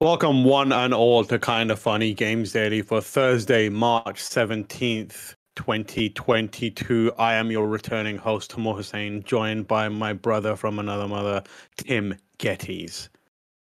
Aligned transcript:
Welcome, 0.00 0.44
one 0.44 0.70
and 0.70 0.94
all, 0.94 1.24
to 1.24 1.40
Kind 1.40 1.72
of 1.72 1.80
Funny 1.80 2.14
Games 2.14 2.52
Daily 2.52 2.82
for 2.82 3.00
Thursday, 3.00 3.68
March 3.68 4.22
17th, 4.22 5.34
2022. 5.56 7.12
I 7.18 7.34
am 7.34 7.50
your 7.50 7.66
returning 7.66 8.16
host, 8.16 8.52
Tamoor 8.52 8.76
Hussain, 8.76 9.24
joined 9.24 9.66
by 9.66 9.88
my 9.88 10.12
brother 10.12 10.54
from 10.54 10.78
another 10.78 11.08
mother, 11.08 11.42
Tim 11.78 12.14
Gettys. 12.38 13.08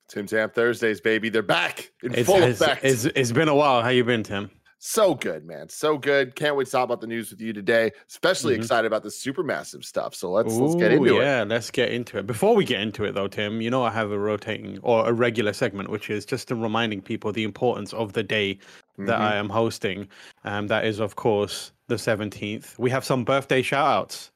Tim 0.09 0.27
Tam 0.27 0.51
Thursdays, 0.51 1.01
baby. 1.01 1.31
They're 1.31 1.43
back 1.43 1.91
in 2.05 2.15
It's, 2.15 2.29
full 2.29 2.41
it's, 2.45 2.61
effect. 2.61 2.85
it's, 2.85 3.07
it's 3.07 3.33
been 3.33 3.49
a 3.49 3.55
while. 3.57 3.83
How 3.83 3.89
you 3.89 4.05
been, 4.05 4.23
Tim? 4.23 4.53
So 4.83 5.15
good, 5.15 5.45
man. 5.45 5.69
So 5.69 5.99
good. 5.99 6.35
Can't 6.35 6.57
wait 6.57 6.65
to 6.65 6.71
talk 6.71 6.85
about 6.85 7.03
the 7.03 7.07
news 7.07 7.31
with 7.31 7.41
you 7.41 7.53
today. 7.53 7.93
Especially 8.09 8.55
Mhm. 8.55 8.61
excited 8.61 8.87
about 8.87 9.03
the 9.03 9.11
super 9.11 9.43
massive 9.43 9.85
stuff. 9.85 10.15
So 10.15 10.31
let's 10.31 10.55
let's 10.55 10.75
get 10.75 10.91
into 10.93 11.11
Ooh, 11.17 11.21
it. 11.21 11.23
yeah, 11.25 11.45
let's 11.47 11.71
get 11.71 11.91
into 11.91 12.17
it. 12.19 12.27
Before 12.27 12.57
we 12.57 12.65
get 12.65 12.81
into 12.81 13.05
it, 13.05 13.13
though, 13.15 13.29
Tim, 13.29 13.61
you 13.61 13.69
know 13.71 13.83
I 13.85 13.91
have 13.91 14.11
a 14.11 14.19
rotating 14.19 14.79
or 14.83 15.07
a 15.07 15.13
regular 15.13 15.53
segment, 15.53 15.91
which 15.91 16.09
is 16.09 16.25
just 16.25 16.51
reminding 16.51 17.03
people 17.03 17.31
the 17.31 17.45
importance 17.45 17.93
of 17.93 18.15
the 18.15 18.23
day 18.23 18.59
that 18.99 19.19
Mhm. 19.21 19.23
I 19.23 19.37
am 19.37 19.51
hosting. 19.51 20.09
Um, 20.45 20.67
that 20.69 20.87
is, 20.87 20.99
of 20.99 21.15
course, 21.15 21.73
the 21.89 21.99
17th. 21.99 22.79
We 22.79 22.89
have 22.91 23.05
some 23.05 23.23
birthday 23.25 23.61
shout 23.63 23.87
outs. 23.87 24.31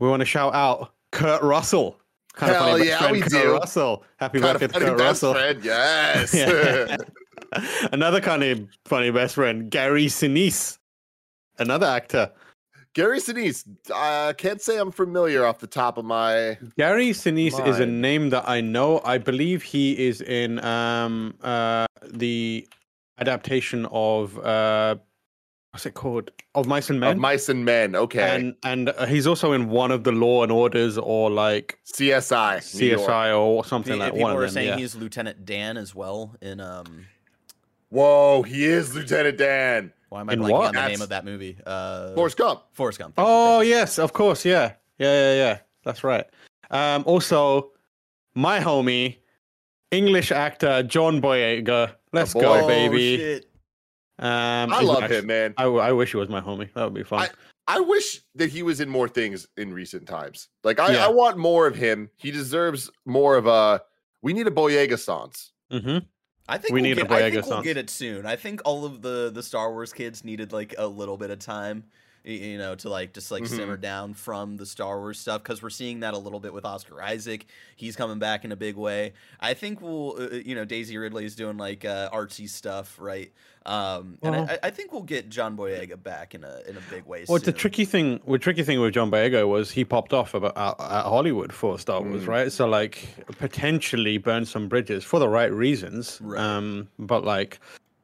We 0.00 0.08
want 0.08 0.20
to 0.20 0.26
shout 0.26 0.54
out 0.54 0.92
Kurt 1.12 1.40
Russell. 1.42 2.00
Kind 2.34 2.52
Hell 2.52 2.72
funny 2.72 2.86
yeah, 2.88 2.98
friend, 2.98 3.12
we 3.12 3.20
Kurt 3.20 3.30
do. 3.30 3.52
Russell. 3.52 4.02
Happy 4.16 4.40
Kind 4.40 4.58
birthday 4.58 4.80
to 4.80 4.84
Kurt 4.86 4.98
Russell. 5.00 5.34
friend. 5.34 5.64
Yes. 5.64 6.34
Yeah. 7.54 7.88
Another 7.92 8.20
kind 8.20 8.42
of 8.42 8.68
funny 8.84 9.10
best 9.10 9.34
friend, 9.36 9.70
Gary 9.70 10.06
Sinise. 10.06 10.78
Another 11.58 11.86
actor. 11.86 12.32
Gary 12.94 13.18
Sinise. 13.18 13.64
I 13.92 14.34
can't 14.34 14.60
say 14.60 14.78
I'm 14.78 14.92
familiar 14.92 15.44
off 15.44 15.58
the 15.58 15.66
top 15.66 15.98
of 15.98 16.04
my. 16.04 16.56
Gary 16.78 17.10
Sinise 17.10 17.66
is 17.66 17.80
a 17.80 17.86
name 17.86 18.30
that 18.30 18.48
I 18.48 18.60
know. 18.60 19.00
I 19.04 19.18
believe 19.18 19.62
he 19.62 20.06
is 20.06 20.20
in 20.20 20.64
um 20.64 21.34
uh 21.42 21.86
the 22.08 22.66
adaptation 23.18 23.86
of 23.90 24.38
uh 24.38 24.96
what's 25.72 25.86
it 25.86 25.94
called 25.94 26.30
of 26.54 26.66
Mice 26.68 26.88
and 26.88 26.98
Of 27.02 27.08
Men. 27.08 27.18
Mice 27.18 27.48
and 27.48 27.64
Men. 27.64 27.96
Okay. 27.96 28.36
and 28.36 28.54
and 28.62 28.90
uh, 28.90 29.06
he's 29.06 29.26
also 29.26 29.50
in 29.52 29.70
one 29.70 29.90
of 29.90 30.04
the 30.04 30.12
Law 30.12 30.44
and 30.44 30.52
Orders 30.52 30.96
or 30.96 31.30
like 31.30 31.78
CSI. 31.92 32.58
CSI 32.58 33.36
or 33.36 33.64
something 33.64 33.94
Pe- 33.94 33.98
like 33.98 34.12
people 34.12 34.22
one 34.22 34.32
of 34.32 34.38
are 34.38 34.42
them. 34.42 34.50
saying 34.50 34.68
yeah. 34.68 34.76
he's 34.76 34.94
Lieutenant 34.94 35.44
Dan 35.44 35.76
as 35.76 35.96
well 35.96 36.36
in 36.40 36.60
um. 36.60 37.06
Whoa, 37.94 38.42
he 38.42 38.64
is 38.64 38.94
Lieutenant 38.94 39.38
Dan. 39.38 39.92
Why 40.08 40.20
am 40.20 40.30
I 40.30 40.32
In 40.32 40.40
blanking 40.40 40.50
what? 40.50 40.66
on 40.68 40.74
the 40.74 40.88
name 40.88 41.00
of 41.02 41.08
that 41.10 41.24
movie? 41.24 41.56
Uh, 41.64 42.12
Forrest 42.14 42.36
Gump. 42.36 42.62
Forrest 42.72 42.98
Gump. 42.98 43.14
thank 43.14 43.26
you, 43.26 43.32
Oh 43.32 43.58
thank 43.60 43.70
yes, 43.70 43.98
of 44.00 44.12
course, 44.12 44.44
yeah, 44.44 44.72
yeah, 44.98 45.12
yeah, 45.12 45.34
yeah. 45.34 45.58
That's 45.84 46.02
right. 46.02 46.26
Um, 46.70 47.04
also, 47.06 47.70
my 48.34 48.58
homie, 48.58 49.18
English 49.92 50.32
actor 50.32 50.82
John 50.82 51.20
Boyega. 51.22 51.94
Let's 52.12 52.32
boy. 52.32 52.40
go, 52.40 52.64
Oh, 52.64 52.66
baby. 52.66 53.16
shit. 53.18 53.44
Um, 54.18 54.72
I 54.72 54.80
he's 54.80 54.88
love 54.88 55.02
actu- 55.04 55.14
him, 55.18 55.26
man. 55.26 55.54
I, 55.56 55.62
w- 55.64 55.80
I 55.82 55.92
wish 55.92 56.10
he 56.12 56.16
was 56.16 56.28
my 56.28 56.40
homie. 56.40 56.72
That 56.74 56.84
would 56.84 56.94
be 56.94 57.02
fun. 57.04 57.28
I 57.66 57.80
wish 57.80 58.20
that 58.34 58.50
he 58.50 58.62
was 58.62 58.80
in 58.80 58.88
more 58.88 59.08
things 59.08 59.46
in 59.56 59.72
recent 59.72 60.06
times. 60.06 60.48
Like 60.64 60.78
I, 60.80 60.94
Yeah. 60.94 61.06
I 61.06 61.08
want 61.08 61.36
more 61.36 61.66
of 61.66 61.74
him. 61.76 62.10
He 62.16 62.30
deserves 62.30 62.90
more 63.06 63.36
of 63.36 63.46
a. 63.46 63.82
We 64.22 64.32
need 64.32 64.46
a 64.46 64.50
Boyega 64.50 64.98
sans. 64.98 65.52
hmm 65.70 65.98
I 66.48 66.58
think 66.58 66.74
We 66.74 66.82
we'll 66.82 66.90
need 66.90 66.98
a 66.98 67.06
get, 67.06 67.12
I 67.12 67.30
think 67.30 67.46
we'll 67.46 67.62
get 67.62 67.76
it 67.76 67.88
soon. 67.88 68.26
I 68.26 68.36
think 68.36 68.60
all 68.64 68.84
of 68.84 69.02
the 69.02 69.30
the 69.32 69.42
Star 69.42 69.72
Wars 69.72 69.92
kids 69.92 70.24
needed 70.24 70.52
like 70.52 70.74
a 70.76 70.86
little 70.86 71.16
bit 71.16 71.30
of 71.30 71.38
time, 71.38 71.84
you 72.24 72.56
know, 72.56 72.74
to 72.74 72.88
like 72.88 73.12
just 73.12 73.30
like 73.30 73.42
Mhm. 73.42 73.48
simmer 73.48 73.76
down 73.76 74.14
from 74.14 74.56
the 74.56 74.64
Star 74.64 74.98
Wars 74.98 75.18
stuff 75.20 75.42
because 75.42 75.62
we're 75.62 75.68
seeing 75.70 76.00
that 76.00 76.14
a 76.14 76.18
little 76.18 76.40
bit 76.40 76.54
with 76.54 76.64
Oscar 76.64 77.02
Isaac. 77.02 77.46
He's 77.76 77.96
coming 77.96 78.18
back 78.18 78.44
in 78.44 78.52
a 78.52 78.56
big 78.56 78.76
way. 78.76 79.12
I 79.40 79.52
think 79.54 79.82
we'll, 79.82 80.16
uh, 80.18 80.28
you 80.36 80.54
know, 80.54 80.64
Daisy 80.64 80.96
Ridley's 80.96 81.34
doing 81.36 81.58
like 81.58 81.84
uh, 81.84 82.08
artsy 82.10 82.48
stuff, 82.48 82.96
right? 82.98 83.30
Um, 83.66 84.18
and 84.22 84.34
I, 84.36 84.58
I 84.64 84.70
think 84.70 84.92
we'll 84.92 85.02
get 85.02 85.28
John 85.30 85.56
Boyega 85.56 86.02
back 86.02 86.34
in 86.34 86.44
a 86.44 86.60
in 86.66 86.76
a 86.76 86.82
big 86.90 87.04
way. 87.06 87.24
Well, 87.28 87.38
the 87.38 87.52
tricky 87.52 87.84
thing, 87.84 88.20
the 88.26 88.38
tricky 88.38 88.62
thing 88.62 88.80
with 88.80 88.94
John 88.94 89.10
Boyega 89.10 89.48
was 89.48 89.70
he 89.70 89.84
popped 89.84 90.12
off 90.12 90.34
about 90.34 90.56
at, 90.56 90.80
at 90.80 91.04
Hollywood 91.04 91.52
for 91.52 91.78
Star 91.78 92.02
Wars, 92.02 92.24
Mm. 92.24 92.28
right? 92.28 92.52
So 92.52 92.66
like 92.66 93.06
potentially 93.38 94.18
burn 94.18 94.44
some 94.46 94.68
bridges 94.68 95.04
for 95.04 95.18
the 95.18 95.28
right 95.28 95.52
reasons. 95.52 96.18
Right. 96.22 96.40
Um, 96.40 96.88
but 96.98 97.24
like, 97.24 97.58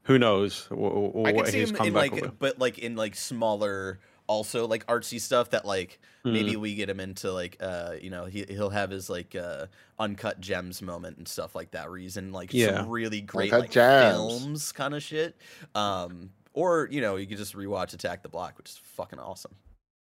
who 0.04 0.18
knows 0.18 0.66
wh- 0.70 0.72
wh- 0.72 1.28
I 1.28 1.32
what 1.32 1.44
can 1.44 1.46
see 1.52 1.60
his 1.60 1.70
him 1.70 1.76
in 1.88 1.92
like, 1.94 2.12
will 2.12 2.32
but 2.38 2.58
like 2.58 2.78
in 2.78 2.96
like 2.96 3.14
smaller, 3.14 3.98
also 4.30 4.66
like 4.66 4.86
artsy 4.86 5.20
stuff 5.20 5.50
that 5.50 5.64
like 5.66 5.98
Mm. 6.24 6.32
maybe 6.34 6.54
we 6.56 6.74
get 6.74 6.90
him 6.90 7.00
into 7.00 7.32
like 7.32 7.56
uh 7.60 7.94
you 7.98 8.10
know 8.10 8.26
he 8.26 8.44
he'll 8.46 8.68
have 8.68 8.90
his 8.90 9.08
like 9.08 9.34
uh 9.34 9.64
uncut 9.98 10.38
gems 10.38 10.82
moment 10.82 11.16
and 11.16 11.26
stuff 11.26 11.54
like 11.54 11.70
that 11.70 11.88
where 11.88 11.98
he's 11.98 12.18
in 12.18 12.30
like 12.30 12.52
Yeah. 12.52 12.76
some 12.76 12.90
really 12.90 13.22
great 13.22 13.50
Uncut 13.50 13.60
like 13.60 13.70
Gems. 13.70 14.12
films 14.16 14.72
kind 14.72 14.92
of 14.94 15.02
shit. 15.02 15.34
Um, 15.74 16.28
or 16.52 16.88
you 16.90 17.00
know 17.00 17.16
you 17.16 17.26
could 17.26 17.38
just 17.38 17.56
rewatch 17.56 17.94
Attack 17.94 18.22
the 18.22 18.28
Block, 18.28 18.58
which 18.58 18.68
is 18.68 18.76
fucking 18.76 19.18
awesome. 19.18 19.52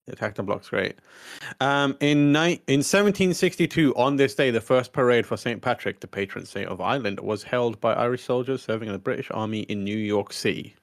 Attack 0.09 0.35
the 0.35 0.43
Block's 0.43 0.67
great. 0.69 0.95
Um, 1.61 1.95
in 2.01 2.33
ni- 2.33 2.61
in 2.67 2.81
1762, 2.81 3.95
on 3.95 4.17
this 4.17 4.35
day, 4.35 4.51
the 4.51 4.59
first 4.59 4.91
parade 4.91 5.25
for 5.25 5.37
St. 5.37 5.61
Patrick, 5.61 6.01
the 6.01 6.07
patron 6.07 6.45
saint 6.45 6.67
of 6.67 6.81
Ireland, 6.81 7.19
was 7.21 7.43
held 7.43 7.79
by 7.79 7.93
Irish 7.93 8.23
soldiers 8.23 8.61
serving 8.61 8.87
in 8.89 8.93
the 8.93 8.99
British 8.99 9.29
Army 9.31 9.61
in 9.61 9.83
New 9.85 9.95
York 9.97 10.33
City. 10.33 10.75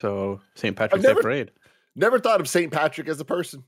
So 0.00 0.40
St. 0.54 0.76
Patrick's 0.76 1.04
Day 1.04 1.14
parade. 1.14 1.50
Never 1.96 2.18
thought 2.18 2.40
of 2.40 2.48
Saint 2.48 2.72
Patrick 2.72 3.08
as 3.08 3.20
a 3.20 3.24
person. 3.24 3.64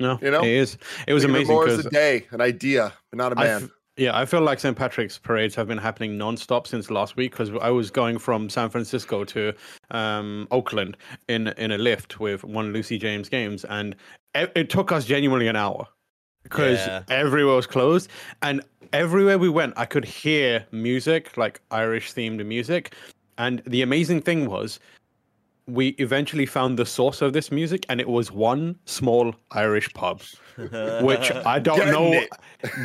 No, 0.00 0.18
You 0.20 0.30
know? 0.32 0.42
it 0.42 0.48
is. 0.50 0.76
It 1.06 1.14
was 1.14 1.22
Think 1.22 1.36
amazing 1.36 1.54
more 1.54 1.68
as 1.68 1.86
a 1.86 1.90
day, 1.90 2.26
an 2.32 2.40
idea, 2.40 2.92
but 3.10 3.18
not 3.18 3.32
a 3.32 3.36
man. 3.36 3.64
f- 3.64 3.70
yeah, 3.96 4.18
I 4.18 4.24
feel 4.24 4.40
like 4.40 4.58
St. 4.58 4.76
Patrick's 4.76 5.18
parades 5.18 5.54
have 5.54 5.68
been 5.68 5.78
happening 5.78 6.18
non-stop 6.18 6.66
since 6.66 6.90
last 6.90 7.14
week 7.16 7.30
because 7.30 7.52
I 7.62 7.70
was 7.70 7.92
going 7.92 8.18
from 8.18 8.50
San 8.50 8.68
Francisco 8.70 9.22
to 9.26 9.52
um, 9.92 10.48
Oakland 10.50 10.96
in 11.28 11.48
in 11.58 11.70
a 11.70 11.78
lift 11.78 12.18
with 12.18 12.42
one 12.42 12.72
Lucy 12.72 12.98
James 12.98 13.28
games, 13.28 13.64
and 13.66 13.94
it, 14.34 14.50
it 14.56 14.68
took 14.68 14.90
us 14.90 15.04
genuinely 15.04 15.46
an 15.46 15.54
hour 15.54 15.86
because 16.42 16.78
Yeah. 16.84 17.04
everywhere 17.08 17.54
was 17.54 17.68
closed, 17.68 18.10
and 18.42 18.62
everywhere 18.92 19.38
we 19.38 19.48
went, 19.48 19.74
I 19.76 19.84
could 19.86 20.04
hear 20.04 20.66
music 20.72 21.36
like 21.36 21.60
Irish 21.70 22.12
themed 22.12 22.44
music, 22.44 22.96
and 23.38 23.62
the 23.64 23.82
amazing 23.82 24.22
thing 24.22 24.46
was. 24.50 24.80
We 25.66 25.88
eventually 25.98 26.44
found 26.46 26.78
the 26.78 26.84
source 26.84 27.22
of 27.22 27.32
this 27.32 27.50
music, 27.50 27.86
and 27.88 27.98
it 28.00 28.08
was 28.08 28.30
one 28.30 28.76
small 28.84 29.34
Irish 29.52 29.92
pub 29.94 30.20
which 30.56 31.32
I 31.32 31.58
don't 31.58 31.78
Getting 31.78 31.92
know, 31.92 32.12
it. 32.12 32.28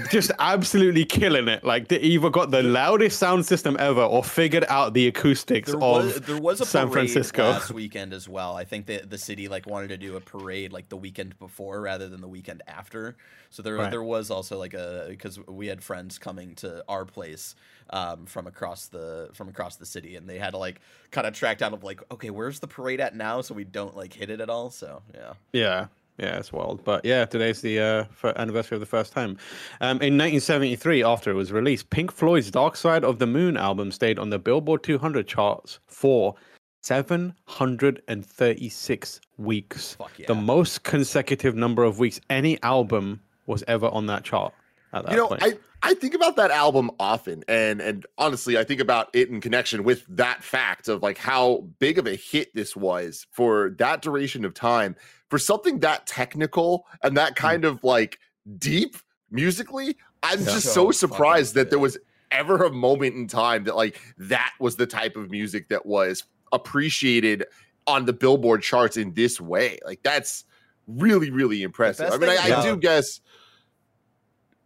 just 0.09 0.31
absolutely 0.39 1.05
killing 1.05 1.47
it. 1.47 1.63
Like 1.63 1.87
they 1.89 1.99
either 1.99 2.29
got 2.31 2.49
the 2.51 2.63
loudest 2.63 3.19
sound 3.19 3.45
system 3.45 3.77
ever 3.79 4.01
or 4.01 4.23
figured 4.23 4.65
out 4.69 4.93
the 4.95 5.07
acoustics 5.07 5.67
There 5.67 5.75
of 5.75 5.81
was, 5.81 6.21
there 6.21 6.39
was 6.41 6.61
a 6.61 6.65
San 6.65 6.89
Francisco. 6.89 7.43
last 7.51 7.71
weekend 7.71 8.11
as 8.13 8.27
well. 8.27 8.55
I 8.55 8.63
think 8.63 8.87
that 8.87 9.09
the 9.11 9.17
city 9.19 9.47
like 9.47 9.67
wanted 9.67 9.89
to 9.89 9.97
do 9.97 10.15
a 10.15 10.21
parade 10.21 10.73
like 10.73 10.89
the 10.89 10.97
weekend 10.97 11.37
before 11.37 11.81
rather 11.81 12.09
than 12.09 12.21
the 12.21 12.27
weekend 12.27 12.63
after. 12.67 13.17
So 13.51 13.61
there 13.61 13.75
Right. 13.75 13.91
there 13.91 14.03
was 14.03 14.31
also 14.31 14.57
like 14.57 14.73
a 14.73 15.05
because 15.09 15.37
we 15.47 15.67
had 15.67 15.83
friends 15.83 16.17
coming 16.17 16.55
to 16.55 16.83
our 16.87 17.05
place 17.05 17.55
um, 17.91 18.25
from 18.25 18.47
across 18.47 18.87
the 18.87 19.29
from 19.33 19.49
across 19.49 19.75
the 19.75 19.85
city, 19.85 20.15
and 20.15 20.29
they 20.29 20.37
had 20.37 20.51
to 20.51 20.57
like 20.57 20.81
kind 21.11 21.27
of 21.27 21.33
track 21.33 21.57
down 21.57 21.73
of 21.73 21.83
like 21.83 22.01
okay, 22.11 22.29
where's 22.29 22.59
the 22.59 22.67
parade 22.67 22.99
at 22.99 23.15
now, 23.15 23.41
so 23.41 23.53
we 23.53 23.63
don't 23.63 23.95
like 23.95 24.13
hit 24.13 24.29
it 24.29 24.41
at 24.41 24.49
all. 24.49 24.69
So 24.69 25.01
yeah, 25.13 25.33
Yeah, 25.53 25.85
yeah, 26.19 26.37
it's 26.37 26.51
wild. 26.51 26.83
But 26.83 27.05
yeah, 27.05 27.25
today's 27.25 27.61
the 27.61 27.79
uh, 27.79 28.03
anniversary 28.35 28.75
of 28.75 28.81
the 28.81 28.85
first 28.85 29.13
time. 29.13 29.37
Um, 29.79 30.01
in 30.01 30.17
1973, 30.17 31.03
after 31.03 31.31
it 31.31 31.35
was 31.35 31.51
released, 31.51 31.89
Pink 31.89 32.11
Floyd's 32.11 32.51
Dark 32.51 32.75
Side 32.75 33.05
of 33.05 33.19
the 33.19 33.27
Moon 33.27 33.55
album 33.55 33.91
stayed 33.91 34.19
on 34.19 34.29
the 34.29 34.37
Billboard 34.37 34.83
200 34.83 35.25
charts 35.27 35.79
for 35.87 36.35
736 36.81 39.21
weeks. 39.37 39.95
Fuck 39.95 40.19
yeah. 40.19 40.25
The 40.27 40.35
most 40.35 40.83
consecutive 40.83 41.55
number 41.55 41.83
of 41.83 41.99
weeks 41.99 42.19
any 42.29 42.61
album 42.63 43.21
was 43.45 43.63
ever 43.67 43.87
on 43.87 44.07
that 44.07 44.23
chart. 44.23 44.53
At 44.91 45.05
that 45.05 45.11
you 45.11 45.17
know, 45.17 45.27
point. 45.27 45.43
I 45.43 45.57
I 45.81 45.93
think 45.93 46.13
about 46.13 46.35
that 46.37 46.51
album 46.51 46.91
often, 46.99 47.43
and 47.47 47.81
and 47.81 48.05
honestly, 48.17 48.57
I 48.57 48.63
think 48.63 48.81
about 48.81 49.09
it 49.13 49.29
in 49.29 49.39
connection 49.39 49.83
with 49.83 50.05
that 50.09 50.43
fact 50.43 50.87
of 50.87 51.03
like 51.03 51.17
how 51.17 51.67
big 51.79 51.97
of 51.97 52.07
a 52.07 52.15
hit 52.15 52.53
this 52.53 52.75
was 52.75 53.27
for 53.31 53.75
that 53.77 54.01
duration 54.01 54.45
of 54.45 54.53
time 54.53 54.95
for 55.29 55.39
something 55.39 55.79
that 55.79 56.07
technical 56.07 56.85
and 57.03 57.15
that 57.17 57.29
hmm. 57.29 57.41
kind 57.41 57.65
of 57.65 57.83
like 57.83 58.19
deep 58.57 58.97
musically. 59.31 59.95
I'm 60.23 60.39
Yeah. 60.39 60.45
just 60.45 60.73
So 60.73 60.91
so 60.91 60.91
surprised 60.91 61.55
that 61.55 61.69
there 61.69 61.79
was 61.79 61.97
ever 62.31 62.63
a 62.63 62.71
moment 62.71 63.15
in 63.15 63.27
time 63.27 63.63
that 63.63 63.75
like 63.75 63.99
that 64.17 64.53
was 64.59 64.75
the 64.75 64.85
type 64.85 65.15
of 65.15 65.31
music 65.31 65.69
that 65.69 65.85
was 65.85 66.23
appreciated 66.51 67.45
on 67.87 68.05
the 68.05 68.13
Billboard 68.13 68.61
charts 68.61 68.97
in 68.97 69.13
this 69.13 69.39
way. 69.39 69.79
Like 69.85 70.03
that's 70.03 70.45
really 70.87 71.29
really 71.29 71.63
impressive. 71.63 72.07
I 72.07 72.17
best 72.17 72.21
mean, 72.21 72.29
I, 72.31 72.35
thing 72.37 72.53
I 72.53 72.63
do 72.63 72.77
guess 72.77 73.21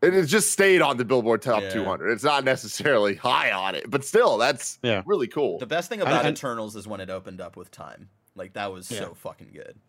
and 0.03 0.13
it 0.15 0.25
just 0.27 0.51
stayed 0.51 0.81
on 0.81 0.97
the 0.97 1.05
Billboard 1.05 1.41
Top 1.41 1.61
Yeah. 1.63 1.69
200. 1.71 2.11
It's 2.11 2.23
not 2.23 2.44
necessarily 2.44 3.15
high 3.15 3.51
on 3.51 3.73
it, 3.75 3.89
but 3.89 4.03
still, 4.05 4.38
that's 4.38 4.77
Yeah. 4.83 5.01
really 5.05 5.27
cool. 5.27 5.57
The 5.59 5.65
best 5.65 5.89
thing 5.89 6.00
And- 6.01 6.09
about 6.09 6.25
and- 6.25 6.38
Eternals 6.38 6.75
is 6.75 6.88
when 6.88 7.00
it 7.00 7.09
opened 7.09 7.41
up 7.41 7.55
with 7.55 7.71
time. 7.71 8.09
Like 8.35 8.53
that 8.53 8.71
was 8.71 8.89
Yeah. 8.91 9.00
so 9.00 9.13
fucking 9.15 9.51
good. 9.53 9.79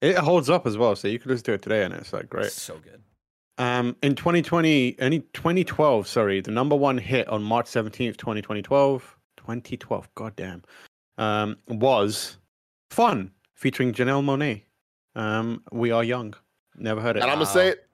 it 0.00 0.16
holds 0.16 0.48
up 0.48 0.64
as 0.64 0.76
well, 0.78 0.94
so 0.94 1.08
you 1.08 1.18
could 1.18 1.28
just 1.30 1.44
do 1.44 1.52
it 1.54 1.60
today, 1.62 1.82
and 1.82 1.92
it's 1.92 2.12
like 2.12 2.28
great. 2.30 2.52
So 2.52 2.78
good. 2.78 3.02
Um, 3.58 3.96
in 4.00 4.14
2020, 4.14 4.94
any 5.00 5.20
2012, 5.32 6.06
sorry, 6.06 6.40
the 6.40 6.52
number 6.52 6.76
one 6.76 6.98
hit 6.98 7.26
on 7.26 7.42
March 7.42 7.66
17th, 7.66 8.16
2012, 8.16 9.16
2012, 9.36 10.08
goddamn, 10.14 10.62
um, 11.18 11.56
was 11.66 12.36
Fun 12.90 13.32
featuring 13.54 13.92
Janelle 13.92 14.22
Monáe. 14.24 14.62
Um, 15.16 15.64
we 15.72 15.90
are 15.90 16.04
young. 16.04 16.34
Never 16.76 17.00
heard 17.00 17.16
it. 17.16 17.22
and 17.22 17.30
I'm 17.30 17.38
gonna 17.38 17.46
Wow. 17.46 17.52
say 17.54 17.68
it, 17.70 17.87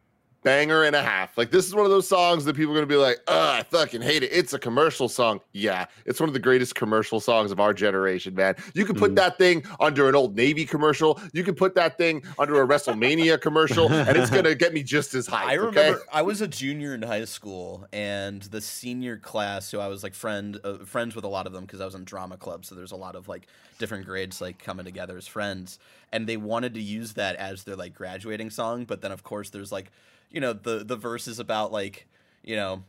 banger 0.45 0.85
and 0.85 0.95
a 0.95 1.03
half. 1.03 1.37
Like 1.37 1.51
this 1.51 1.67
is 1.67 1.75
one 1.75 1.85
of 1.85 1.91
those 1.91 2.07
songs 2.07 2.45
that 2.45 2.55
people 2.55 2.73
are 2.73 2.77
gonna 2.77 2.87
be 2.87 2.97
like, 2.97 3.19
"Ugh, 3.27 3.61
I 3.61 3.63
fucking 3.65 4.03
hate 4.03 4.23
it." 4.23 4.31
It's 4.33 4.53
a 4.53 4.59
commercial 4.59 5.09
song. 5.09 5.41
Yeah, 5.53 5.87
it's 6.05 6.21
one 6.21 6.29
of 6.29 6.35
the 6.35 6.39
greatest 6.41 6.75
commercial 6.75 7.19
songs 7.19 7.51
of 7.51 7.59
our 7.59 7.75
generation, 7.75 8.35
man. 8.35 8.55
You 8.75 8.85
can 8.85 8.95
put 8.95 9.13
Mhm. 9.13 9.17
that 9.17 9.39
thing 9.39 9.65
under 9.81 10.09
an 10.09 10.15
old 10.15 10.37
Navy 10.37 10.65
commercial. 10.67 11.21
You 11.33 11.43
can 11.43 11.55
put 11.55 11.75
that 11.75 11.99
thing 11.99 12.23
under 12.39 12.63
a 12.63 12.67
WrestleMania 12.67 13.41
commercial, 13.41 13.91
and 13.91 14.17
it's 14.17 14.31
gonna 14.31 14.55
get 14.55 14.73
me 14.73 14.83
just 14.83 15.15
as 15.15 15.27
hyped. 15.29 15.47
I 15.47 15.57
okay? 15.59 15.67
remember 15.67 16.03
I 16.13 16.23
was 16.23 16.41
a 16.41 16.47
junior 16.47 16.95
in 16.95 17.03
high 17.03 17.25
school, 17.25 17.87
and 17.93 18.43
the 18.43 18.61
senior 18.61 19.17
class, 19.17 19.71
who 19.71 19.81
I 19.81 19.89
was 19.89 20.03
like 20.03 20.15
friend 20.15 20.61
uh, 20.63 20.85
friends 20.85 21.17
with 21.17 21.25
a 21.25 21.29
lot 21.29 21.47
of 21.47 21.53
them 21.53 21.65
because 21.65 21.81
I 21.81 21.87
was 21.87 21.95
in 21.95 22.05
drama 22.05 22.37
club, 22.37 22.65
so 22.67 22.75
there's 22.75 22.93
a 22.93 22.97
lot 22.97 23.17
of 23.17 23.29
like 23.29 23.47
different 23.79 24.05
grades 24.05 24.41
like 24.41 24.59
coming 24.59 24.85
together 24.85 25.17
as 25.17 25.27
friends, 25.27 25.79
and 26.13 26.27
they 26.29 26.37
wanted 26.37 26.75
to 26.75 26.81
use 26.81 27.15
that 27.15 27.35
as 27.37 27.65
their 27.65 27.77
like 27.77 27.95
graduating 27.95 28.51
song, 28.51 28.85
but 28.85 29.01
then 29.01 29.11
of 29.11 29.23
course 29.23 29.51
there's 29.51 29.73
like, 29.73 29.91
you 30.35 30.41
know, 30.41 30.53
the 30.53 30.85
the 30.85 30.97
verses 30.97 31.39
about 31.39 31.73
like, 31.73 32.07
you 32.43 32.57
know. 32.57 32.85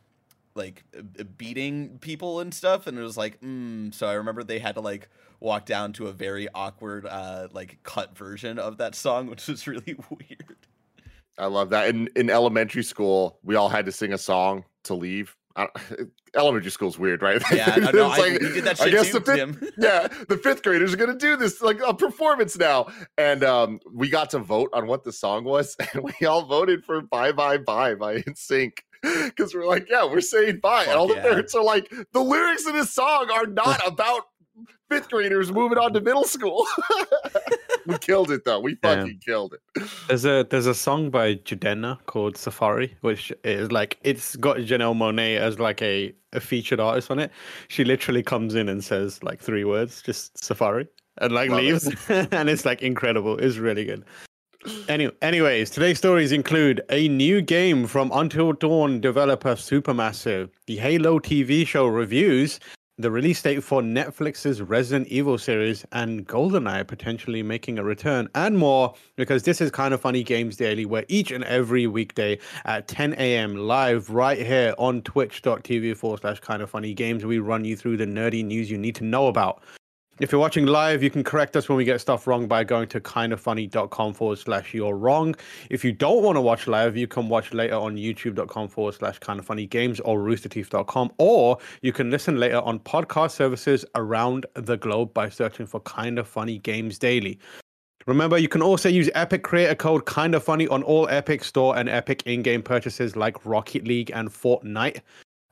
Like 0.57 0.85
uh, 0.97 1.23
beating 1.37 1.97
people 1.99 2.39
and 2.39 2.53
stuff, 2.53 2.87
and 2.87 2.97
it 2.97 3.01
was 3.01 3.17
like, 3.17 3.41
mm. 3.41 3.93
so 3.93 4.07
I 4.07 4.13
remember 4.13 4.41
they 4.41 4.59
had 4.59 4.75
to 4.75 4.79
like 4.79 5.09
walk 5.41 5.65
down 5.65 5.91
to 5.93 6.07
a 6.07 6.13
very 6.13 6.47
awkward, 6.55 7.05
uh, 7.05 7.49
like 7.51 7.79
cut 7.83 8.17
version 8.17 8.57
of 8.57 8.77
that 8.77 8.95
song, 8.95 9.27
which 9.29 9.47
was 9.49 9.67
really 9.67 9.97
weird. 10.09 10.55
I 11.37 11.47
love 11.47 11.71
that. 11.71 11.89
In 11.89 12.09
in 12.15 12.29
elementary 12.29 12.83
school, 12.83 13.39
we 13.43 13.55
all 13.55 13.67
had 13.67 13.85
to 13.85 13.91
sing 13.91 14.13
a 14.13 14.17
song 14.17 14.63
to 14.83 14.93
leave. 14.93 15.35
I, 15.55 15.67
elementary 16.35 16.71
school's 16.71 16.99
weird, 16.99 17.21
right? 17.21 17.41
Yeah, 17.51 17.73
I 17.75 17.91
know. 17.91 18.11
It's 18.15 18.19
I, 18.19 18.29
we 18.31 18.53
did 18.53 18.63
that 18.65 18.81
I 18.81 18.89
guess 18.89 19.11
too, 19.11 19.19
the 19.19 19.21
fifth, 19.21 19.73
yeah, 19.77 20.07
the 20.27 20.37
fifth 20.37 20.63
graders 20.63 20.93
are 20.93 20.97
gonna 20.97 21.17
do 21.17 21.37
this 21.37 21.61
like 21.61 21.79
a 21.85 21.93
performance 21.93 22.57
now, 22.57 22.87
and 23.17 23.43
um, 23.43 23.79
we 23.91 24.09
got 24.09 24.29
to 24.31 24.39
vote 24.39 24.69
on 24.73 24.87
what 24.87 25.03
the 25.03 25.11
song 25.11 25.43
was, 25.43 25.75
and 25.93 26.03
we 26.03 26.27
all 26.27 26.45
voted 26.45 26.83
for 26.83 27.01
"Bye 27.01 27.31
Bye 27.31 27.57
Bye" 27.57 27.95
by 27.95 28.21
NSYNC 28.21 28.79
because 29.01 29.53
we're 29.53 29.67
like, 29.67 29.87
yeah, 29.89 30.03
we're 30.05 30.21
saying 30.21 30.59
bye, 30.61 30.83
and 30.83 30.93
all 30.93 31.07
the 31.07 31.15
yeah. 31.15 31.21
parents 31.21 31.55
are 31.55 31.63
like, 31.63 31.91
the 32.11 32.21
lyrics 32.21 32.65
of 32.65 32.73
this 32.73 32.93
song 32.93 33.29
are 33.31 33.45
not 33.45 33.85
about 33.87 34.23
fifth 34.89 35.09
graders 35.09 35.51
moving 35.51 35.77
on 35.77 35.93
to 35.93 36.01
middle 36.01 36.23
school. 36.23 36.65
we 37.85 37.97
killed 37.97 38.31
it 38.31 38.45
though. 38.45 38.59
We 38.59 38.75
Damn. 38.75 39.01
fucking 39.01 39.19
killed 39.25 39.53
it. 39.53 39.89
There's 40.07 40.25
a 40.25 40.45
there's 40.49 40.67
a 40.67 40.75
song 40.75 41.09
by 41.09 41.35
Jidenna 41.35 41.97
called 42.05 42.37
Safari, 42.37 42.95
which 43.01 43.31
is 43.43 43.71
like 43.71 43.97
it's 44.03 44.35
got 44.35 44.57
Janelle 44.57 44.95
Monáe 44.95 45.37
as 45.37 45.59
like 45.59 45.81
a, 45.81 46.13
a 46.33 46.39
featured 46.39 46.79
artist 46.79 47.11
on 47.11 47.19
it. 47.19 47.31
She 47.67 47.83
literally 47.83 48.23
comes 48.23 48.55
in 48.55 48.69
and 48.69 48.83
says 48.83 49.21
like 49.23 49.39
three 49.39 49.63
words, 49.65 50.01
just 50.01 50.43
Safari, 50.43 50.87
and 51.19 51.33
like 51.33 51.49
Love 51.49 51.59
it. 51.59 51.63
leaves, 51.63 51.89
and 52.09 52.49
it's 52.49 52.65
like 52.65 52.81
incredible. 52.81 53.37
It's 53.37 53.57
really 53.57 53.85
good. 53.85 54.03
Any, 54.89 55.11
anyways, 55.21 55.69
today's 55.69 55.99
stories 55.99 56.31
include 56.31 56.81
a 56.89 57.07
new 57.07 57.39
game 57.39 57.85
from 57.85 58.11
Until 58.11 58.51
Dawn 58.51 58.99
developer 58.99 59.53
Supermassive, 59.53 60.49
the 60.65 60.77
Halo 60.77 61.19
TV 61.19 61.67
show 61.67 61.85
reviews, 61.85 62.59
the 62.97 63.11
release 63.11 63.41
date 63.41 63.61
for 63.61 63.81
Netflix's 63.81 64.61
Resident 64.61 65.09
Evil 65.09 65.37
series, 65.37 65.85
and 65.91 66.25
GoldenEye 66.25 66.87
potentially 66.87 67.43
making 67.43 67.77
a 67.77 67.83
return, 67.83 68.29
and 68.35 68.57
more, 68.57 68.93
because 69.17 69.43
this 69.43 69.59
is 69.59 69.69
Kind 69.69 69.93
of 69.93 69.99
Funny 69.99 70.23
Games 70.23 70.55
Daily, 70.55 70.85
where 70.85 71.03
each 71.09 71.29
and 71.31 71.43
every 71.43 71.87
weekday 71.87 72.39
at 72.63 72.87
10 72.87 73.13
a.m. 73.15 73.57
live 73.57 74.09
right 74.09 74.37
here 74.37 74.73
on 74.77 75.01
twitch.tv 75.01 75.97
forward 75.97 76.21
slash 76.21 76.39
kind 76.39 76.61
of 76.61 76.69
funny 76.69 76.93
games, 76.93 77.25
we 77.25 77.39
run 77.39 77.65
you 77.65 77.75
through 77.75 77.97
the 77.97 78.05
nerdy 78.05 78.45
news 78.45 78.71
you 78.71 78.77
need 78.77 78.95
to 78.95 79.03
know 79.03 79.27
about. 79.27 79.61
If 80.21 80.31
you're 80.31 80.39
watching 80.39 80.65
live, 80.65 81.03
you 81.03 81.09
can 81.09 81.25
correct 81.25 81.57
us 81.57 81.67
when 81.67 81.77
we 81.77 81.83
get 81.83 81.99
stuff 81.99 82.25
wrong 82.25 82.47
by 82.47 82.63
going 82.63 82.87
to 82.87 83.01
kindoffunny.com 83.01 84.13
forward 84.13 84.39
slash 84.39 84.73
you're 84.73 84.95
wrong. 84.95 85.35
If 85.69 85.83
you 85.83 85.91
don't 85.91 86.23
want 86.23 86.37
to 86.37 86.41
watch 86.41 86.67
live, 86.67 86.95
you 86.95 87.05
can 87.05 87.27
watch 87.27 87.53
later 87.53 87.75
on 87.75 87.97
youtube.com 87.97 88.69
forward 88.69 88.93
slash 88.93 89.19
kind 89.19 89.39
of 89.39 89.45
funny 89.45 89.65
games 89.65 89.99
or 89.99 90.19
roosterteeth.com, 90.19 91.11
or 91.17 91.57
you 91.81 91.91
can 91.91 92.11
listen 92.11 92.39
later 92.39 92.61
on 92.61 92.79
podcast 92.79 93.31
services 93.31 93.83
around 93.95 94.45
the 94.53 94.77
globe 94.77 95.13
by 95.13 95.27
searching 95.27 95.65
for 95.65 95.81
kind 95.81 96.17
of 96.17 96.29
funny 96.29 96.59
games 96.59 96.97
daily. 96.97 97.37
Remember, 98.07 98.37
you 98.37 98.47
can 98.47 98.61
also 98.61 98.87
use 98.87 99.09
Epic 99.15 99.43
Creator 99.43 99.75
Code 99.75 100.05
Kind 100.05 100.33
of 100.33 100.43
Funny 100.45 100.67
on 100.69 100.81
all 100.83 101.09
Epic 101.09 101.43
Store 101.43 101.75
and 101.75 101.89
Epic 101.89 102.23
in-game 102.25 102.61
purchases 102.61 103.17
like 103.17 103.45
Rocket 103.45 103.85
League 103.85 104.11
and 104.13 104.29
Fortnite. 104.29 105.01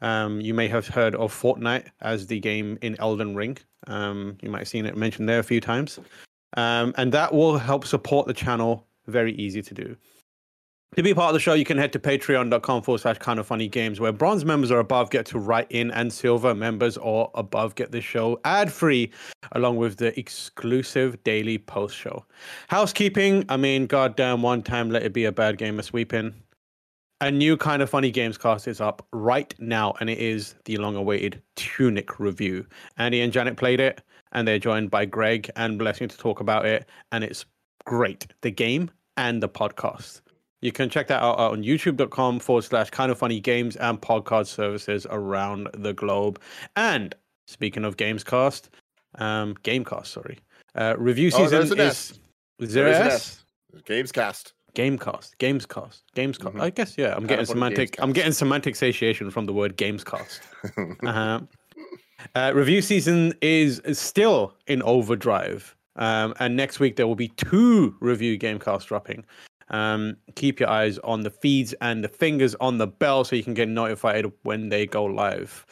Um, 0.01 0.41
you 0.41 0.53
may 0.53 0.67
have 0.67 0.87
heard 0.87 1.15
of 1.15 1.33
Fortnite 1.33 1.87
as 2.01 2.27
the 2.27 2.39
game 2.39 2.77
in 2.81 2.99
Elden 2.99 3.35
Ring. 3.35 3.57
Um, 3.87 4.37
you 4.41 4.49
might 4.49 4.59
have 4.59 4.67
seen 4.67 4.85
it 4.85 4.97
mentioned 4.97 5.29
there 5.29 5.39
a 5.39 5.43
few 5.43 5.61
times. 5.61 5.99
Um, 6.57 6.93
and 6.97 7.11
that 7.13 7.33
will 7.33 7.57
help 7.57 7.85
support 7.85 8.27
the 8.27 8.33
channel. 8.33 8.85
Very 9.07 9.33
easy 9.35 9.61
to 9.61 9.73
do. 9.73 9.95
To 10.95 11.01
be 11.01 11.13
part 11.15 11.29
of 11.29 11.33
the 11.33 11.39
show, 11.39 11.53
you 11.53 11.65
can 11.65 11.79
head 11.79 11.91
to 11.93 11.99
patreon.com 11.99 12.83
forward 12.83 13.01
slash 13.01 13.17
kind 13.17 13.39
of 13.39 13.47
funny 13.47 13.67
games, 13.67 13.99
where 13.99 14.11
bronze 14.11 14.45
members 14.45 14.69
or 14.69 14.77
above 14.77 15.09
get 15.09 15.25
to 15.27 15.39
write 15.39 15.65
in, 15.71 15.89
and 15.89 16.13
silver 16.13 16.53
members 16.53 16.97
or 16.97 17.31
above 17.33 17.73
get 17.73 17.91
the 17.91 17.99
show 17.99 18.39
ad 18.45 18.71
free, 18.71 19.09
along 19.53 19.77
with 19.77 19.97
the 19.97 20.17
exclusive 20.19 21.23
daily 21.23 21.57
post 21.57 21.95
show. 21.95 22.23
Housekeeping, 22.67 23.43
I 23.49 23.57
mean, 23.57 23.87
goddamn, 23.87 24.43
one 24.43 24.61
time 24.61 24.91
let 24.91 25.01
it 25.01 25.13
be 25.13 25.25
a 25.25 25.31
bad 25.31 25.57
game 25.57 25.79
of 25.79 25.85
sweeping. 25.85 26.35
A 27.21 27.31
new 27.31 27.55
kind 27.55 27.81
of 27.81 27.89
funny 27.89 28.11
games 28.11 28.37
cast 28.37 28.67
is 28.67 28.81
up 28.81 29.05
right 29.13 29.53
now, 29.59 29.93
and 29.99 30.09
it 30.09 30.17
is 30.17 30.55
the 30.65 30.77
long 30.77 30.95
awaited 30.95 31.41
Tunic 31.55 32.19
review. 32.19 32.65
Andy 32.97 33.21
and 33.21 33.31
Janet 33.31 33.55
played 33.55 33.79
it, 33.79 34.01
and 34.33 34.47
they're 34.47 34.59
joined 34.59 34.91
by 34.91 35.05
Greg 35.05 35.49
and 35.55 35.79
Blessing 35.79 36.09
to 36.09 36.17
talk 36.17 36.41
about 36.41 36.65
it, 36.65 36.85
and 37.11 37.23
it's 37.23 37.45
great. 37.85 38.27
The 38.41 38.51
game 38.51 38.91
and 39.15 39.41
the 39.41 39.47
podcast. 39.47 40.21
You 40.61 40.71
can 40.71 40.89
check 40.89 41.07
that 41.07 41.21
out 41.21 41.37
on 41.39 41.63
youtube.com 41.63 42.39
forward 42.39 42.63
slash 42.63 42.89
kind 42.89 43.11
of 43.11 43.17
funny 43.17 43.39
games 43.39 43.75
and 43.77 44.01
podcast 44.01 44.47
services 44.47 45.05
around 45.09 45.69
the 45.73 45.93
globe. 45.93 46.39
And 46.75 47.13
speaking 47.47 47.83
of 47.85 47.97
Gamescast, 47.97 48.69
um, 49.15 49.55
Gamecast, 49.63 50.07
sorry. 50.07 50.39
Uh, 50.75 50.95
review 50.97 51.29
Oh, 51.33 51.37
season 51.37 51.71
an 51.71 51.79
is. 51.79 52.19
Is 52.59 52.73
there 52.73 52.87
an 52.87 52.93
S? 53.11 53.43
Gamescast. 53.85 54.53
Gamecast, 54.75 55.35
Gamescast, 55.39 56.01
Gamescast. 56.15 56.53
Mhm. 56.53 56.61
I 56.61 56.69
guess 56.69 56.97
yeah. 56.97 57.15
I'm 57.15 57.27
getting 57.27 57.45
semantic. 57.45 57.95
I'm 57.99 58.13
getting 58.13 58.31
semantic 58.31 58.75
satiation 58.75 59.29
from 59.29 59.45
the 59.45 59.53
word 59.53 59.77
Gamescast. 59.77 60.39
uh-huh. 61.03 61.41
Uh, 62.35 62.51
review 62.55 62.81
season 62.81 63.33
is, 63.41 63.79
is 63.79 63.99
still 63.99 64.55
in 64.67 64.81
overdrive, 64.83 65.75
um, 65.97 66.33
and 66.39 66.55
next 66.55 66.79
week 66.79 66.95
there 66.95 67.05
will 67.05 67.15
be 67.15 67.27
two 67.29 67.95
review 67.99 68.39
Gamecasts 68.39 68.85
dropping. 68.85 69.25
Um, 69.69 70.17
keep 70.35 70.59
your 70.59 70.69
eyes 70.69 70.99
on 70.99 71.21
the 71.21 71.29
feeds 71.29 71.73
and 71.81 72.03
the 72.03 72.07
fingers 72.07 72.55
on 72.55 72.77
the 72.77 72.87
bell 72.87 73.23
so 73.23 73.35
you 73.35 73.43
can 73.43 73.53
get 73.53 73.67
notified 73.67 74.31
when 74.43 74.69
they 74.69 74.85
go 74.85 75.03
live. 75.03 75.65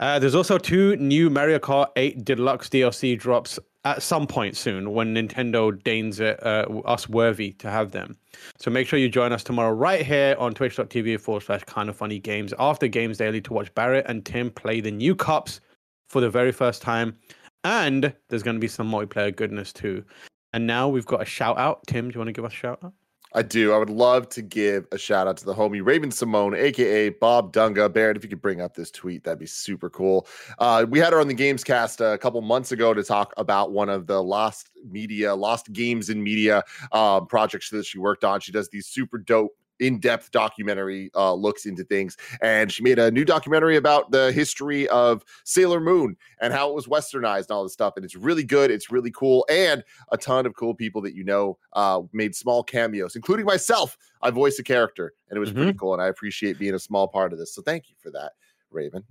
Uh, 0.00 0.18
there's 0.18 0.34
also 0.34 0.58
two 0.58 0.96
new 0.96 1.30
Mario 1.30 1.58
Kart 1.58 1.88
8 1.96 2.24
Deluxe 2.24 2.68
DLC 2.68 3.18
drops 3.18 3.58
at 3.84 4.02
some 4.02 4.26
point 4.26 4.56
soon 4.56 4.92
when 4.92 5.14
Nintendo 5.14 5.82
deigns 5.82 6.20
it, 6.20 6.44
uh, 6.44 6.66
us 6.84 7.08
worthy 7.08 7.52
to 7.52 7.70
have 7.70 7.92
them. 7.92 8.16
So 8.58 8.70
make 8.70 8.86
sure 8.86 8.98
you 8.98 9.08
join 9.08 9.32
us 9.32 9.44
tomorrow 9.44 9.72
right 9.72 10.04
here 10.04 10.36
on 10.38 10.52
twitch.tv 10.52 11.20
forward 11.20 11.42
slash 11.44 11.64
kind 11.64 11.88
of 11.88 11.96
funny 11.96 12.18
games 12.18 12.52
after 12.58 12.88
Games 12.88 13.18
Daily 13.18 13.40
to 13.42 13.52
watch 13.52 13.72
Barrett 13.74 14.06
and 14.08 14.24
Tim 14.24 14.50
play 14.50 14.80
the 14.80 14.90
new 14.90 15.14
cups 15.14 15.60
for 16.08 16.20
the 16.20 16.30
very 16.30 16.52
first 16.52 16.82
time. 16.82 17.16
And 17.64 18.12
there's 18.28 18.42
going 18.42 18.56
to 18.56 18.60
be 18.60 18.68
some 18.68 18.90
multiplayer 18.90 19.34
goodness 19.34 19.72
too. 19.72 20.04
And 20.52 20.66
now 20.66 20.88
we've 20.88 21.06
got 21.06 21.22
a 21.22 21.26
shout 21.26 21.58
out. 21.58 21.80
Tim, 21.86 22.08
do 22.08 22.14
you 22.14 22.20
want 22.20 22.28
to 22.28 22.32
give 22.32 22.44
us 22.44 22.52
a 22.52 22.56
shout 22.56 22.78
out? 22.82 22.92
I 23.34 23.42
do. 23.42 23.72
I 23.72 23.78
would 23.78 23.90
love 23.90 24.28
to 24.30 24.42
give 24.42 24.86
a 24.92 24.98
shout 24.98 25.28
out 25.28 25.36
to 25.38 25.44
the 25.44 25.54
homie 25.54 25.84
Raven 25.84 26.10
Simone, 26.10 26.54
aka 26.54 27.10
Bob 27.10 27.52
Dunga. 27.52 27.92
Barrett, 27.92 28.16
if 28.16 28.22
you 28.22 28.28
could 28.28 28.40
bring 28.40 28.60
up 28.60 28.74
this 28.74 28.90
tweet, 28.90 29.24
that'd 29.24 29.38
be 29.38 29.46
super 29.46 29.90
cool. 29.90 30.26
Uh, 30.58 30.86
we 30.88 30.98
had 30.98 31.12
her 31.12 31.20
on 31.20 31.28
the 31.28 31.34
Games 31.34 31.62
Cast 31.62 32.00
a 32.00 32.16
couple 32.18 32.40
months 32.40 32.72
ago 32.72 32.94
to 32.94 33.02
talk 33.02 33.34
about 33.36 33.72
one 33.72 33.88
of 33.88 34.06
the 34.06 34.22
lost 34.22 34.70
media, 34.88 35.34
lost 35.34 35.72
games 35.72 36.08
in 36.08 36.22
media 36.22 36.62
um, 36.92 37.26
projects 37.26 37.68
that 37.70 37.84
she 37.84 37.98
worked 37.98 38.24
on. 38.24 38.40
She 38.40 38.52
does 38.52 38.68
these 38.70 38.86
super 38.86 39.18
dope 39.18 39.52
in-depth 39.80 40.30
documentary 40.30 41.10
uh, 41.14 41.32
looks 41.32 41.66
into 41.66 41.84
things 41.84 42.16
and 42.42 42.70
she 42.72 42.82
made 42.82 42.98
a 42.98 43.10
new 43.10 43.24
documentary 43.24 43.76
about 43.76 44.10
the 44.10 44.32
history 44.32 44.88
of 44.88 45.24
sailor 45.44 45.80
moon 45.80 46.16
and 46.40 46.52
how 46.52 46.68
it 46.68 46.74
was 46.74 46.86
westernized 46.86 47.42
and 47.48 47.50
all 47.50 47.62
this 47.62 47.72
stuff 47.72 47.94
and 47.96 48.04
it's 48.04 48.16
really 48.16 48.44
good 48.44 48.70
it's 48.70 48.90
really 48.90 49.10
cool 49.10 49.44
and 49.50 49.82
a 50.12 50.16
ton 50.16 50.46
of 50.46 50.54
cool 50.54 50.74
people 50.74 51.00
that 51.02 51.14
you 51.14 51.24
know 51.24 51.58
uh, 51.74 52.00
made 52.12 52.34
small 52.34 52.62
cameos 52.62 53.16
including 53.16 53.44
myself 53.46 53.96
i 54.22 54.30
voiced 54.30 54.58
a 54.58 54.62
character 54.62 55.12
and 55.28 55.36
it 55.36 55.40
was 55.40 55.48
Mm-hmm. 55.48 55.58
pretty 55.62 55.78
cool 55.78 55.94
and 55.94 56.02
i 56.02 56.06
appreciate 56.08 56.58
being 56.58 56.74
a 56.74 56.78
small 56.78 57.08
part 57.08 57.32
of 57.32 57.38
this 57.38 57.54
so 57.54 57.62
thank 57.62 57.88
you 57.88 57.94
for 57.98 58.10
that 58.10 58.32
raven 58.70 59.02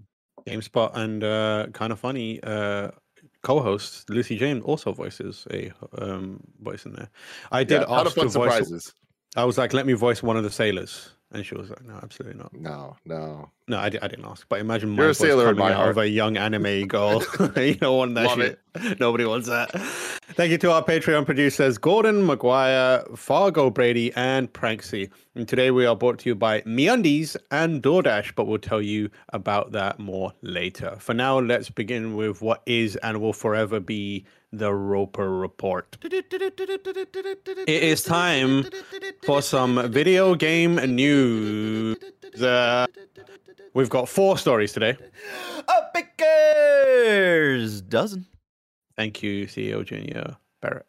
GameSpot 0.46 0.96
and 0.96 1.24
uh, 1.24 1.68
kind 1.74 1.92
of 1.92 2.00
funny 2.00 2.40
uh, 2.44 2.92
co-host 3.44 4.10
Lucy 4.10 4.38
James 4.38 4.64
also 4.64 4.94
voices 4.94 5.48
a 5.52 5.72
um, 5.98 6.40
voice 6.62 6.86
in 6.86 6.94
there. 6.94 7.10
I 7.52 7.64
did 7.64 7.82
yeah, 7.82 8.00
ask 8.02 8.16
fun 8.16 8.26
to 8.26 8.30
voice. 8.32 8.54
surprises 8.54 8.94
I 9.38 9.46
was 9.46 9.58
like, 9.58 9.72
"Let 9.72 9.86
me 9.86 9.94
voice 9.94 10.24
one 10.24 10.36
of 10.36 10.44
the 10.44 10.50
sailors," 10.50 11.12
and 11.32 11.46
she 11.46 11.54
was 11.54 11.70
like, 11.70 11.86
"No, 11.86 12.00
absolutely 12.02 12.40
not." 12.40 12.52
no 12.54 12.98
no 13.06 13.52
No, 13.68 13.78
I, 13.78 13.86
I 13.86 14.08
didn't 14.08 14.26
ask. 14.26 14.48
But 14.50 14.60
imagine 14.60 14.90
my 14.90 14.96
You're 14.98 15.06
a 15.06 15.10
voice 15.10 15.20
sailor 15.20 15.50
in 15.50 15.56
coming 15.58 15.76
my 15.76 15.80
out 15.80 15.90
of 15.90 15.98
a 16.00 16.10
young 16.10 16.38
anime 16.38 16.88
girl. 16.88 17.22
you 17.56 17.76
don't 17.76 17.98
want 17.98 18.16
that 18.16 18.26
Love 18.26 18.40
shit. 18.40 19.00
Nobody 19.00 19.26
wants 19.26 19.48
that. 19.48 19.72
Thank 20.34 20.52
you 20.52 20.58
to 20.60 20.72
our 20.72 20.84
Patreon 20.84 21.26
producers, 21.26 21.78
Gordon, 21.78 22.26
Maguire, 22.26 23.04
Fargo 23.16 23.70
Brady, 23.70 24.12
and 24.16 24.52
Pranksy. 24.52 25.10
And 25.36 25.48
today 25.48 25.70
we 25.70 25.86
are 25.86 25.96
brought 25.96 26.20
to 26.20 26.30
you 26.30 26.36
by 26.36 26.62
MeUndies 26.62 27.38
and 27.52 27.82
DoorDash, 27.84 28.34
but 28.36 28.48
we'll 28.48 28.58
tell 28.58 28.82
you 28.82 29.10
about 29.34 29.72
that 29.74 30.00
more 30.00 30.34
later. 30.42 30.96
For 31.00 31.14
now, 31.14 31.40
let's 31.40 31.70
begin 31.70 32.16
with 32.16 32.42
what 32.42 32.64
is 32.66 32.96
and 32.98 33.22
will 33.22 33.34
forever 33.34 33.80
be 33.80 34.26
the 34.52 34.74
Roper 34.74 35.38
Report. 35.40 35.98
It 36.04 37.70
is 37.84 38.04
time 38.04 38.66
for 39.26 39.42
some 39.42 39.92
video 39.92 40.36
game 40.36 40.76
news. 40.76 41.98
Uh, 42.42 42.88
we've 43.74 43.90
got 43.90 44.08
four 44.08 44.38
stories 44.38 44.74
today. 44.74 44.98
A 45.68 45.82
baker's 45.94 47.82
dozen. 47.82 48.26
Thank 48.96 49.22
you, 49.22 49.46
CEO 49.48 49.86
Junior 49.86 50.38
Barrett. 50.62 50.86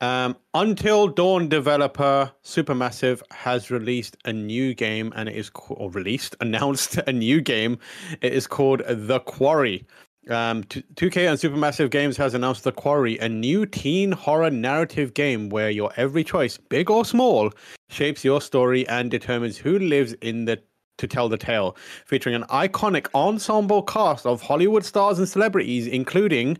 Um, 0.00 0.36
Until 0.54 1.08
Dawn 1.08 1.48
developer 1.48 2.30
Supermassive 2.44 3.20
has 3.32 3.70
released 3.70 4.16
a 4.24 4.32
new 4.32 4.72
game, 4.74 5.12
and 5.16 5.28
it 5.28 5.34
is 5.34 5.50
ca- 5.50 5.74
or 5.74 5.90
released 5.90 6.36
announced 6.40 6.98
a 7.06 7.12
new 7.12 7.40
game. 7.40 7.78
It 8.20 8.32
is 8.32 8.46
called 8.46 8.82
The 8.86 9.20
Quarry. 9.20 9.86
Um, 10.28 10.64
t- 10.64 10.84
2K 10.94 11.28
and 11.28 11.38
Supermassive 11.38 11.90
Games 11.90 12.16
has 12.18 12.34
announced 12.34 12.64
The 12.64 12.72
Quarry, 12.72 13.18
a 13.18 13.28
new 13.28 13.64
teen 13.64 14.12
horror 14.12 14.50
narrative 14.50 15.14
game 15.14 15.48
where 15.48 15.70
your 15.70 15.90
every 15.96 16.22
choice, 16.22 16.58
big 16.58 16.90
or 16.90 17.04
small, 17.04 17.50
shapes 17.88 18.24
your 18.24 18.40
story 18.40 18.86
and 18.88 19.10
determines 19.10 19.56
who 19.56 19.78
lives 19.78 20.12
in 20.14 20.44
the 20.44 20.60
to 20.98 21.06
tell 21.06 21.28
the 21.28 21.38
tale, 21.38 21.76
featuring 22.06 22.34
an 22.34 22.42
iconic 22.44 23.06
ensemble 23.14 23.82
cast 23.82 24.26
of 24.26 24.42
Hollywood 24.42 24.84
stars 24.84 25.18
and 25.18 25.28
celebrities, 25.28 25.86
including 25.86 26.58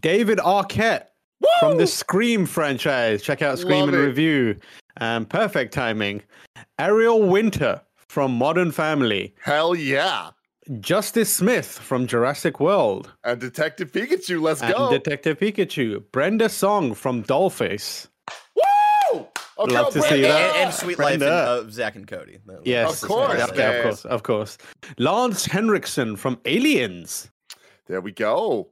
David 0.00 0.38
Arquette 0.38 1.08
from 1.60 1.76
the 1.76 1.86
Scream 1.86 2.46
franchise. 2.46 3.22
Check 3.22 3.42
out 3.42 3.58
Scream 3.58 3.80
Love 3.80 3.88
and 3.90 3.98
it. 3.98 4.06
Review. 4.06 4.56
Um, 5.00 5.26
perfect 5.26 5.74
timing. 5.74 6.22
Ariel 6.78 7.22
Winter 7.22 7.80
from 8.08 8.32
Modern 8.32 8.72
Family. 8.72 9.34
hell 9.42 9.74
yeah 9.74 10.30
Justice 10.80 11.32
Smith 11.32 11.66
from 11.66 12.06
Jurassic 12.06 12.58
World. 12.60 13.12
and 13.24 13.40
detective 13.40 13.92
pikachu 13.92 14.40
let's 14.40 14.62
And 14.62 14.74
go 14.74 14.90
Detective 14.90 15.38
Pikachu. 15.38 16.02
Brenda 16.12 16.48
Song 16.48 16.94
from 16.94 17.22
Dollface. 17.24 18.08
Woo! 18.56 19.26
Okay, 19.58 19.74
Love 19.74 19.92
to 19.92 20.02
see 20.02 20.22
that. 20.22 20.54
And, 20.56 20.64
and 20.66 20.74
Sweet 20.74 20.98
Life 20.98 21.14
in, 21.14 21.18
Brenda. 21.20 21.50
of 21.60 21.72
Zach 21.72 21.94
and 21.96 22.06
Cody. 22.08 22.38
Yes, 22.64 23.02
Of 23.02 23.08
course, 23.08 23.38
Yeah, 23.38 23.46
yeah, 23.54 23.70
of 23.70 23.82
course, 23.84 24.04
of 24.06 24.22
course. 24.22 24.58
Lance 24.98 25.46
Henriksen 25.46 26.16
from 26.16 26.40
Aliens. 26.44 27.30
There 27.86 28.00
we 28.00 28.12
go. 28.12 28.70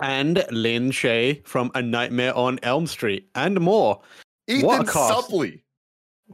And 0.00 0.44
Lin 0.50 0.90
Shaye 0.90 1.46
from 1.46 1.70
A 1.74 1.82
Nightmare 1.82 2.34
on 2.34 2.58
Elm 2.62 2.86
Street. 2.86 3.28
And 3.34 3.60
more. 3.60 4.00
Ethan 4.48 4.64
What 4.66 4.80
a. 4.82 4.84
Suplee. 4.92 5.62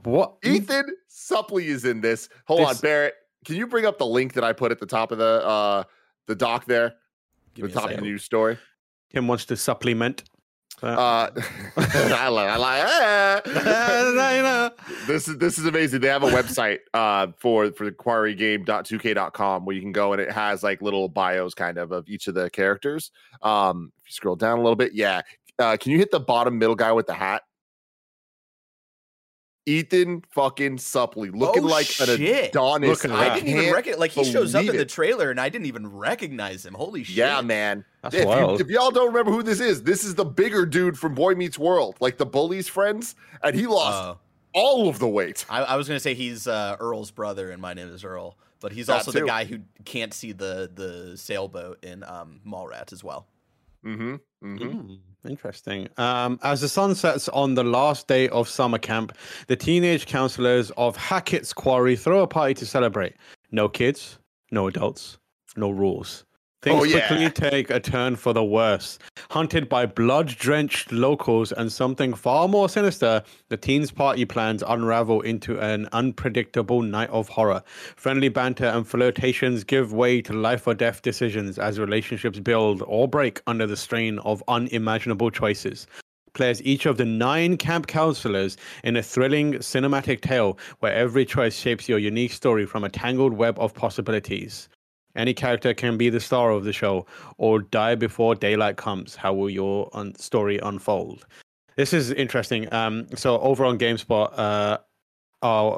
What? 0.04 0.34
Ethan 0.44 0.84
Suplee 1.10 1.64
is 1.64 1.84
in 1.84 2.00
this. 2.00 2.28
Hold 2.46 2.60
on, 2.68 2.76
Barrett. 2.76 3.14
Can 3.45 3.57
you 3.57 3.66
bring 3.66 3.87
up 3.87 3.99
the 3.99 4.07
link 4.07 4.35
that 4.35 4.45
I 4.45 4.52
put 4.52 4.73
at 4.73 4.78
the 4.78 4.87
top 4.87 5.12
of 5.12 5.18
the 5.18 5.47
uh 5.47 5.85
the 6.26 6.35
doc 6.35 6.66
there? 6.66 6.95
Give 7.54 7.73
the 7.73 7.80
top 7.80 7.90
of 7.90 7.97
the 7.97 8.02
news 8.02 8.25
story. 8.25 8.59
Tim 9.12 9.26
wants 9.26 9.47
to 9.47 9.57
supplement. 9.57 10.25
Uh, 10.80 11.30
I 11.76 12.28
like, 12.28 12.49
I 12.49 12.57
like. 12.57 12.85
ah. 12.87 13.40
know. 13.47 14.71
this 15.07 15.26
is 15.26 15.38
this 15.38 15.59
is 15.59 15.66
amazing. 15.66 16.00
They 16.00 16.09
have 16.09 16.23
a 16.23 16.30
website 16.30 16.78
uh 16.95 17.28
for 17.38 17.73
for 17.73 17.85
the 17.85 17.92
quarrygame.2k.com 17.92 19.64
where 19.64 19.75
you 19.75 19.83
can 19.83 19.92
go 19.92 20.12
and 20.12 20.23
it 20.23 20.30
has 20.30 20.62
like 20.62 20.80
little 20.80 21.09
bios 21.09 21.54
kind 21.54 21.78
of 21.78 21.90
of 21.90 22.09
each 22.09 22.28
of 22.28 22.35
the 22.35 22.49
characters. 22.50 23.11
Um 23.42 23.92
if 24.02 24.09
you 24.09 24.12
scroll 24.12 24.37
down 24.37 24.59
a 24.59 24.62
little 24.62 24.76
bit, 24.76 24.92
yeah. 24.92 25.23
Uh 25.59 25.76
can 25.76 25.90
you 25.90 25.99
hit 25.99 26.12
the 26.12 26.21
bottom 26.21 26.59
middle 26.59 26.76
guy 26.76 26.92
with 26.92 27.07
the 27.07 27.14
hat? 27.14 27.42
Ethan 29.68 30.22
fucking 30.30 30.78
Suplee 30.78 31.34
looking 31.34 31.64
Oh, 31.64 31.66
like 31.66 31.87
an 32.00 32.16
shit. 32.16 32.48
Adonis. 32.50 32.88
Look 32.88 33.04
at 33.04 33.10
I 33.10 33.34
didn't 33.34 33.48
even 33.50 33.62
can't 33.64 33.75
recognize. 33.75 33.98
Like 34.00 34.10
he 34.12 34.25
shows 34.25 34.54
up 34.54 34.60
believe 34.62 34.75
in 34.75 34.78
the 34.78 34.84
trailer, 34.87 35.30
and 35.30 35.38
I 35.40 35.48
didn't 35.48 35.66
even 35.66 35.87
recognize 35.87 36.64
him. 36.64 36.75
Holy 36.75 37.04
shit! 37.04 37.16
Yeah, 37.16 37.40
man. 37.42 37.84
That's 38.02 38.14
if, 38.14 38.25
You, 38.25 38.54
if 38.58 38.68
y'all 38.68 38.90
don't 38.90 39.08
remember 39.08 39.30
who 39.32 39.42
this 39.42 39.60
is, 39.60 39.82
this 39.82 40.04
is 40.04 40.14
the 40.14 40.25
bigger 40.25 40.64
dude 40.64 40.98
from 40.98 41.14
Boy 41.14 41.34
Meets 41.34 41.58
World, 41.58 41.96
like 42.00 42.16
the 42.16 42.26
bully's 42.26 42.68
friends, 42.68 43.14
and 43.42 43.54
he 43.54 43.66
lost 43.66 44.02
Oh. 44.02 44.18
all 44.54 44.88
of 44.88 44.98
the 44.98 45.08
weight. 45.08 45.44
I, 45.50 45.62
I 45.64 45.76
was 45.76 45.87
gonna 45.87 46.00
say 46.00 46.14
he's 46.14 46.46
uh, 46.46 46.76
Earl's 46.80 47.10
brother, 47.10 47.50
and 47.50 47.60
my 47.60 47.75
name 47.75 47.88
is 47.88 48.04
Earl. 48.04 48.37
But 48.60 48.72
he's 48.72 48.87
That 48.88 48.94
also 49.06 49.12
the 49.12 49.22
guy 49.25 49.44
who 49.44 49.60
can't 49.84 50.12
see 50.14 50.32
the 50.32 50.70
the 50.75 51.16
sailboat 51.16 51.84
in 51.84 52.02
um, 52.04 52.40
Mallrats 52.46 52.92
as 52.92 53.04
well. 53.04 53.26
Mm-hmm. 53.84 54.14
Mm-hmm. 54.44 54.64
Mm, 54.64 54.98
interesting. 55.25 55.88
Um, 55.96 56.38
as 56.42 56.60
the 56.60 56.68
sun 56.68 56.94
sets 56.94 57.28
on 57.30 57.54
the 57.54 57.64
last 57.64 58.06
day 58.06 58.28
of 58.28 58.48
summer 58.48 58.78
camp, 58.78 59.16
the 59.46 59.56
teenage 59.56 60.06
counselors 60.06 60.70
of 60.72 60.96
Hackett's 60.96 61.52
Quarry 61.52 61.96
throw 61.96 62.22
a 62.22 62.26
party 62.26 62.54
to 62.54 62.66
celebrate. 62.66 63.14
No 63.50 63.68
kids, 63.68 64.18
no 64.50 64.66
adults, 64.66 65.18
no 65.56 65.70
rules. 65.70 66.25
Things 66.60 66.80
Oh, 66.80 66.84
yeah. 66.84 67.06
quickly 67.06 67.30
take 67.30 67.70
a 67.70 67.78
turn 67.78 68.16
for 68.16 68.32
the 68.32 68.42
worse. 68.42 68.98
Hunted 69.30 69.68
by 69.68 69.86
blood 69.86 70.26
drenched 70.26 70.90
locals 70.90 71.52
and 71.52 71.70
something 71.70 72.12
far 72.14 72.48
more 72.48 72.68
sinister, 72.68 73.22
the 73.48 73.56
teens' 73.56 73.92
party 73.92 74.24
plans 74.24 74.64
unravel 74.66 75.20
into 75.20 75.60
an 75.60 75.88
unpredictable 75.92 76.82
night 76.82 77.10
of 77.10 77.28
horror. 77.28 77.62
Friendly 77.94 78.28
banter 78.28 78.64
and 78.66 78.88
flirtations 78.88 79.62
give 79.62 79.92
way 79.92 80.20
to 80.22 80.32
life 80.32 80.66
or 80.66 80.74
death 80.74 81.00
decisions 81.02 81.60
as 81.60 81.78
relationships 81.78 82.40
build 82.40 82.82
or 82.88 83.06
break 83.06 83.40
under 83.46 83.66
the 83.66 83.76
strain 83.76 84.18
of 84.20 84.42
unimaginable 84.48 85.30
choices. 85.30 85.86
Players 86.34 86.60
each 86.62 86.86
of 86.86 86.96
the 86.96 87.04
nine 87.04 87.56
camp 87.56 87.86
counselors 87.86 88.56
in 88.82 88.96
a 88.96 89.02
thrilling 89.02 89.54
cinematic 89.54 90.22
tale 90.22 90.58
where 90.80 90.92
every 90.92 91.24
choice 91.24 91.56
shapes 91.56 91.88
your 91.88 91.98
unique 92.00 92.32
story 92.32 92.66
from 92.66 92.82
a 92.82 92.88
tangled 92.88 93.32
web 93.32 93.58
of 93.60 93.74
possibilities. 93.74 94.68
Any 95.18 95.34
character 95.34 95.75
can 95.75 95.98
be 95.98 96.08
the 96.08 96.20
star 96.20 96.52
of 96.52 96.64
the 96.64 96.72
show 96.72 97.04
or 97.37 97.58
die 97.58 97.96
before 97.96 98.34
daylight 98.34 98.76
comes. 98.76 99.16
How 99.16 99.34
will 99.34 99.50
your 99.50 99.90
un- 99.92 100.14
story 100.14 100.58
unfold? 100.62 101.26
This 101.76 101.92
is 101.92 102.12
interesting. 102.12 102.72
Um, 102.72 103.06
so 103.14 103.38
over 103.40 103.64
on 103.64 103.78
GameSpot, 103.78 104.32
uh, 104.38 104.78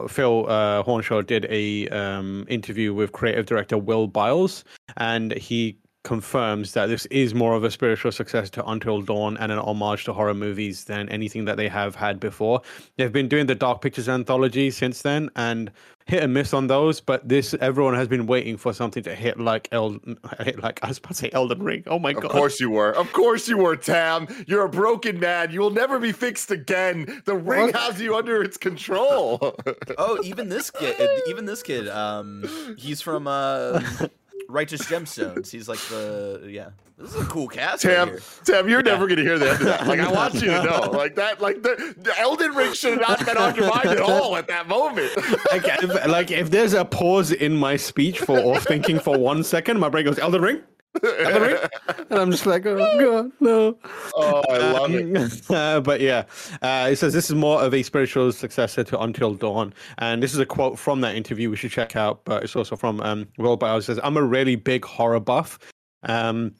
Phil 0.08 0.46
uh, 0.48 0.82
Hornshaw 0.82 1.26
did 1.26 1.46
a 1.50 1.88
um, 1.88 2.46
interview 2.48 2.94
with 2.94 3.12
creative 3.12 3.46
director 3.46 3.76
Will 3.76 4.06
Byles, 4.06 4.64
and 4.96 5.32
he 5.32 5.78
confirms 6.02 6.72
that 6.72 6.86
this 6.86 7.06
is 7.06 7.34
more 7.34 7.54
of 7.54 7.62
a 7.64 7.70
spiritual 7.70 8.10
success 8.12 8.48
to 8.50 8.64
Until 8.66 9.02
Dawn 9.02 9.36
and 9.36 9.52
an 9.52 9.58
homage 9.58 10.04
to 10.04 10.12
horror 10.12 10.34
movies 10.34 10.84
than 10.84 11.08
anything 11.10 11.44
that 11.44 11.56
they 11.56 11.68
have 11.68 11.94
had 11.94 12.18
before. 12.18 12.62
They've 12.96 13.12
been 13.12 13.28
doing 13.28 13.46
the 13.46 13.54
Dark 13.54 13.82
Pictures 13.82 14.08
anthology 14.08 14.70
since 14.70 15.02
then, 15.02 15.30
and 15.36 15.70
hit 16.06 16.22
and 16.22 16.32
miss 16.34 16.52
on 16.54 16.66
those. 16.68 17.00
But 17.00 17.28
this, 17.28 17.54
everyone 17.60 17.94
has 17.94 18.08
been 18.08 18.26
waiting 18.26 18.56
for 18.56 18.72
something 18.72 19.02
to 19.04 19.14
hit 19.14 19.38
like 19.38 19.68
El, 19.72 19.98
hit 20.40 20.62
like 20.62 20.80
I 20.82 20.88
was 20.88 20.98
about 20.98 21.10
to 21.10 21.14
say 21.14 21.30
Elden 21.32 21.62
Ring. 21.62 21.84
Oh 21.86 21.98
my 21.98 22.14
god. 22.14 22.24
Of 22.24 22.30
course 22.30 22.60
you 22.60 22.70
were. 22.70 22.92
Of 22.92 23.12
course 23.12 23.46
you 23.48 23.58
were, 23.58 23.76
Tam. 23.76 24.26
You're 24.46 24.64
a 24.64 24.68
broken 24.70 25.20
man. 25.20 25.50
You 25.52 25.60
will 25.60 25.70
never 25.70 25.98
be 25.98 26.12
fixed 26.12 26.50
again. 26.50 27.22
The 27.26 27.36
ring 27.36 27.66
What? 27.66 27.76
has 27.76 28.00
you 28.00 28.16
under 28.16 28.42
its 28.42 28.56
control. 28.56 29.56
Oh, 29.98 30.18
even 30.24 30.48
this 30.48 30.70
kid, 30.70 30.96
even 31.28 31.44
this 31.44 31.62
kid, 31.62 31.88
um, 31.88 32.44
he's 32.78 33.00
from 33.02 33.26
uh, 33.26 33.80
Righteous 34.50 34.82
Gemstones. 34.82 35.50
He's 35.50 35.68
like 35.68 35.78
the 35.88 36.46
yeah. 36.48 36.70
This 36.98 37.14
is 37.14 37.22
a 37.22 37.26
cool 37.26 37.48
cast. 37.48 37.82
Tam, 37.82 38.10
right 38.10 38.18
here. 38.18 38.20
Tam, 38.44 38.68
you're 38.68 38.82
never 38.82 39.08
gonna 39.08 39.22
hear 39.22 39.38
the 39.38 39.50
end 39.52 39.60
of 39.60 39.66
that. 39.66 39.86
Like 39.86 40.00
I 40.00 40.12
want 40.12 40.34
you 40.34 40.40
to 40.42 40.62
know, 40.62 40.90
like 40.90 41.14
that, 41.14 41.40
like 41.40 41.62
the, 41.62 41.94
the 41.96 42.18
Elden 42.18 42.54
Ring 42.54 42.74
should 42.74 42.98
have 42.98 43.00
not 43.00 43.24
been 43.24 43.38
on 43.38 43.54
your 43.54 43.68
mind 43.70 43.86
at 43.86 44.00
all 44.00 44.36
at 44.36 44.48
that 44.48 44.68
moment. 44.68 45.16
like, 45.50 45.64
if, 45.64 46.06
like 46.06 46.30
if 46.30 46.50
there's 46.50 46.74
a 46.74 46.84
pause 46.84 47.32
in 47.32 47.56
my 47.56 47.76
speech 47.76 48.18
for 48.18 48.38
off 48.38 48.64
thinking 48.64 48.98
for 49.00 49.18
one 49.18 49.42
second, 49.42 49.80
my 49.80 49.88
brain 49.88 50.04
goes 50.04 50.18
Elden 50.18 50.42
Ring, 50.42 50.62
and 51.02 52.18
I'm 52.18 52.30
just 52.30 52.46
like, 52.46 52.66
oh 52.66 52.76
god, 52.76 53.32
no. 53.40 53.78
oh, 54.14 54.42
I 54.50 54.58
love 54.58 54.94
it. 54.94 55.16
Um, 55.16 55.30
uh, 55.56 55.80
but 55.80 56.00
yeah, 56.00 56.24
uh, 56.62 56.88
it 56.90 56.96
says 56.96 57.12
this 57.12 57.30
is 57.30 57.36
more 57.36 57.62
of 57.62 57.74
a 57.74 57.82
spiritual 57.82 58.32
successor 58.32 58.84
to 58.84 59.00
Until 59.00 59.34
Dawn, 59.34 59.72
and 59.98 60.22
this 60.22 60.32
is 60.32 60.38
a 60.38 60.46
quote 60.46 60.78
from 60.78 61.00
that 61.02 61.14
interview 61.14 61.50
we 61.50 61.56
should 61.56 61.72
check 61.72 61.96
out. 61.96 62.24
But 62.24 62.44
it's 62.44 62.56
also 62.56 62.76
from 62.76 63.00
um, 63.00 63.26
Will 63.38 63.56
Byles. 63.56 63.86
Says, 63.86 64.00
"I'm 64.02 64.16
a 64.16 64.22
really 64.22 64.56
big 64.56 64.84
horror 64.84 65.20
buff." 65.20 65.58
Um, 66.02 66.54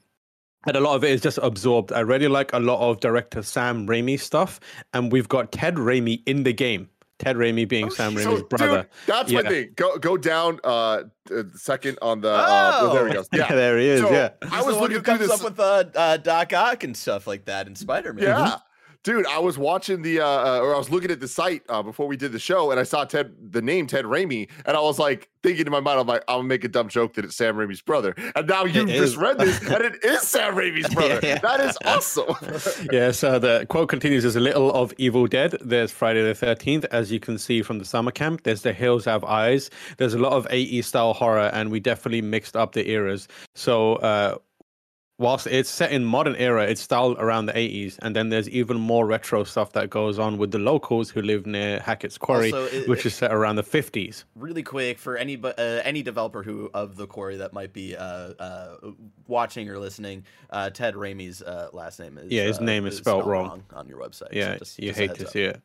and 0.67 0.77
a 0.77 0.81
lot 0.81 0.95
of 0.95 1.05
it 1.05 1.11
is 1.11 1.23
just 1.23 1.39
absorbed. 1.43 1.93
I 1.93 2.01
really 2.01 2.29
like 2.29 2.53
a 2.53 2.59
lot 2.59 2.81
of 2.81 3.01
director 3.01 3.43
Sam 3.43 3.87
Raimi 3.87 4.21
stuff, 4.21 4.61
and 4.93 5.11
we've 5.11 5.29
got 5.29 5.53
Ted 5.53 5.77
Raimi 5.77 6.23
in 6.27 6.43
the 6.43 6.53
game. 6.53 6.89
Ted 7.21 7.37
Raimi 7.37 7.69
being 7.69 7.91
Sam 7.91 8.17
So, 8.17 8.33
Raimi's 8.37 8.43
brother. 8.45 8.83
Dude, 8.83 8.89
that's 9.07 9.31
Yeah. 9.31 9.43
my 9.43 9.49
thing. 9.49 9.73
Go 9.77 9.99
go 9.99 10.17
down 10.17 10.59
uh 10.65 11.03
uh, 11.31 11.43
second 11.55 11.99
on 12.03 12.21
the 12.23 12.31
uh 12.33 12.79
well, 12.83 12.95
there 12.95 13.05
we 13.05 13.13
go. 13.13 13.25
Yeah, 13.33 13.47
Yeah. 13.51 13.55
there 13.55 13.79
he 13.79 13.87
is. 13.87 14.01
So, 14.01 14.11
yeah, 14.11 14.31
I 14.51 14.63
was 14.63 14.75
the 14.75 14.81
one 14.81 14.91
who 14.91 14.97
looking 14.97 15.17
through 15.17 15.29
comes 15.29 15.29
this 15.29 15.31
up 15.31 15.45
with 15.45 15.61
uh, 15.61 15.85
uh, 15.95 16.17
Doc 16.17 16.53
Ock 16.53 16.83
and 16.83 16.97
stuff 16.97 17.27
like 17.27 17.45
that 17.45 17.67
in 17.69 17.77
Spider 17.77 18.13
Man. 18.13 18.25
Yeah. 18.25 18.57
Dude, 19.03 19.27
I 19.27 19.39
was 19.39 19.57
watching 19.57 20.03
the 20.03 20.21
uh, 20.21 20.27
uh 20.27 20.61
or 20.61 20.75
I 20.75 20.79
was 20.79 20.91
looking 20.91 21.11
at 21.11 21.21
the 21.21 21.29
site 21.29 21.63
uh 21.71 21.83
before 21.83 22.07
we 22.07 22.17
did 22.19 22.33
the 22.33 22.39
show 22.39 22.71
and 22.71 22.79
I 22.79 22.83
saw 22.83 23.05
Ted 23.05 23.35
the 23.53 23.63
name 23.63 23.87
Ted 23.87 24.05
Raimi 24.05 24.49
and 24.67 24.77
I 24.77 24.81
was 24.81 24.99
like 24.99 25.31
thinking 25.43 25.65
in 25.65 25.73
my 25.73 25.81
mind 25.81 26.01
I'm 26.01 26.07
like 26.07 26.23
I'm 26.29 26.39
gonna 26.41 26.49
make 26.49 26.65
a 26.65 26.69
dumb 26.69 26.89
joke 26.89 27.15
that 27.15 27.25
it's 27.25 27.35
Sam 27.35 27.57
Raimi's 27.57 27.81
brother. 27.81 28.15
And 28.37 28.47
now 28.47 28.65
you 28.67 28.83
It 28.83 28.89
just 28.89 29.03
is. 29.13 29.17
read 29.17 29.39
this 29.39 29.59
and 29.63 29.83
it 29.83 30.05
is 30.05 30.21
Sam 30.29 30.55
Raimi's 30.55 30.93
brother. 30.95 31.19
Yeah. 31.23 31.39
That 31.39 31.61
is 31.61 31.79
awesome. 31.87 32.35
yeah. 32.93 33.11
So 33.13 33.39
the 33.39 33.65
quote 33.71 33.89
continues: 33.89 34.25
"There's 34.25 34.37
a 34.37 34.41
little 34.41 34.71
of 34.75 34.93
Evil 34.99 35.27
Dead. 35.27 35.57
There's 35.63 35.91
Friday 35.91 36.23
the 36.23 36.35
Thirteenth, 36.35 36.85
as 36.91 37.11
you 37.11 37.21
can 37.21 37.39
see 37.39 37.63
from 37.63 37.79
the 37.79 37.87
summer 37.87 38.11
camp. 38.11 38.43
There's 38.43 38.61
The 38.63 38.73
Hills 38.75 39.07
Have 39.07 39.25
Eyes. 39.25 39.71
There's 39.97 40.13
a 40.15 40.19
lot 40.19 40.33
of 40.33 40.47
80s 40.49 40.85
style 40.85 41.15
horror, 41.15 41.51
and 41.55 41.71
we 41.71 41.81
definitely 41.81 42.21
mixed 42.23 42.55
up 42.55 42.73
the 42.73 42.87
eras. 42.91 43.29
So." 43.55 43.95
uh 43.97 44.37
Whilst 45.21 45.47
it's 45.47 45.69
set 45.69 45.93
in 45.93 46.03
modern 46.07 46.35
era, 46.37 46.65
it's 46.65 46.81
styled 46.81 47.19
around 47.19 47.45
the 47.45 47.53
80s, 47.53 47.99
and 48.01 48.17
then 48.17 48.31
there's 48.31 48.49
even 48.49 48.79
more 48.81 49.05
retro 49.05 49.45
stuff 49.45 49.73
that 49.73 49.91
goes 49.91 50.19
on 50.19 50.39
with 50.39 50.51
the 50.51 50.59
locals 50.59 51.11
who 51.11 51.21
live 51.21 51.45
near 51.45 51.79
Hackett's 51.81 52.17
Quarry, 52.17 52.51
Also, 52.51 52.65
it- 52.75 52.89
which 52.89 53.05
is 53.05 53.15
set 53.15 53.31
around 53.31 53.57
the 53.57 53.63
50s. 53.63 54.25
Really 54.35 54.63
quick 54.63 54.99
for 54.99 55.19
any 55.19 55.37
uh, 55.45 55.51
any 55.85 56.03
developer 56.03 56.43
who 56.43 56.71
of 56.73 56.97
the 56.97 57.07
quarry 57.07 57.37
that 57.37 57.53
might 57.53 57.75
be 57.75 57.95
uh, 57.95 58.03
uh, 58.03 58.77
watching 59.29 59.69
or 59.69 59.79
listening, 59.79 60.25
uh, 60.49 60.71
Ted 60.71 60.95
Raimi's 60.95 61.43
uh, 61.43 61.69
last 61.75 62.01
name 62.01 62.17
is 62.17 62.33
Yeah, 62.33 62.45
his 62.45 62.59
uh, 62.59 62.63
name 62.63 62.87
is 62.87 62.97
spelled 62.97 63.27
wrong. 63.27 63.63
on 63.75 63.89
your 63.89 63.99
website. 63.99 64.13
so 64.21 64.29
Yeah, 64.33 64.57
just- 64.57 64.79
you 64.79 64.89
just 64.89 64.99
hate 65.01 65.15
to 65.17 65.27
up. 65.27 65.31
see 65.33 65.43
it. 65.43 65.61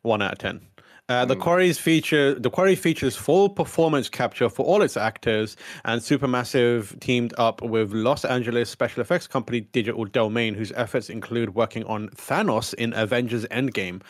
One 0.00 0.22
out 0.22 0.32
of 0.32 0.38
ten. 0.38 0.62
Uh, 1.08 1.24
the 1.24 1.34
Mm. 1.34 1.40
quarries 1.40 1.78
feature 1.78 2.32
the 2.38 2.48
quarry 2.48 2.76
features 2.76 3.16
full 3.16 3.48
performance 3.48 4.08
capture 4.08 4.48
for 4.48 4.64
all 4.64 4.82
its 4.82 4.96
actors, 4.96 5.56
and 5.84 6.00
Supermassive 6.00 6.98
teamed 7.00 7.34
up 7.36 7.60
with 7.60 7.92
Los 7.92 8.24
Angeles 8.24 8.70
special 8.70 9.00
effects 9.02 9.26
company 9.26 9.60
Digital 9.72 10.04
Domain, 10.04 10.54
whose 10.54 10.72
efforts 10.72 11.10
include 11.10 11.54
working 11.56 11.84
on 11.84 12.08
Thanos 12.10 12.72
in 12.74 12.94
Avengers 12.94 13.44
Endgame 13.46 14.00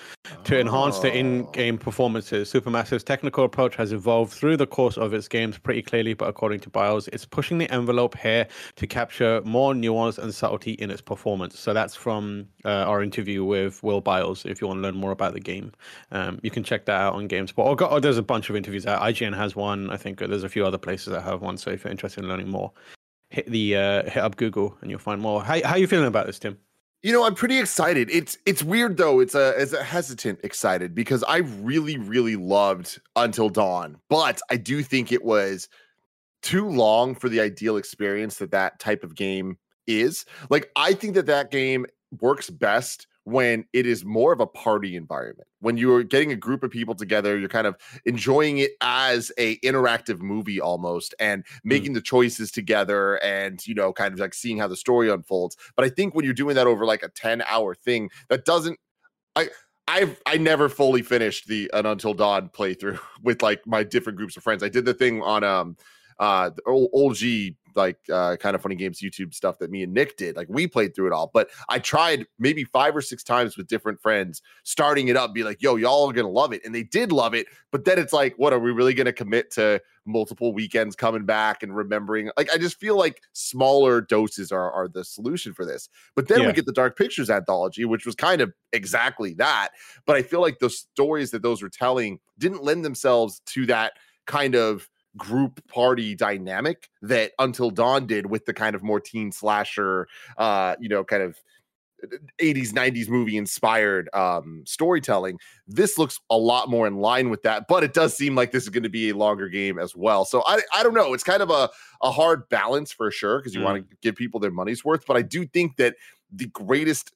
to 0.45 0.61
enhance 0.61 0.99
the 1.01 1.13
in-game 1.13 1.79
performances. 1.79 2.53
Supermassive's 2.53 3.03
technical 3.03 3.45
approach 3.45 3.75
has 3.77 3.91
evolved 3.93 4.33
through 4.33 4.59
the 4.59 4.67
course 4.67 4.99
of 4.99 5.15
its 5.15 5.29
games 5.29 5.57
pretty 5.59 5.83
clearly, 5.83 6.13
but 6.13 6.29
according 6.29 6.61
to 6.61 6.71
Byles, 6.71 7.09
it's 7.09 7.25
pushing 7.25 7.57
the 7.59 7.71
envelope 7.73 8.17
here 8.19 8.47
to 8.77 8.87
capture 8.87 9.41
more 9.45 9.75
nuance 9.75 10.19
and 10.19 10.33
subtlety 10.35 10.73
in 10.73 10.91
its 10.91 11.01
performance. 11.01 11.59
So 11.59 11.73
that's 11.73 11.97
from 11.97 12.47
uh, 12.67 12.69
our 12.69 13.03
interview 13.03 13.45
with 13.45 13.83
Will 13.83 14.03
Byles. 14.03 14.45
If 14.45 14.61
you 14.61 14.69
want 14.69 14.79
to 14.79 14.83
learn 14.83 14.97
more 14.97 15.11
about 15.11 15.33
the 15.33 15.41
game, 15.41 15.73
um, 16.13 16.39
you 16.43 16.51
can 16.51 16.63
check 16.63 16.85
that 16.85 16.92
out 16.93 17.15
on 17.15 17.29
GameSpot. 17.29 17.59
Or, 17.59 17.77
go, 17.77 17.87
or 17.87 18.01
there's 18.01 18.19
a 18.19 18.23
bunch 18.23 18.51
of 18.51 18.57
interviews 18.57 18.87
out. 18.87 19.03
IGN 19.03 19.37
has 19.37 19.57
one. 19.57 19.91
I 19.91 19.97
think 19.97 20.19
there's 20.19 20.45
a 20.45 20.49
few 20.49 20.65
other 20.67 20.79
places 20.79 21.13
that 21.13 21.23
have 21.23 21.43
one. 21.43 21.57
So 21.57 21.71
if 21.71 21.85
you're 21.85 21.91
interested 21.91 22.23
in 22.23 22.29
learning 22.29 22.49
more, 22.49 22.73
hit 23.31 23.47
the 23.47 23.77
uh, 23.77 24.03
hit 24.05 24.19
up 24.19 24.37
Google 24.37 24.77
and 24.81 24.91
you'll 24.91 25.01
find 25.01 25.21
more. 25.21 25.43
How 25.43 25.61
how 25.65 25.77
you 25.77 25.87
feeling 25.87 26.07
about 26.07 26.27
this, 26.27 26.39
Tim? 26.39 26.59
You 27.03 27.13
know, 27.13 27.25
I'm 27.25 27.35
pretty 27.35 27.59
excited. 27.59 28.09
It's 28.11 28.39
it's 28.47 28.63
weird 28.63 28.97
though. 28.97 29.19
It's 29.21 29.35
a 29.35 29.61
it's 29.61 29.73
a 29.73 29.83
hesitant 29.83 30.39
excited 30.45 30.95
because 30.95 31.25
I 31.25 31.39
really 31.39 31.99
really 31.99 32.37
loved 32.37 33.01
Until 33.17 33.49
Dawn, 33.49 33.99
but 34.09 34.41
I 34.51 34.57
do 34.57 34.83
think 34.83 35.11
it 35.11 35.25
was 35.25 35.69
too 36.43 36.69
long 36.69 37.15
for 37.15 37.29
the 37.29 37.41
ideal 37.41 37.77
experience 37.77 38.37
that 38.39 38.51
that 38.53 38.79
type 38.79 39.03
of 39.03 39.15
game 39.15 39.59
is. 39.87 40.25
Like 40.51 40.71
I 40.77 40.93
think 40.93 41.15
that 41.15 41.27
that 41.27 41.51
game 41.51 41.87
works 42.21 42.51
best 42.51 43.07
when 43.25 43.65
it 43.73 43.87
is 43.87 44.05
more 44.05 44.33
of 44.33 44.41
a 44.41 44.47
party 44.47 44.97
environment. 44.97 45.47
When 45.61 45.77
you're 45.77 46.03
getting 46.03 46.33
a 46.33 46.37
group 46.37 46.63
of 46.63 46.71
people 46.71 46.95
together, 46.95 47.39
you're 47.39 47.49
kind 47.49 47.67
of 47.67 47.77
enjoying 48.05 48.59
it 48.59 48.73
as 48.81 49.31
a 49.39 49.59
interactive 49.61 50.21
movie 50.21 50.61
almost 50.61 51.15
and 51.21 51.45
making 51.63 51.93
the 51.93 52.01
choices 52.01 52.51
together 52.51 53.23
and 53.23 53.65
you 53.67 53.75
know 53.75 53.93
kind 53.93 54.13
of 54.13 54.21
like 54.21 54.35
seeing 54.35 54.59
how 54.59 54.69
the 54.69 54.77
story 54.77 55.11
unfolds. 55.11 55.57
But 55.77 55.85
I 55.85 55.89
think 55.89 56.15
when 56.15 56.25
you're 56.25 56.35
doing 56.35 56.57
that 56.57 56.67
over 56.67 56.85
like 56.85 57.03
a 57.03 57.09
10 57.09 57.43
hour 57.43 57.75
thing, 57.75 58.11
that 58.29 58.45
doesn't 58.45 58.79
I 59.37 59.49
I've 59.89 60.21
I 60.27 60.37
never 60.39 60.69
fully 60.69 61.03
finished 61.03 61.47
the 61.49 61.71
an 61.73 61.87
Until 61.87 62.15
Dawn 62.15 62.49
playthrough 62.49 62.99
with 63.23 63.43
like 63.43 63.67
my 63.67 63.83
different 63.85 64.19
groups 64.19 64.37
of 64.37 64.43
friends. 64.43 64.63
I 64.63 64.69
did 64.69 64.85
the 64.85 64.95
thing 64.95 65.23
on 65.23 65.45
um 65.45 65.77
uh 66.19 66.51
the 66.51 66.63
old, 66.67 66.91
old 66.93 67.15
G 67.15 67.57
like 67.75 67.99
uh 68.13 68.37
kind 68.37 68.55
of 68.55 68.63
funny 68.63 68.75
games 68.75 69.01
YouTube 69.01 69.35
stuff 69.35 69.59
that 69.59 69.71
me 69.71 69.83
and 69.83 69.93
Nick 69.93 70.17
did. 70.17 70.37
Like 70.37 70.49
we 70.51 70.67
played 70.67 70.95
through 70.95 71.09
it 71.09 71.13
all, 71.13 71.31
but 71.33 71.51
I 71.69 71.79
tried 71.79 72.27
maybe 72.39 72.65
five 72.65 72.95
or 72.97 73.03
six 73.03 73.23
times 73.23 73.57
with 73.57 73.67
different 73.67 74.01
friends, 74.01 74.43
starting 74.65 75.09
it 75.09 75.17
up, 75.17 75.35
be 75.35 75.45
like, 75.45 75.63
yo, 75.63 75.77
y'all 75.77 76.09
are 76.09 76.13
gonna 76.13 76.29
love 76.29 76.53
it. 76.53 76.63
And 76.65 76.75
they 76.75 76.83
did 76.83 77.13
love 77.13 77.35
it, 77.35 77.47
but 77.71 77.85
then 77.85 77.99
it's 77.99 78.13
like, 78.13 78.35
what 78.39 78.53
are 78.53 78.59
we 78.59 78.71
really 78.71 78.95
gonna 78.95 79.13
commit 79.13 79.51
to 79.53 79.81
multiple 80.05 80.53
weekends 80.53 80.97
coming 80.97 81.25
back 81.25 81.63
and 81.63 81.75
remembering? 81.77 82.31
Like, 82.37 82.53
I 82.53 82.59
just 82.59 82.79
feel 82.79 82.97
like 82.97 83.23
smaller 83.33 84.01
doses 84.01 84.51
are 84.53 84.71
are 84.73 84.89
the 84.89 85.05
solution 85.05 85.55
for 85.55 85.65
this. 85.65 85.89
But 86.15 86.29
then 86.29 86.41
Yeah. 86.41 86.47
we 86.49 86.53
get 86.53 86.67
the 86.67 86.73
Dark 86.73 86.97
Pictures 86.99 87.31
anthology, 87.31 87.85
which 87.85 88.07
was 88.07 88.15
kind 88.15 88.41
of 88.41 88.53
exactly 88.73 89.35
that. 89.35 89.71
But 90.07 90.17
I 90.17 90.23
feel 90.23 90.41
like 90.41 90.59
the 90.59 90.71
stories 90.71 91.31
that 91.31 91.43
those 91.43 91.63
were 91.63 91.69
telling 91.69 92.19
didn't 92.39 92.63
lend 92.65 92.85
themselves 92.85 93.41
to 93.47 93.67
that 93.67 93.93
kind 94.27 94.55
of 94.55 94.89
group 95.17 95.67
party 95.69 96.15
dynamic 96.15 96.89
that 97.03 97.33
Until 97.39 97.71
Dawn 97.71 98.07
did 98.07 98.27
with 98.27 98.47
the 98.47 98.55
kind 98.55 98.75
of 98.75 98.83
more 98.83 99.01
teen 99.01 99.33
slasher, 99.33 100.09
uh, 100.39 100.77
you 100.81 100.89
know, 100.89 101.05
kind 101.05 101.23
of 101.23 101.37
80s 102.41 102.71
90s 102.71 103.09
movie 103.09 103.37
inspired 103.37 104.11
um 104.13 104.65
storytelling 104.67 105.39
this 105.69 105.99
looks 105.99 106.19
a 106.31 106.37
lot 106.37 106.69
more 106.69 106.87
in 106.89 106.97
line 106.97 107.31
with 107.31 107.43
that 107.43 107.67
but 107.69 107.85
it 107.85 107.95
does 107.95 108.17
seem 108.17 108.35
like 108.35 108.51
this 108.51 108.65
is 108.65 108.71
going 108.71 108.83
to 108.83 108.89
be 108.89 109.11
a 109.11 109.17
longer 109.17 109.49
game 109.49 109.79
as 109.79 109.95
well. 109.95 110.25
So 110.25 110.43
i 110.47 110.61
i 110.75 110.83
don't 110.83 110.95
know 110.95 111.15
it's 111.15 111.23
kind 111.23 111.43
of 111.43 111.51
a 111.51 111.71
a 112.03 112.11
hard 112.11 112.49
balance 112.49 112.91
for 112.91 113.11
sure 113.11 113.39
because 113.39 113.55
you 113.55 113.61
want 113.61 113.89
to 113.89 113.97
give 114.03 114.17
people 114.17 114.41
their 114.41 114.51
money's 114.51 114.85
worth 114.85 115.07
but 115.07 115.17
i 115.17 115.23
do 115.23 115.47
think 115.47 115.77
that 115.77 115.95
the 116.33 116.47
greatest 116.47 117.13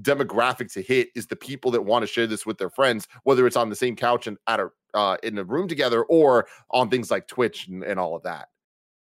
demographic 0.00 0.72
to 0.72 0.82
hit 0.82 1.08
is 1.14 1.26
the 1.26 1.36
people 1.36 1.70
that 1.70 1.82
want 1.82 2.02
to 2.02 2.06
share 2.06 2.26
this 2.26 2.46
with 2.46 2.58
their 2.58 2.70
friends 2.70 3.08
whether 3.24 3.46
it's 3.46 3.56
on 3.56 3.68
the 3.68 3.76
same 3.76 3.96
couch 3.96 4.26
and 4.26 4.38
at 4.46 4.60
a 4.60 4.68
uh, 4.94 5.16
in 5.22 5.38
a 5.38 5.44
room 5.44 5.68
together 5.68 6.02
or 6.04 6.46
on 6.70 6.88
things 6.90 7.10
like 7.10 7.26
twitch 7.26 7.68
and, 7.68 7.82
and 7.84 7.98
all 7.98 8.14
of 8.16 8.22
that 8.22 8.48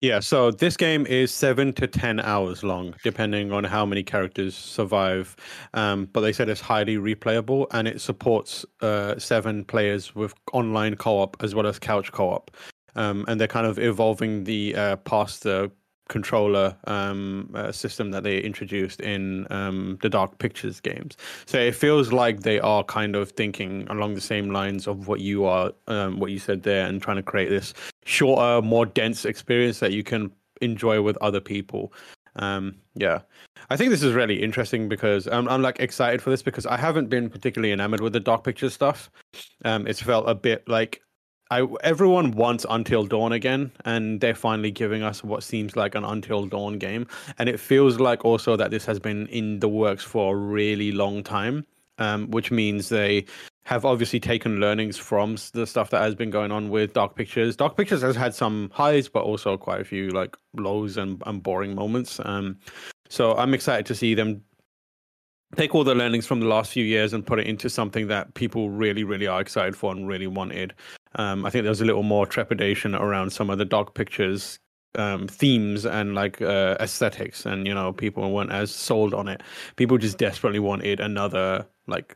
Yeah, 0.00 0.18
so 0.18 0.50
this 0.50 0.76
game 0.76 1.06
is 1.06 1.30
seven 1.30 1.72
to 1.74 1.86
ten 1.86 2.18
hours 2.18 2.64
long, 2.64 2.94
depending 3.04 3.52
on 3.52 3.62
how 3.62 3.86
many 3.86 4.02
characters 4.02 4.56
survive. 4.56 5.36
Um, 5.74 6.08
but 6.12 6.22
they 6.22 6.32
said 6.32 6.48
it's 6.48 6.60
highly 6.60 6.96
replayable 6.96 7.68
and 7.70 7.86
it 7.86 8.00
supports 8.00 8.66
uh, 8.80 9.16
seven 9.20 9.64
players 9.64 10.12
with 10.12 10.34
online 10.52 10.96
co-op 10.96 11.36
as 11.40 11.54
well 11.54 11.68
as 11.68 11.78
couch 11.78 12.10
co-op. 12.10 12.50
Um, 12.96 13.24
and 13.28 13.40
they're 13.40 13.46
kind 13.46 13.66
of 13.66 13.78
evolving 13.78 14.42
the 14.42 14.74
uh, 14.74 14.96
past 14.96 15.44
the 15.44 15.70
controller 16.12 16.76
um, 16.86 17.50
uh, 17.54 17.72
system 17.72 18.10
that 18.10 18.22
they 18.22 18.38
introduced 18.38 19.00
in 19.00 19.46
um, 19.50 19.98
the 20.02 20.10
Dark 20.10 20.38
Pictures 20.38 20.78
games. 20.78 21.16
So 21.46 21.58
it 21.58 21.74
feels 21.74 22.12
like 22.12 22.40
they 22.40 22.60
are 22.60 22.84
kind 22.84 23.16
of 23.16 23.30
thinking 23.30 23.86
along 23.88 24.14
the 24.14 24.20
same 24.20 24.50
lines 24.50 24.86
of 24.86 25.08
what 25.08 25.20
you 25.20 25.46
are, 25.46 25.72
um, 25.88 26.20
what 26.20 26.30
you 26.30 26.38
said 26.38 26.62
there, 26.64 26.86
and 26.86 27.00
trying 27.00 27.16
to 27.16 27.22
create 27.22 27.48
this 27.48 27.72
shorter, 28.04 28.60
more 28.60 28.84
dense 28.84 29.24
experience 29.24 29.80
that 29.80 29.92
you 29.92 30.04
can 30.04 30.30
enjoy 30.60 31.00
with 31.00 31.16
other 31.22 31.40
people. 31.40 31.94
Um, 32.36 32.76
yeah, 32.94 33.20
I 33.70 33.76
think 33.78 33.90
this 33.90 34.02
is 34.02 34.12
really 34.12 34.42
interesting 34.42 34.90
because 34.90 35.26
I'm, 35.26 35.48
I'm 35.48 35.62
like 35.62 35.80
excited 35.80 36.20
for 36.20 36.28
this 36.28 36.42
because 36.42 36.66
I 36.66 36.76
haven't 36.76 37.08
been 37.08 37.30
particularly 37.30 37.72
enamored 37.72 38.02
with 38.02 38.12
the 38.12 38.20
Dark 38.20 38.44
Pictures 38.44 38.74
stuff. 38.74 39.10
Um, 39.64 39.86
it's 39.86 40.02
felt 40.02 40.28
a 40.28 40.34
bit 40.34 40.68
like 40.68 41.00
I 41.52 41.66
everyone 41.84 42.30
wants 42.30 42.64
Until 42.70 43.04
Dawn 43.04 43.30
again, 43.32 43.72
and 43.84 44.22
they're 44.22 44.34
finally 44.34 44.70
giving 44.70 45.02
us 45.02 45.22
what 45.22 45.42
seems 45.42 45.76
like 45.76 45.94
an 45.94 46.02
Until 46.02 46.46
Dawn 46.46 46.78
game, 46.78 47.06
and 47.38 47.46
it 47.46 47.60
feels 47.60 48.00
like 48.00 48.24
also 48.24 48.56
that 48.56 48.70
this 48.70 48.86
has 48.86 48.98
been 48.98 49.26
in 49.26 49.60
the 49.60 49.68
works 49.68 50.02
for 50.02 50.34
a 50.34 50.38
really 50.38 50.92
long 50.92 51.22
time, 51.22 51.66
um, 51.98 52.30
which 52.30 52.50
means 52.50 52.88
they 52.88 53.26
have 53.64 53.84
obviously 53.84 54.18
taken 54.18 54.60
learnings 54.60 54.96
from 54.96 55.36
the 55.52 55.66
stuff 55.66 55.90
that 55.90 56.00
has 56.00 56.14
been 56.14 56.30
going 56.30 56.52
on 56.52 56.70
with 56.70 56.94
Dark 56.94 57.16
Pictures. 57.16 57.54
Dark 57.54 57.76
Pictures 57.76 58.00
has 58.00 58.16
had 58.16 58.34
some 58.34 58.70
highs, 58.72 59.10
but 59.10 59.22
also 59.22 59.58
quite 59.58 59.82
a 59.82 59.84
few 59.84 60.08
like 60.08 60.34
lows 60.56 60.96
and, 60.96 61.22
and 61.26 61.42
boring 61.42 61.74
moments. 61.74 62.18
Um, 62.24 62.58
so 63.10 63.36
I'm 63.36 63.52
excited 63.52 63.84
to 63.86 63.94
see 63.94 64.14
them 64.14 64.42
take 65.54 65.74
all 65.74 65.84
the 65.84 65.94
learnings 65.94 66.26
from 66.26 66.40
the 66.40 66.46
last 66.46 66.72
few 66.72 66.84
years 66.84 67.12
and 67.12 67.26
put 67.26 67.38
it 67.38 67.46
into 67.46 67.68
something 67.68 68.06
that 68.06 68.32
people 68.32 68.70
really, 68.70 69.04
really 69.04 69.26
are 69.26 69.42
excited 69.42 69.76
for 69.76 69.92
and 69.92 70.08
really 70.08 70.26
wanted. 70.26 70.72
Um, 71.16 71.44
I 71.44 71.50
think 71.50 71.64
there 71.64 71.70
was 71.70 71.80
a 71.80 71.84
little 71.84 72.02
more 72.02 72.26
trepidation 72.26 72.94
around 72.94 73.30
some 73.30 73.50
of 73.50 73.58
the 73.58 73.64
Dark 73.64 73.94
Pictures 73.94 74.58
um, 74.94 75.26
themes 75.28 75.86
and 75.86 76.14
like 76.14 76.40
uh, 76.42 76.76
aesthetics, 76.80 77.46
and 77.46 77.66
you 77.66 77.74
know, 77.74 77.92
people 77.92 78.30
weren't 78.32 78.52
as 78.52 78.74
sold 78.74 79.14
on 79.14 79.28
it. 79.28 79.42
People 79.76 79.98
just 79.98 80.18
desperately 80.18 80.58
wanted 80.58 81.00
another 81.00 81.66
like 81.86 82.14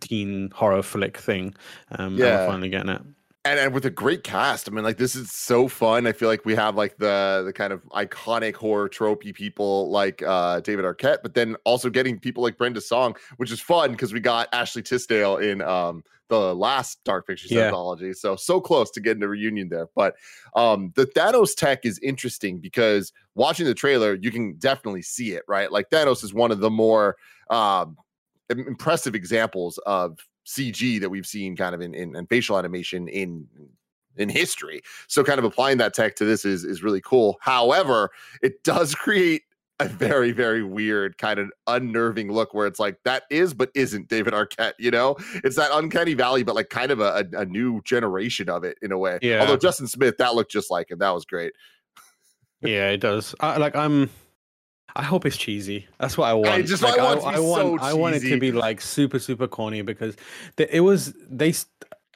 teen 0.00 0.50
horror 0.54 0.82
flick 0.82 1.16
thing. 1.16 1.54
Um, 1.92 2.16
yeah, 2.16 2.46
finally 2.46 2.68
getting 2.68 2.90
it. 2.90 3.02
And, 3.44 3.58
and 3.58 3.72
with 3.72 3.86
a 3.86 3.90
great 3.90 4.24
cast, 4.24 4.68
I 4.68 4.72
mean, 4.72 4.84
like 4.84 4.98
this 4.98 5.16
is 5.16 5.30
so 5.30 5.68
fun. 5.68 6.06
I 6.06 6.12
feel 6.12 6.28
like 6.28 6.44
we 6.44 6.54
have 6.54 6.74
like 6.74 6.98
the 6.98 7.42
the 7.46 7.52
kind 7.52 7.72
of 7.72 7.82
iconic 7.90 8.54
horror 8.56 8.88
tropey 8.88 9.32
people 9.32 9.90
like 9.90 10.22
uh, 10.22 10.60
David 10.60 10.84
Arquette, 10.84 11.18
but 11.22 11.34
then 11.34 11.56
also 11.64 11.88
getting 11.88 12.18
people 12.18 12.42
like 12.42 12.58
Brenda 12.58 12.80
Song, 12.80 13.16
which 13.38 13.50
is 13.50 13.60
fun 13.60 13.92
because 13.92 14.12
we 14.12 14.20
got 14.20 14.48
Ashley 14.52 14.82
Tisdale 14.82 15.38
in 15.38 15.62
um, 15.62 16.02
the 16.28 16.54
last 16.54 17.02
Dark 17.04 17.26
Pictures 17.26 17.50
yeah. 17.50 17.66
anthology. 17.66 18.12
So 18.12 18.36
so 18.36 18.60
close 18.60 18.90
to 18.92 19.00
getting 19.00 19.22
a 19.22 19.28
reunion 19.28 19.68
there. 19.68 19.88
But 19.94 20.16
um 20.54 20.92
the 20.94 21.06
Thanos 21.06 21.54
tech 21.54 21.84
is 21.84 21.98
interesting 22.00 22.58
because 22.58 23.12
watching 23.34 23.66
the 23.66 23.74
trailer, 23.74 24.14
you 24.14 24.30
can 24.30 24.54
definitely 24.54 25.02
see 25.02 25.32
it, 25.32 25.42
right? 25.48 25.70
Like 25.72 25.90
Thanos 25.90 26.22
is 26.24 26.32
one 26.32 26.50
of 26.50 26.60
the 26.60 26.70
more 26.70 27.16
um 27.50 27.96
impressive 28.50 29.14
examples 29.14 29.78
of 29.86 30.18
CG 30.46 31.00
that 31.00 31.10
we've 31.10 31.26
seen 31.26 31.56
kind 31.56 31.74
of 31.74 31.80
in, 31.80 31.94
in, 31.94 32.16
in 32.16 32.26
facial 32.26 32.58
animation 32.58 33.08
in 33.08 33.46
in 34.16 34.28
history. 34.28 34.82
So 35.06 35.22
kind 35.22 35.38
of 35.38 35.44
applying 35.44 35.78
that 35.78 35.94
tech 35.94 36.16
to 36.16 36.24
this 36.24 36.44
is 36.44 36.64
is 36.64 36.82
really 36.82 37.00
cool. 37.00 37.38
However, 37.40 38.10
it 38.42 38.62
does 38.64 38.94
create 38.94 39.42
a 39.80 39.88
very 39.88 40.32
very 40.32 40.62
weird 40.62 41.18
kind 41.18 41.38
of 41.38 41.50
unnerving 41.66 42.32
look 42.32 42.52
where 42.52 42.66
it's 42.66 42.80
like 42.80 42.98
that 43.04 43.24
is 43.30 43.54
but 43.54 43.70
isn't 43.74 44.08
David 44.08 44.32
Arquette, 44.32 44.72
you 44.78 44.90
know? 44.90 45.16
It's 45.44 45.56
that 45.56 45.70
uncanny 45.72 46.14
valley 46.14 46.42
but 46.42 46.54
like 46.54 46.68
kind 46.68 46.90
of 46.90 47.00
a, 47.00 47.26
a, 47.32 47.40
a 47.40 47.44
new 47.44 47.80
generation 47.84 48.48
of 48.48 48.64
it 48.64 48.76
in 48.82 48.92
a 48.92 48.98
way. 48.98 49.18
Yeah. 49.22 49.40
Although 49.40 49.56
Justin 49.56 49.86
Smith 49.86 50.16
that 50.18 50.34
looked 50.34 50.50
just 50.50 50.70
like 50.70 50.90
him. 50.90 50.98
That 50.98 51.10
was 51.10 51.24
great. 51.24 51.52
yeah, 52.60 52.90
it 52.90 52.98
does. 52.98 53.34
I, 53.40 53.56
like 53.58 53.76
I'm 53.76 54.10
I 54.96 55.02
hope 55.02 55.26
it's 55.26 55.36
cheesy. 55.36 55.86
That's 56.00 56.18
what 56.18 56.28
I 56.28 56.34
want. 56.34 56.48
I 56.48 56.62
just 56.62 56.82
like, 56.82 56.98
I, 56.98 57.04
want, 57.04 57.24
I, 57.24 57.34
I 57.34 57.38
want, 57.38 57.80
so 57.80 57.86
I 57.86 57.92
want 57.92 58.16
it 58.16 58.20
to 58.20 58.40
be 58.40 58.50
like 58.50 58.80
super, 58.80 59.20
super 59.20 59.46
corny 59.46 59.82
because 59.82 60.16
the, 60.56 60.74
it 60.74 60.80
was 60.80 61.14
they. 61.30 61.54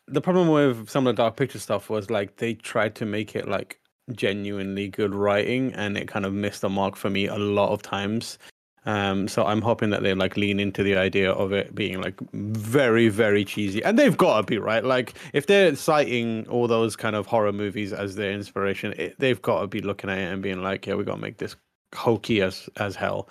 The 0.09 0.20
problem 0.20 0.48
with 0.48 0.90
some 0.90 1.07
of 1.07 1.14
the 1.14 1.22
dark 1.22 1.37
picture 1.37 1.61
stuff 1.61 1.88
was 1.88 2.11
like 2.11 2.37
they 2.37 2.55
tried 2.55 2.96
to 2.96 3.07
make 3.07 3.37
it 3.37 3.48
like 3.48 3.79
genuinely 4.10 4.88
good 4.88 5.14
writing, 5.14 5.72
and 5.74 5.96
it 5.96 6.08
kind 6.08 6.24
of 6.24 6.32
missed 6.32 6.60
the 6.60 6.68
mark 6.68 6.96
for 6.96 7.10
me 7.10 7.26
a 7.26 7.36
lot 7.36 7.70
of 7.70 7.82
times. 7.82 8.38
Um, 8.84 9.28
so 9.28 9.44
I'm 9.44 9.62
hoping 9.62 9.90
that 9.90 10.02
they 10.02 10.12
like 10.14 10.36
lean 10.36 10.58
into 10.58 10.82
the 10.82 10.96
idea 10.96 11.30
of 11.30 11.52
it 11.52 11.74
being 11.74 12.00
like 12.00 12.14
very, 12.32 13.08
very 13.08 13.44
cheesy, 13.44 13.82
and 13.84 13.98
they've 13.98 14.16
got 14.16 14.38
to 14.38 14.42
be 14.42 14.58
right. 14.58 14.84
Like 14.84 15.14
if 15.32 15.46
they're 15.46 15.76
citing 15.76 16.46
all 16.48 16.66
those 16.66 16.96
kind 16.96 17.14
of 17.14 17.26
horror 17.26 17.52
movies 17.52 17.92
as 17.92 18.16
their 18.16 18.32
inspiration, 18.32 18.92
it, 18.96 19.14
they've 19.18 19.40
got 19.40 19.60
to 19.60 19.66
be 19.68 19.80
looking 19.80 20.10
at 20.10 20.18
it 20.18 20.32
and 20.32 20.42
being 20.42 20.62
like, 20.62 20.86
"Yeah, 20.86 20.94
we 20.94 21.04
got 21.04 21.14
to 21.14 21.20
make 21.20 21.38
this 21.38 21.54
hokey 21.94 22.42
as 22.42 22.68
as 22.78 22.96
hell." 22.96 23.28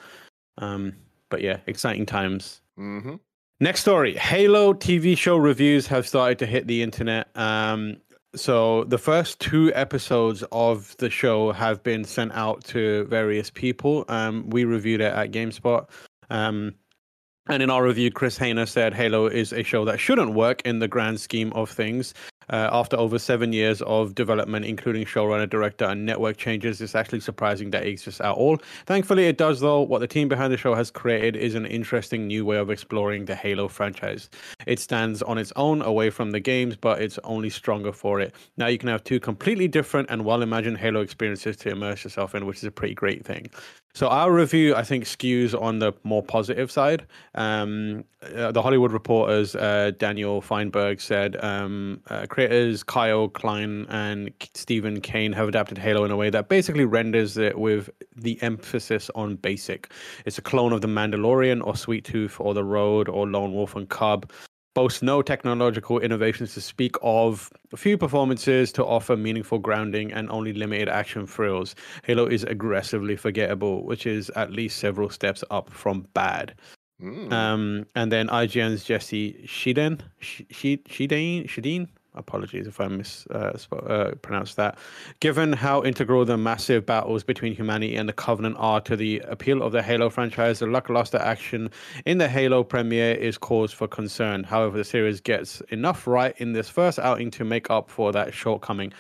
Um, 0.57 0.93
but 1.29 1.41
yeah, 1.41 1.57
exciting 1.67 2.05
times. 2.05 2.62
Mm-hmm. 2.79 3.15
Next 3.60 3.81
story: 3.81 4.15
Halo 4.15 4.73
TV 4.73 5.17
show 5.17 5.36
reviews 5.36 5.86
have 5.88 6.07
started 6.07 6.39
to 6.39 6.45
hit 6.45 6.67
the 6.67 6.81
internet. 6.81 7.27
Um, 7.36 7.97
so 8.36 8.86
the 8.86 8.98
first 8.98 9.39
two 9.39 9.72
episodes 9.74 10.44
of 10.52 10.96
the 10.98 11.10
show 11.10 11.52
have 11.52 11.84
been 11.84 12.04
sent 12.04 12.32
out 12.34 12.63
to 12.65 13.06
various 13.06 13.50
people. 13.50 14.06
Um, 14.08 14.50
we 14.50 14.63
reviewed 14.63 15.02
it 15.02 15.13
at 15.13 15.32
GameSpot. 15.32 15.89
Um, 16.30 16.76
and 17.48 17.62
in 17.62 17.70
our 17.70 17.84
review, 17.84 18.12
Chris 18.12 18.39
Hayner 18.39 18.67
said 18.67 18.94
Halo 18.94 19.26
is 19.28 19.52
a 19.52 19.63
show 19.63 19.84
that 19.86 20.00
shouldn't 20.00 20.34
work 20.34 20.62
in 20.63 20.80
the 20.80 20.88
grand 20.88 21.20
scheme 21.20 21.52
of 21.54 21.70
things. 21.70 22.13
Uh, 22.51 22.69
after 22.71 22.97
over 22.97 23.17
seven 23.17 23.53
years 23.53 23.81
of 23.83 24.13
development, 24.13 24.65
including 24.65 25.05
showrunner, 25.05 25.49
director, 25.49 25.85
and 25.85 26.05
network 26.05 26.37
changes, 26.37 26.81
it's 26.81 26.95
actually 26.95 27.21
surprising 27.21 27.71
that 27.71 27.83
it 27.85 27.89
exists 27.89 28.19
at 28.21 28.31
all. 28.31 28.57
Thankfully, 28.85 29.27
it 29.27 29.37
does, 29.37 29.61
though. 29.61 29.81
What 29.81 29.99
the 29.99 30.07
team 30.07 30.27
behind 30.27 30.51
the 30.51 30.57
show 30.57 30.75
has 30.75 30.91
created 30.91 31.35
is 31.35 31.55
an 31.55 31.65
interesting 31.65 32.27
new 32.27 32.45
way 32.45 32.57
of 32.57 32.69
exploring 32.69 33.25
the 33.25 33.35
Halo 33.35 33.67
franchise. 33.67 34.29
It 34.67 34.79
stands 34.79 35.21
on 35.21 35.37
its 35.37 35.53
own 35.55 35.81
away 35.81 36.09
from 36.09 36.31
the 36.31 36.39
games, 36.39 36.75
but 36.75 37.01
it's 37.01 37.17
only 37.23 37.49
stronger 37.49 37.93
for 37.93 38.19
it. 38.19 38.35
Now 38.57 38.67
you 38.67 38.77
can 38.77 38.89
have 38.89 39.03
two 39.03 39.19
completely 39.19 39.67
different 39.67 40.09
and 40.09 40.25
well 40.25 40.41
imagined 40.41 40.77
Halo 40.77 41.01
experiences 41.01 41.55
to 41.57 41.69
immerse 41.69 42.03
yourself 42.03 42.35
in, 42.35 42.45
which 42.45 42.57
is 42.57 42.65
a 42.65 42.71
pretty 42.71 42.93
great 42.93 43.25
thing. 43.25 43.49
So 43.93 44.08
our 44.08 44.32
review, 44.32 44.75
I 44.75 44.84
think, 44.84 45.04
skews 45.04 45.60
on 45.60 45.80
the 45.80 45.93
more 46.04 46.23
positive 46.23 46.71
side. 46.71 47.06
Um, 47.36 48.06
uh, 48.36 48.51
the 48.51 48.62
Hollywood 48.62 48.91
Reporter's 48.91 49.56
uh, 49.56 49.91
Daniel 49.97 50.41
Feinberg 50.41 51.01
said 51.01 51.43
um, 51.43 52.01
uh, 52.10 52.25
creators 52.27 52.84
Kyle 52.84 53.27
Killen 53.27 53.88
and 53.89 54.32
Stephen 54.54 55.01
Kane 55.01 55.34
have 55.34 55.47
adapted 55.47 55.77
Halo 55.77 56.06
in 56.06 56.12
a 56.12 56.15
way 56.15 56.30
that 56.30 56.47
basically 56.47 56.86
renders 56.86 57.38
it 57.38 57.58
with 57.58 57.89
the 58.15 58.41
emphasis 58.41 59.10
on 59.15 59.36
basic. 59.36 59.91
It's 60.25 60.38
a 60.38 60.41
clone 60.41 60.71
of 60.71 60.82
The 60.82 60.88
Mandalorian 60.88 61.65
or 61.65 61.75
Sweet 61.75 62.06
Tooth 62.06 62.39
or 62.39 62.54
The 62.54 62.63
Road 62.63 63.10
or 63.10 63.27
Lone 63.27 63.54
Wolf 63.54 63.75
and 63.75 63.89
Cub 63.89 64.32
boasts 64.73 65.01
no 65.01 65.21
technological 65.21 65.99
innovations 65.99 66.53
to 66.53 66.62
speak 66.62 66.95
of, 67.01 67.51
a 67.73 67.77
few 67.77 67.97
performances 67.97 68.71
to 68.73 68.86
offer 68.86 69.17
meaningful 69.17 69.60
grounding, 69.60 70.12
and 70.12 70.29
only 70.29 70.53
limited 70.53 70.89
action 70.89 71.27
thrills. 71.27 71.75
Halo 72.03 72.25
is 72.25 72.43
aggressively 72.43 73.15
forgettable, 73.15 73.86
which 73.86 74.05
is 74.05 74.29
at 74.31 74.51
least 74.51 74.77
several 74.77 75.10
steps 75.10 75.43
up 75.51 75.69
from 75.71 76.07
bad. 76.13 76.55
Mm. 77.01 77.31
Um, 77.31 77.86
and 77.95 78.12
then 78.12 78.27
IGN's 78.27 78.84
Jesse 78.84 79.45
Sheehan, 79.45 80.01
Sheehan, 80.19 81.47
Sheehan, 81.47 81.89
apologies 82.15 82.67
if 82.67 82.82
I 82.82 82.88
mispronounced 82.88 83.69
uh, 84.60 84.63
uh, 84.63 84.71
that. 84.71 84.78
Given 85.19 85.54
how 85.54 85.84
integral 85.84 86.26
the 86.26 86.38
massive 86.38 86.86
battles 86.86 87.24
between 87.24 87.56
humanity 87.56 87.95
and 87.95 88.08
the 88.08 88.13
Covenant 88.13 88.58
are 88.60 88.82
to 88.82 88.95
the 88.95 89.19
appeal 89.19 89.62
of 89.62 89.71
the 89.71 89.82
Halo 89.82 90.10
franchise, 90.10 90.60
the 90.60 90.67
lackluster 90.67 91.17
action 91.17 91.69
in 92.06 92.17
the 92.17 92.28
Halo 92.28 92.63
premiere 92.63 93.13
is 93.13 93.38
cause 93.38 93.71
for 93.71 93.88
concern. 93.88 94.43
However, 94.43 94.78
the 94.78 94.84
series 94.84 95.21
gets 95.21 95.62
enough 95.69 96.06
right 96.06 96.36
in 96.38 96.54
this 96.54 96.69
first 96.69 97.00
outing 97.00 97.32
to 97.32 97.45
make 97.45 97.69
up 97.69 97.89
for 97.89 98.12
that 98.12 98.34
shortcoming. 98.34 98.91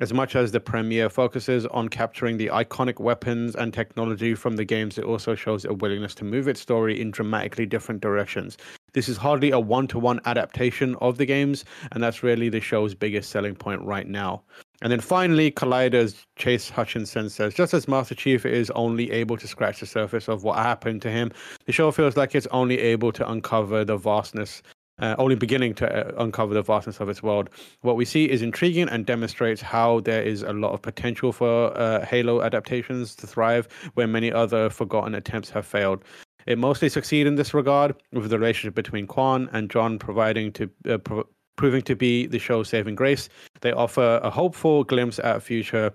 As 0.00 0.12
much 0.12 0.36
as 0.36 0.52
the 0.52 0.60
premiere 0.60 1.10
focuses 1.10 1.66
on 1.66 1.88
capturing 1.88 2.36
the 2.36 2.46
iconic 2.46 3.00
weapons 3.00 3.56
and 3.56 3.74
technology 3.74 4.32
from 4.36 4.54
the 4.54 4.64
games, 4.64 4.96
it 4.96 5.04
also 5.04 5.34
shows 5.34 5.64
a 5.64 5.74
willingness 5.74 6.14
to 6.16 6.24
move 6.24 6.46
its 6.46 6.60
story 6.60 7.00
in 7.00 7.10
dramatically 7.10 7.66
different 7.66 8.00
directions. 8.00 8.56
This 8.92 9.08
is 9.08 9.16
hardly 9.16 9.50
a 9.50 9.58
one 9.58 9.88
to 9.88 9.98
one 9.98 10.20
adaptation 10.24 10.94
of 11.00 11.18
the 11.18 11.26
games, 11.26 11.64
and 11.90 12.00
that's 12.00 12.22
really 12.22 12.48
the 12.48 12.60
show's 12.60 12.94
biggest 12.94 13.30
selling 13.30 13.56
point 13.56 13.82
right 13.82 14.06
now. 14.06 14.44
And 14.82 14.92
then 14.92 15.00
finally, 15.00 15.50
Collider's 15.50 16.24
Chase 16.36 16.70
Hutchinson 16.70 17.28
says, 17.28 17.52
just 17.52 17.74
as 17.74 17.88
Master 17.88 18.14
Chief 18.14 18.46
is 18.46 18.70
only 18.76 19.10
able 19.10 19.36
to 19.36 19.48
scratch 19.48 19.80
the 19.80 19.86
surface 19.86 20.28
of 20.28 20.44
what 20.44 20.58
happened 20.58 21.02
to 21.02 21.10
him, 21.10 21.32
the 21.66 21.72
show 21.72 21.90
feels 21.90 22.16
like 22.16 22.36
it's 22.36 22.46
only 22.52 22.78
able 22.78 23.10
to 23.10 23.28
uncover 23.28 23.84
the 23.84 23.96
vastness, 23.96 24.62
uh, 24.98 25.14
only 25.18 25.34
beginning 25.34 25.74
to 25.74 25.86
uh, 25.86 26.22
uncover 26.22 26.54
the 26.54 26.62
vastness 26.62 27.00
of 27.00 27.08
its 27.08 27.22
world. 27.22 27.50
What 27.82 27.96
we 27.96 28.04
see 28.04 28.28
is 28.28 28.42
intriguing 28.42 28.88
and 28.88 29.06
demonstrates 29.06 29.62
how 29.62 30.00
there 30.00 30.22
is 30.22 30.42
a 30.42 30.52
lot 30.52 30.72
of 30.72 30.82
potential 30.82 31.32
for 31.32 31.76
uh, 31.76 32.04
Halo 32.04 32.42
adaptations 32.42 33.14
to 33.16 33.26
thrive 33.26 33.68
where 33.94 34.06
many 34.06 34.32
other 34.32 34.70
forgotten 34.70 35.14
attempts 35.14 35.50
have 35.50 35.66
failed. 35.66 36.04
It 36.46 36.58
mostly 36.58 36.88
succeed 36.88 37.26
in 37.26 37.34
this 37.34 37.52
regard, 37.52 37.94
with 38.12 38.30
the 38.30 38.38
relationship 38.38 38.74
between 38.74 39.06
Kwan 39.06 39.50
and 39.52 39.70
John 39.70 39.98
providing 39.98 40.52
to 40.52 40.70
uh, 40.88 40.98
pro- 40.98 41.28
proving 41.56 41.82
to 41.82 41.96
be 41.96 42.26
the 42.26 42.38
show's 42.38 42.68
saving 42.68 42.94
grace. 42.94 43.28
They 43.60 43.72
offer 43.72 44.20
a 44.22 44.30
hopeful 44.30 44.84
glimpse 44.84 45.18
at 45.18 45.36
a 45.36 45.40
future 45.40 45.92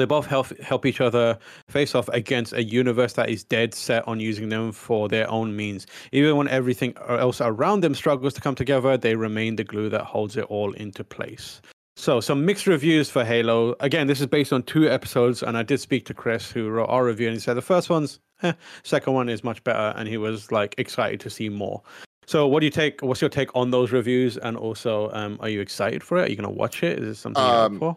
they 0.00 0.06
both 0.06 0.26
help 0.26 0.56
help 0.60 0.86
each 0.86 1.00
other 1.00 1.38
face 1.68 1.94
off 1.94 2.08
against 2.08 2.52
a 2.52 2.62
universe 2.62 3.14
that 3.14 3.28
is 3.28 3.44
dead 3.44 3.74
set 3.74 4.06
on 4.08 4.20
using 4.20 4.48
them 4.48 4.72
for 4.72 5.08
their 5.08 5.30
own 5.30 5.56
means. 5.56 5.86
Even 6.12 6.36
when 6.36 6.48
everything 6.48 6.94
else 7.08 7.40
around 7.40 7.82
them 7.82 7.94
struggles 7.94 8.34
to 8.34 8.40
come 8.40 8.54
together, 8.54 8.96
they 8.96 9.14
remain 9.14 9.56
the 9.56 9.64
glue 9.64 9.88
that 9.88 10.02
holds 10.02 10.36
it 10.36 10.44
all 10.44 10.72
into 10.72 11.04
place. 11.04 11.60
So, 11.96 12.20
some 12.20 12.44
mixed 12.44 12.66
reviews 12.66 13.08
for 13.08 13.24
Halo. 13.24 13.76
Again, 13.78 14.08
this 14.08 14.20
is 14.20 14.26
based 14.26 14.52
on 14.52 14.64
two 14.64 14.88
episodes, 14.90 15.42
and 15.44 15.56
I 15.56 15.62
did 15.62 15.78
speak 15.78 16.06
to 16.06 16.14
Chris, 16.14 16.50
who 16.50 16.68
wrote 16.68 16.88
our 16.88 17.04
review, 17.04 17.28
and 17.28 17.36
he 17.36 17.40
said 17.40 17.54
the 17.54 17.62
first 17.62 17.88
one's 17.88 18.18
eh, 18.42 18.52
second 18.82 19.12
one 19.12 19.28
is 19.28 19.44
much 19.44 19.62
better, 19.62 19.96
and 19.96 20.08
he 20.08 20.16
was 20.16 20.50
like 20.50 20.74
excited 20.76 21.20
to 21.20 21.30
see 21.30 21.48
more. 21.48 21.82
So, 22.26 22.48
what 22.48 22.60
do 22.60 22.66
you 22.66 22.70
take? 22.70 23.00
What's 23.00 23.20
your 23.20 23.30
take 23.30 23.54
on 23.54 23.70
those 23.70 23.92
reviews? 23.92 24.36
And 24.36 24.56
also, 24.56 25.10
um, 25.12 25.38
are 25.40 25.48
you 25.48 25.60
excited 25.60 26.02
for 26.02 26.18
it? 26.18 26.22
Are 26.22 26.30
you 26.30 26.36
going 26.36 26.48
to 26.48 26.54
watch 26.54 26.82
it? 26.82 26.98
Is 26.98 27.08
it 27.08 27.20
something 27.20 27.42
um, 27.42 27.74
you're 27.74 27.78
for? 27.78 27.96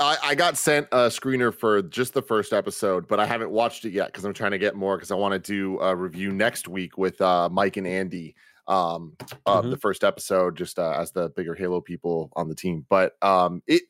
I, 0.00 0.16
I 0.22 0.34
got 0.34 0.56
sent 0.56 0.86
a 0.92 1.08
screener 1.08 1.52
for 1.52 1.82
just 1.82 2.14
the 2.14 2.22
first 2.22 2.52
episode, 2.52 3.08
but 3.08 3.18
I 3.18 3.26
haven't 3.26 3.50
watched 3.50 3.84
it 3.84 3.90
yet 3.92 4.06
because 4.08 4.24
I'm 4.24 4.32
trying 4.34 4.52
to 4.52 4.58
get 4.58 4.76
more 4.76 4.96
because 4.96 5.10
I 5.10 5.16
want 5.16 5.32
to 5.32 5.38
do 5.52 5.80
a 5.80 5.94
review 5.96 6.32
next 6.32 6.68
week 6.68 6.96
with 6.96 7.20
uh, 7.20 7.48
Mike 7.50 7.76
and 7.76 7.86
Andy 7.86 8.34
um 8.68 9.16
of 9.46 9.64
Mhm. 9.64 9.70
the 9.70 9.78
first 9.78 10.04
episode 10.04 10.54
just 10.54 10.78
uh, 10.78 10.90
as 10.90 11.10
the 11.12 11.30
bigger 11.30 11.54
halo 11.54 11.80
people 11.80 12.30
on 12.36 12.50
the 12.50 12.54
team 12.54 12.84
but 12.90 13.14
um 13.24 13.62
it 13.66 13.80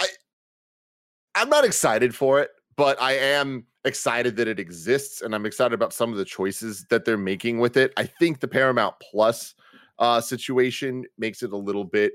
i 0.00 0.08
i'm 1.36 1.48
not 1.48 1.64
excited 1.64 2.12
for 2.12 2.40
it 2.40 2.50
but 2.74 3.00
i 3.00 3.12
am 3.12 3.64
excited 3.84 4.34
that 4.34 4.48
it 4.48 4.58
exists 4.58 5.22
and 5.22 5.36
i'm 5.36 5.46
excited 5.46 5.72
about 5.72 5.92
some 5.92 6.10
of 6.10 6.18
the 6.18 6.24
choices 6.24 6.84
that 6.90 7.04
they're 7.04 7.16
making 7.16 7.60
with 7.60 7.76
it 7.76 7.92
i 7.96 8.02
think 8.02 8.40
the 8.40 8.48
paramount 8.48 8.96
plus 9.08 9.54
uh 10.00 10.20
situation 10.20 11.04
makes 11.16 11.44
it 11.44 11.52
a 11.52 11.56
little 11.56 11.84
bit 11.84 12.14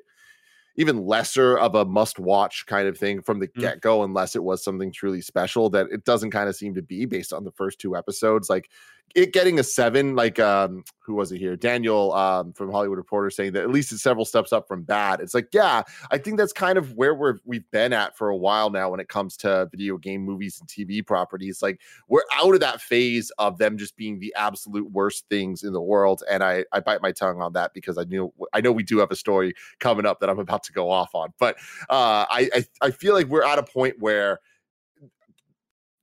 even 0.76 1.06
lesser 1.06 1.58
of 1.58 1.76
a 1.76 1.86
must 1.86 2.20
watch 2.20 2.66
kind 2.66 2.88
of 2.88 2.98
thing 2.98 3.22
from 3.22 3.40
the 3.40 3.48
Mm. 3.56 3.62
get 3.62 3.82
go, 3.82 4.04
unless 4.04 4.36
it 4.36 4.44
was 4.44 4.64
something 4.64 4.92
truly 4.92 5.22
special 5.22 5.70
that 5.72 5.88
it 5.92 6.04
doesn't 6.06 6.32
kind 6.32 6.50
of 6.50 6.56
seem 6.56 6.76
to 6.76 6.82
be 6.82 7.06
based 7.06 7.34
on 7.34 7.44
the 7.44 7.52
first 7.52 7.80
two 7.80 7.96
episodes. 7.96 8.50
Like 8.50 8.70
it 9.16 9.34
getting 9.34 9.60
a 9.60 9.64
seven, 9.64 10.16
like 10.16 10.40
um, 10.40 10.84
who 11.00 11.16
was 11.16 11.32
it 11.32 11.40
here? 11.40 11.56
Daniel 11.56 12.14
um, 12.14 12.54
from 12.54 12.72
Hollywood 12.72 12.98
Reporter 12.98 13.30
saying 13.30 13.54
that 13.54 13.64
at 13.64 13.72
least 13.72 13.92
it's 13.92 14.04
several 14.04 14.26
steps 14.26 14.54
up 14.54 14.68
from 14.68 14.84
bad. 14.84 15.22
It's 15.22 15.34
like, 15.34 15.48
yeah, 15.52 15.84
I 16.12 16.18
think 16.18 16.38
that's 16.38 16.54
kind 16.54 16.78
of 16.78 16.94
where 16.94 17.16
we're 17.16 17.38
we've 17.46 17.70
been 17.72 17.94
at 17.94 18.18
for 18.18 18.30
a 18.30 18.38
while 18.38 18.70
now 18.70 18.90
when 18.90 19.00
it 19.00 19.10
comes 19.10 19.36
to 19.38 19.68
video 19.72 19.98
game 19.98 20.22
movies 20.22 20.60
and 20.60 20.70
TV 20.70 21.06
properties. 21.06 21.62
Like 21.62 21.82
we're 22.08 22.24
out 22.34 22.54
of 22.54 22.60
that 22.60 22.82
phase 22.82 23.32
of 23.38 23.58
them 23.58 23.78
just 23.78 23.96
being 23.96 24.20
the 24.20 24.34
absolute 24.38 24.92
worst 24.92 25.26
things 25.30 25.64
in 25.64 25.74
the 25.74 25.82
world. 25.82 26.24
And 26.30 26.44
I 26.44 26.66
I 26.72 26.80
bite 26.80 27.02
my 27.02 27.12
tongue 27.12 27.42
on 27.42 27.54
that 27.54 27.74
because 27.74 27.98
I 27.98 28.04
knew 28.04 28.32
I 28.54 28.62
know 28.62 28.72
we 28.72 28.84
do 28.84 29.00
have 29.00 29.12
a 29.12 29.16
story 29.16 29.54
coming 29.80 30.06
up 30.06 30.20
that 30.20 30.30
I'm 30.30 30.40
about 30.40 30.64
to 30.64 30.74
go 30.74 30.90
off 30.90 31.16
on. 31.16 31.34
But 31.40 31.56
uh, 31.90 32.26
I, 32.30 32.50
I 32.54 32.66
I 32.82 32.92
feel 32.92 33.14
like 33.14 33.28
we're 33.28 33.44
at 33.44 33.60
a 33.60 33.64
point 33.64 33.96
where 34.00 34.40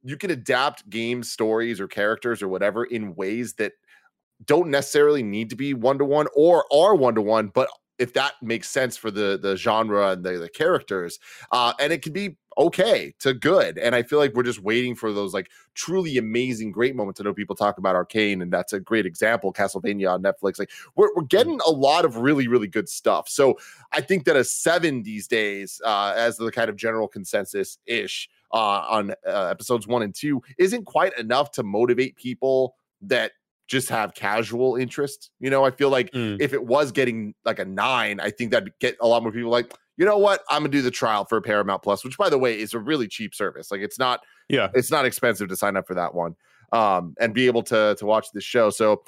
you 0.07 0.16
can 0.16 0.31
adapt 0.31 0.88
game 0.88 1.23
stories 1.23 1.81
or 1.81 1.88
characters 1.88 2.40
or 2.42 2.49
whatever 2.49 2.85
in 2.85 3.14
ways 3.16 3.55
that 3.55 3.73
don't 4.45 4.69
necessarily 4.69 5.23
need 5.23 5.51
to 5.51 5.57
be 5.57 5.75
one 5.75 5.99
to 5.99 6.05
one 6.05 6.29
or 6.35 6.64
are 6.73 6.95
one 6.95 7.14
to 7.16 7.23
one, 7.23 7.49
but 7.49 7.69
if 7.99 8.12
that 8.12 8.35
makes 8.42 8.69
sense 8.69 8.97
for 8.97 9.11
the 9.11 9.38
the 9.40 9.57
genre 9.57 10.11
and 10.11 10.25
the, 10.25 10.38
the 10.38 10.49
characters, 10.49 11.19
uh, 11.51 11.73
and 11.81 11.92
it 11.92 12.03
can 12.03 12.12
be 12.12 12.37
okay 12.59 13.14
to 13.19 13.35
good. 13.35 13.79
And 13.79 13.95
I 13.95 14.03
feel 14.03 14.19
like 14.19 14.35
we're 14.35 14.42
just 14.42 14.62
waiting 14.62 14.95
for 14.95 15.12
those 15.12 15.35
like 15.35 15.51
truly 15.75 16.19
amazing, 16.19 16.73
great 16.73 16.95
moments. 16.95 17.21
I 17.21 17.25
know 17.25 17.35
people 17.35 17.57
talk 17.57 17.79
about 17.79 17.97
Arcane, 17.97 18.42
and 18.42 18.53
that's 18.53 18.75
a 18.75 18.81
great 18.81 19.07
example. 19.07 19.53
Castlevania 19.53 20.12
on 20.12 20.23
Netflix, 20.23 20.59
like 20.59 20.71
we're 20.95 21.11
we're 21.16 21.25
getting 21.25 21.59
a 21.66 21.71
lot 21.71 22.05
of 22.05 22.19
really 22.19 22.47
really 22.49 22.69
good 22.69 22.88
stuff. 22.88 23.29
So 23.29 23.59
I 23.92 24.03
think 24.03 24.25
that 24.27 24.37
a 24.37 24.45
seven 24.45 25.03
these 25.03 25.27
days, 25.27 25.81
uh, 25.85 26.12
as 26.16 26.37
the 26.37 26.53
kind 26.53 26.69
of 26.69 26.77
general 26.77 27.09
consensus 27.09 27.79
ish 27.87 28.29
uh, 28.57 28.87
on 28.88 29.11
uh, 29.27 29.47
episodes 29.51 29.87
one 29.87 30.03
and 30.03 30.14
two, 30.14 30.40
isn't 30.59 30.85
quite 30.87 31.16
enough 31.19 31.51
to 31.53 31.62
motivate 31.62 32.16
people 32.16 32.75
that 33.03 33.33
just 33.69 33.88
have 33.88 34.14
casual 34.14 34.77
interest. 34.77 35.31
You 35.40 35.51
know, 35.51 35.64
I 35.64 35.71
feel 35.71 35.90
like 35.90 36.11
Mm. 36.12 36.40
if 36.40 36.53
it 36.53 36.64
was 36.64 36.92
getting 36.92 37.35
like 37.45 37.59
a 37.59 37.64
nine, 37.64 38.21
I 38.21 38.31
think 38.31 38.53
that'd 38.53 38.73
get 38.81 38.97
a 39.01 39.07
lot 39.09 39.23
more 39.23 39.33
people 39.33 39.51
like, 39.51 39.73
you 39.97 40.05
know 40.07 40.19
what, 40.19 40.42
I'm 40.49 40.61
gonna 40.62 40.71
do 40.71 40.83
the 40.83 40.90
trial 40.90 41.25
for 41.25 41.40
Paramount 41.40 41.83
Plus, 41.83 42.05
which 42.05 42.16
by 42.16 42.29
the 42.31 42.38
way 42.38 42.59
is 42.59 42.75
a 42.75 42.79
really 42.79 43.09
cheap 43.09 43.35
service. 43.35 43.71
Like 43.71 43.81
it's 43.81 43.99
not 43.99 44.21
Yeah. 44.49 44.69
it's 44.75 44.90
not 44.90 45.05
expensive 45.05 45.49
to 45.49 45.57
sign 45.57 45.77
up 45.77 45.87
for 45.87 45.95
that 45.95 46.14
one 46.14 46.37
um 46.73 47.14
and 47.21 47.33
be 47.35 47.47
able 47.47 47.62
to 47.62 47.95
to 47.99 48.05
watch 48.07 48.27
this 48.35 48.42
show 48.45 48.71
so 48.71 49.03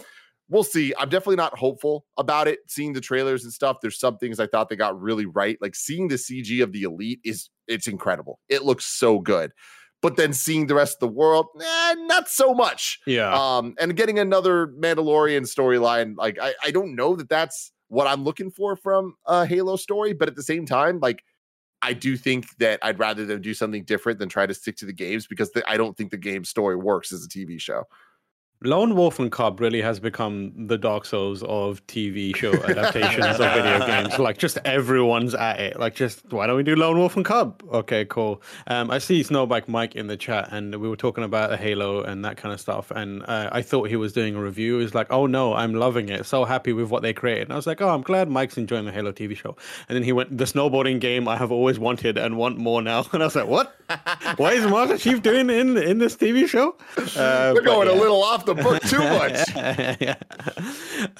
we'll 0.49 0.65
see. 0.65 0.95
I'm 0.99 1.09
definitely 1.09 1.37
not 1.37 1.59
hopeful 1.59 2.05
about 2.17 2.49
it 2.49 2.61
seeing 2.69 2.93
the 2.93 3.01
trailers 3.01 3.45
and 3.45 3.53
stuff. 3.53 3.79
There's 3.81 3.99
some 3.99 4.19
things 4.19 4.41
i 4.41 4.47
thought 4.47 4.69
they 4.69 4.77
got 4.77 5.01
really 5.01 5.27
right 5.27 5.59
like 5.61 5.75
seeing 5.75 6.09
the 6.09 6.17
cg 6.17 6.63
of 6.63 6.73
the 6.73 6.83
elite 6.83 7.21
is 7.25 7.51
it's 7.67 7.87
incredible. 7.87 8.41
It 8.49 8.65
looks 8.65 8.85
so 8.85 9.19
good. 9.19 9.53
But 10.01 10.17
then 10.17 10.33
seeing 10.33 10.69
the 10.69 10.75
rest 10.75 10.97
of 10.97 11.01
the 11.01 11.15
world 11.15 11.47
eh, 11.61 11.95
not 11.99 12.29
so 12.29 12.55
much. 12.55 13.01
Yeah. 13.07 13.33
um 13.35 13.75
and 13.79 13.97
getting 13.97 14.19
another 14.19 14.69
mandalorian 14.69 15.43
storyline 15.43 16.15
like 16.17 16.39
I, 16.41 16.55
I 16.65 16.71
don't 16.71 16.95
know 16.95 17.17
that 17.17 17.29
that's 17.29 17.73
what 17.89 18.07
i'm 18.07 18.23
looking 18.23 18.51
for 18.51 18.77
from 18.77 19.15
a 19.27 19.47
halo 19.47 19.77
story 19.77 20.13
but 20.13 20.29
at 20.29 20.37
the 20.37 20.43
same 20.43 20.67
time 20.67 21.01
like 21.01 21.23
i 21.83 21.93
do 21.93 22.17
think 22.17 22.47
that 22.59 22.79
i'd 22.83 22.99
rather 22.99 23.25
them 23.25 23.41
do 23.41 23.55
something 23.55 23.83
different 23.85 24.19
than 24.19 24.29
try 24.29 24.47
to 24.47 24.55
stick 24.55 24.77
to 24.77 24.87
the 24.87 24.93
games 24.93 25.27
because 25.27 25.51
the, 25.53 25.69
i 25.71 25.77
don't 25.77 25.97
think 25.97 26.11
the 26.11 26.19
game 26.19 26.45
story 26.45 26.77
works 26.77 27.13
as 27.13 27.25
a 27.25 27.29
tv 27.29 27.61
show 27.61 27.85
Lone 28.63 28.97
Wolf 28.97 29.21
and 29.21 29.31
Cub 29.31 29.61
really 29.61 29.81
has 29.81 30.01
become 30.01 30.53
the 30.67 30.77
Dark 30.77 31.05
Souls 31.05 31.45
of 31.45 31.87
TV 31.87 32.35
show 32.35 32.53
adaptations 32.65 33.25
of 33.25 33.55
video 33.55 33.87
games. 33.87 34.19
Like, 34.19 34.37
just 34.39 34.59
everyone's 34.65 35.33
at 35.33 35.61
it. 35.61 35.79
Like, 35.79 35.95
just 35.95 36.33
why 36.33 36.49
don't 36.49 36.57
we 36.57 36.65
do 36.65 36.75
Lone 36.75 36.99
Wolf 36.99 37.15
and 37.15 37.25
Cub? 37.25 37.63
Okay, 37.73 38.05
cool. 38.07 38.43
Um, 38.67 38.91
I 38.91 38.99
see 38.99 39.23
Snowbike 39.23 39.69
Mike 39.69 39.95
in 39.95 40.09
the 40.09 40.17
chat, 40.17 40.49
and 40.51 40.75
we 40.75 40.89
were 40.89 40.97
talking 40.97 41.23
about 41.23 41.57
Halo 41.57 42.03
and 42.03 42.25
that 42.25 42.37
kind 42.37 42.53
of 42.53 42.61
stuff. 42.61 42.91
And 42.91 43.23
uh, 43.29 43.49
I 43.53 43.63
thought 43.63 43.91
he 43.91 43.97
was 43.97 44.13
doing 44.13 44.35
a 44.35 44.43
review. 44.43 44.79
He's 44.79 44.95
like, 44.95 45.13
"Oh 45.13 45.27
no, 45.27 45.55
I'm 45.55 45.75
loving 45.75 46.09
it. 46.09 46.27
So 46.27 46.45
happy 46.45 46.73
with 46.73 46.91
what 46.91 47.03
they 47.03 47.13
created." 47.13 47.45
And 47.45 47.53
I 47.53 47.57
was 47.57 47.67
like, 47.67 47.81
"Oh, 47.81 47.91
I'm 47.91 48.03
glad 48.03 48.29
Mike's 48.29 48.59
enjoying 48.59 48.87
the 48.87 48.93
Halo 48.93 49.13
TV 49.13 49.37
show." 49.37 49.57
And 49.89 49.95
then 49.95 50.03
he 50.03 50.13
went, 50.13 50.37
"The 50.37 50.47
snowboarding 50.47 50.99
game 50.99 51.29
I 51.29 51.37
have 51.37 51.53
always 51.53 51.79
wanted 51.79 52.19
and 52.19 52.37
want 52.37 52.59
more 52.59 52.83
now." 52.83 53.05
And 53.13 53.23
I 53.23 53.27
was 53.27 53.37
like, 53.37 53.47
"What? 53.47 53.75
Why 54.37 54.53
is 54.53 54.65
Master 54.67 54.99
Chief 54.99 55.23
doing 55.23 55.49
in 55.49 55.77
in 55.79 55.99
this 55.99 56.17
TV 56.17 56.49
show?" 56.49 56.75
Uh, 57.17 57.55
but 57.55 57.65
going 57.65 57.87
a 57.87 57.93
little 57.93 58.23
off 58.23 58.48
the 58.49 58.63
book 58.63 58.83
too 58.83 58.99
much. 58.99 60.19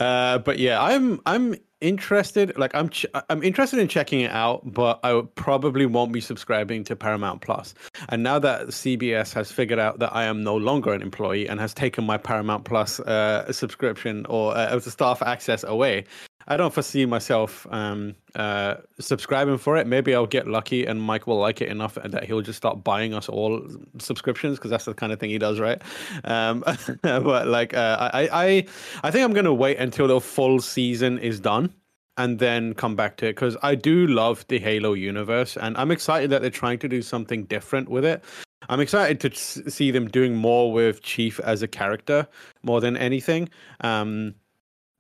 Uh, 0.01 0.39
but 0.39 0.59
yeah, 0.59 0.83
I'm 0.83 1.21
I'm 1.27 1.55
interested. 1.81 2.57
Like 2.59 2.75
I'm 2.75 2.89
ch- 2.89 3.07
I'm 3.31 3.43
interested 3.43 3.79
in 3.79 3.89
checking 3.89 4.21
it 4.21 4.31
out, 4.31 4.63
but 4.65 5.01
I 5.05 5.23
probably 5.35 5.87
won't 5.87 6.13
be 6.13 6.21
subscribing 6.21 6.85
to 6.85 6.97
Paramount 6.97 7.41
Plus. 7.41 7.75
And 8.09 8.23
now 8.23 8.39
that 8.41 8.69
CBS 8.69 9.33
has 9.35 9.53
figured 9.53 9.79
out 9.79 9.99
that 10.01 10.15
I 10.15 10.25
am 10.25 10.43
no 10.43 10.57
longer 10.57 10.93
an 10.93 11.03
employee 11.03 11.49
and 11.49 11.61
has 11.61 11.73
taken 11.75 12.05
my 12.05 12.17
Paramount 12.17 12.65
Plus 12.65 13.01
uh, 13.01 13.51
subscription 13.53 14.27
or 14.27 14.57
uh, 14.57 14.79
staff 14.81 15.23
access 15.23 15.65
away. 15.65 16.05
I 16.51 16.57
don't 16.57 16.73
foresee 16.73 17.05
myself 17.05 17.67
um, 17.71 18.15
uh, 18.35 18.77
subscribing 18.99 19.59
for 19.59 19.77
it. 19.77 19.87
Maybe 19.87 20.15
I'll 20.15 20.27
get 20.27 20.49
lucky 20.49 20.87
and 20.87 21.01
Mike 21.01 21.27
will 21.27 21.39
like 21.39 21.61
it 21.61 21.69
enough 21.69 21.99
that 22.03 22.25
he'll 22.25 22.41
just 22.41 22.57
start 22.57 22.83
buying 22.83 23.13
us 23.13 23.29
all 23.29 23.63
subscriptions 23.99 24.57
because 24.57 24.71
that's 24.71 24.87
the 24.87 24.95
kind 24.95 25.13
of 25.13 25.21
thing 25.21 25.29
he 25.29 25.39
does, 25.39 25.61
right? 25.61 25.81
Um, 26.25 26.65
but 27.03 27.47
like, 27.47 27.75
uh, 27.75 28.11
I, 28.15 28.29
I, 28.33 28.67
I 29.03 29.11
think 29.11 29.25
I'm 29.25 29.35
gonna 29.35 29.53
wait 29.53 29.77
until 29.77 30.09
the 30.09 30.21
full 30.23 30.61
season 30.61 31.19
is 31.19 31.39
done 31.39 31.75
and 32.17 32.39
then 32.39 32.73
come 32.73 32.97
back 32.97 33.19
to 33.19 33.27
it 33.27 33.35
because 33.35 33.57
I 33.63 33.75
do 33.75 34.07
love 34.07 34.47
the 34.49 34.59
Halo 34.59 34.95
universe 34.95 35.55
and 35.59 35.77
I'm 35.77 35.91
excited 35.91 36.31
that 36.31 36.41
they're 36.41 36.51
trying 36.51 36.79
to 36.79 36.89
do 36.89 37.03
something 37.03 37.45
different 37.45 37.91
with 37.91 38.07
it. 38.07 38.25
I'm 38.71 38.81
excited 38.81 39.21
to 39.21 39.71
see 39.71 39.91
them 39.91 40.09
doing 40.09 40.35
more 40.35 40.73
with 40.73 41.03
Chief 41.03 41.41
as 41.41 41.63
a 41.63 41.69
character 41.69 42.27
more 42.63 42.81
than 42.81 42.97
anything. 42.97 43.51
Um, 43.81 44.35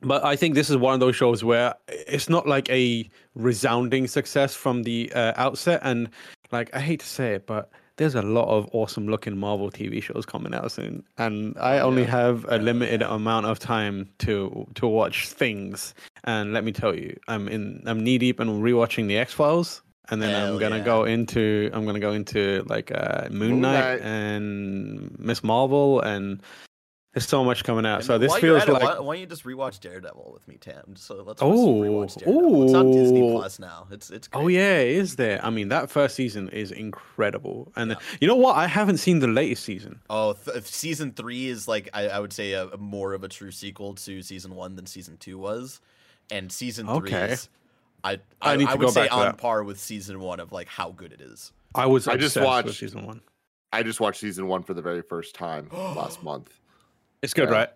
but 0.00 0.24
I 0.24 0.36
think 0.36 0.54
this 0.54 0.70
is 0.70 0.76
one 0.76 0.94
of 0.94 1.00
those 1.00 1.16
shows 1.16 1.42
where 1.42 1.74
it's 1.88 2.28
not 2.28 2.46
like 2.46 2.68
a 2.70 3.08
resounding 3.34 4.06
success 4.06 4.54
from 4.54 4.84
the 4.84 5.12
uh, 5.14 5.32
outset. 5.36 5.80
And 5.82 6.08
like, 6.52 6.74
I 6.74 6.80
hate 6.80 7.00
to 7.00 7.06
say 7.06 7.34
it, 7.34 7.46
but 7.46 7.70
there's 7.98 8.14
a 8.14 8.22
lot 8.22 8.48
of 8.48 8.68
awesome 8.72 9.08
looking 9.08 9.36
Marvel 9.36 9.70
TV 9.70 10.02
shows 10.02 10.24
coming 10.24 10.54
out 10.54 10.70
soon, 10.72 11.04
and 11.18 11.56
I 11.58 11.80
only 11.80 12.04
have 12.04 12.46
a 12.48 12.58
limited 12.58 13.02
amount 13.02 13.46
of 13.46 13.58
time 13.58 14.08
to 14.20 14.66
to 14.76 14.86
watch 14.86 15.28
things. 15.28 15.94
And 16.24 16.52
let 16.52 16.64
me 16.64 16.72
tell 16.72 16.94
you, 16.94 17.18
I'm 17.26 17.48
in 17.48 17.82
I'm 17.86 18.02
knee 18.02 18.18
deep 18.18 18.40
in 18.40 18.48
rewatching 18.62 19.08
the 19.08 19.18
X 19.18 19.34
Files. 19.34 19.82
And 20.10 20.22
then 20.22 20.30
Hell 20.30 20.54
I'm 20.54 20.58
gonna 20.58 20.78
yeah. 20.78 20.84
go 20.84 21.04
into 21.04 21.70
I'm 21.74 21.84
gonna 21.84 22.00
go 22.00 22.12
into 22.12 22.64
like 22.66 22.90
uh, 22.92 23.28
Moon, 23.30 23.50
Moon 23.50 23.60
Knight, 23.60 24.00
Knight. 24.00 24.00
and 24.00 25.18
Miss 25.18 25.44
Marvel 25.44 26.00
and 26.00 26.40
there's 27.14 27.26
so 27.26 27.42
much 27.42 27.64
coming 27.64 27.86
out. 27.86 27.96
And 27.96 28.04
So 28.04 28.18
this 28.18 28.34
feels 28.36 28.62
at 28.62 28.68
it, 28.68 28.72
like 28.72 28.82
why, 28.82 28.98
why 29.00 29.14
don't 29.14 29.20
you 29.20 29.26
just 29.26 29.44
rewatch 29.44 29.80
Daredevil 29.80 30.30
with 30.32 30.46
me, 30.46 30.56
Tam? 30.60 30.94
So 30.94 31.22
let's 31.26 31.40
Oh, 31.42 31.74
rewatch 31.80 32.18
Daredevil. 32.18 32.64
It's 32.64 32.74
on 32.74 32.90
Disney. 32.92 33.30
Plus 33.32 33.58
now. 33.58 33.86
It's 33.90 34.10
it's. 34.10 34.28
Oh, 34.32 34.40
great. 34.40 34.44
Oh 34.44 34.48
yeah, 34.48 34.76
it 34.78 34.96
is 34.96 35.16
there. 35.16 35.44
I 35.44 35.50
mean, 35.50 35.68
that 35.68 35.90
first 35.90 36.14
season 36.16 36.48
is 36.50 36.70
incredible, 36.70 37.72
and 37.76 37.96
you 38.20 38.28
know 38.28 38.36
what? 38.36 38.56
I 38.56 38.66
haven't 38.66 38.98
seen 38.98 39.20
the 39.20 39.26
latest 39.26 39.64
season. 39.64 40.00
Oh, 40.10 40.34
th- 40.34 40.64
season 40.64 41.12
three 41.12 41.48
is 41.48 41.66
like 41.66 41.88
I, 41.94 42.08
I 42.08 42.18
would 42.20 42.32
say 42.32 42.52
a, 42.52 42.66
a 42.68 42.76
more 42.76 43.14
of 43.14 43.24
a 43.24 43.28
true 43.28 43.50
sequel 43.52 43.94
to 43.94 44.22
season 44.22 44.54
one 44.54 44.76
than 44.76 44.86
season 44.86 45.16
two 45.16 45.38
was, 45.38 45.80
and 46.30 46.52
season 46.52 46.86
three 46.86 46.96
Okay. 47.14 47.32
is 47.32 47.48
I 48.04 48.18
I 48.42 48.52
I, 48.52 48.56
need 48.56 48.68
I 48.68 48.72
to 48.72 48.78
would 48.78 48.84
go 48.86 48.90
say 48.90 49.02
back 49.04 49.12
on 49.14 49.24
that. 49.24 49.38
par 49.38 49.64
with 49.64 49.80
season 49.80 50.20
one 50.20 50.40
of 50.40 50.52
like 50.52 50.68
how 50.68 50.90
good 50.92 51.12
it 51.12 51.20
is. 51.20 51.52
I 51.74 51.86
was 51.86 52.06
I 52.06 52.16
just 52.16 52.36
obsessed 52.36 52.36
with 52.36 52.66
watched- 52.66 52.78
season 52.80 53.06
one. 53.06 53.20
i 53.72 53.82
just 53.82 53.98
watched 54.00 54.20
season 54.20 54.46
one 54.46 54.62
for 54.62 54.72
the 54.74 54.80
very 54.82 55.02
first 55.02 55.34
time 55.34 55.68
last 55.72 56.22
month 56.22 56.57
It's 57.22 57.34
good, 57.34 57.48
Yeah. 57.48 57.54
right? 57.54 57.68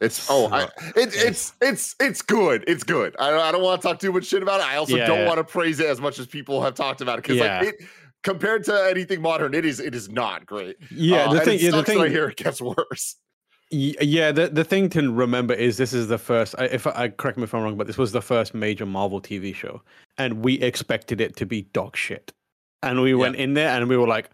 It's 0.00 0.28
oh, 0.28 0.48
I, 0.50 0.64
it, 0.96 1.14
it's 1.14 1.52
it's 1.60 1.94
it's 2.00 2.22
good. 2.22 2.64
It's 2.66 2.82
good. 2.82 3.14
I 3.20 3.30
don't, 3.30 3.38
I 3.40 3.52
don't 3.52 3.62
want 3.62 3.80
to 3.80 3.86
talk 3.88 4.00
too 4.00 4.10
much 4.10 4.24
shit 4.26 4.42
about 4.42 4.58
it. 4.58 4.66
I 4.66 4.76
also 4.76 4.96
Yeah, 4.96 5.06
don't 5.06 5.20
yeah. 5.20 5.26
want 5.28 5.38
to 5.38 5.44
praise 5.44 5.78
it 5.78 5.86
as 5.86 6.00
much 6.00 6.18
as 6.18 6.26
people 6.26 6.60
have 6.60 6.74
talked 6.74 7.00
about 7.00 7.20
it 7.20 7.22
because 7.22 7.36
Yeah. 7.36 7.60
like 7.60 7.68
it 7.68 7.86
compared 8.24 8.64
to 8.64 8.74
anything 8.90 9.22
modern, 9.22 9.54
it 9.54 9.64
is 9.64 9.78
it 9.78 9.94
is 9.94 10.08
not 10.08 10.44
great. 10.44 10.76
Yeah, 10.90 11.26
Uh, 11.26 11.34
the 11.34 11.40
thing, 11.42 11.54
it 11.54 11.62
yeah, 11.62 11.70
the 11.70 11.84
thing, 11.84 11.98
that 11.98 12.06
I 12.06 12.08
hear 12.08 12.28
it 12.28 12.36
gets 12.36 12.60
worse. 12.60 13.14
Yeah, 13.70 14.32
the 14.32 14.48
the 14.48 14.64
thing 14.64 14.88
to 14.90 15.08
remember 15.12 15.54
is 15.54 15.76
this 15.76 15.92
is 15.92 16.08
the 16.08 16.18
first. 16.18 16.56
If 16.58 16.84
I 16.88 17.04
I- 17.04 17.08
correct 17.10 17.38
me 17.38 17.44
if 17.44 17.54
I'm 17.54 17.62
wrong, 17.62 17.76
but 17.76 17.86
this 17.86 17.96
was 17.96 18.10
the 18.10 18.20
first 18.22 18.54
major 18.54 18.84
Marvel 18.84 19.20
TV 19.20 19.54
show, 19.54 19.82
and 20.18 20.44
we 20.44 20.54
expected 20.54 21.20
it 21.20 21.36
to 21.36 21.46
be 21.46 21.62
dog 21.72 21.96
shit, 21.96 22.32
and 22.82 23.00
we 23.02 23.14
went 23.14 23.36
in 23.36 23.54
there 23.54 23.68
and 23.68 23.88
we 23.88 23.96
were 23.96 24.08
like, 24.08 24.30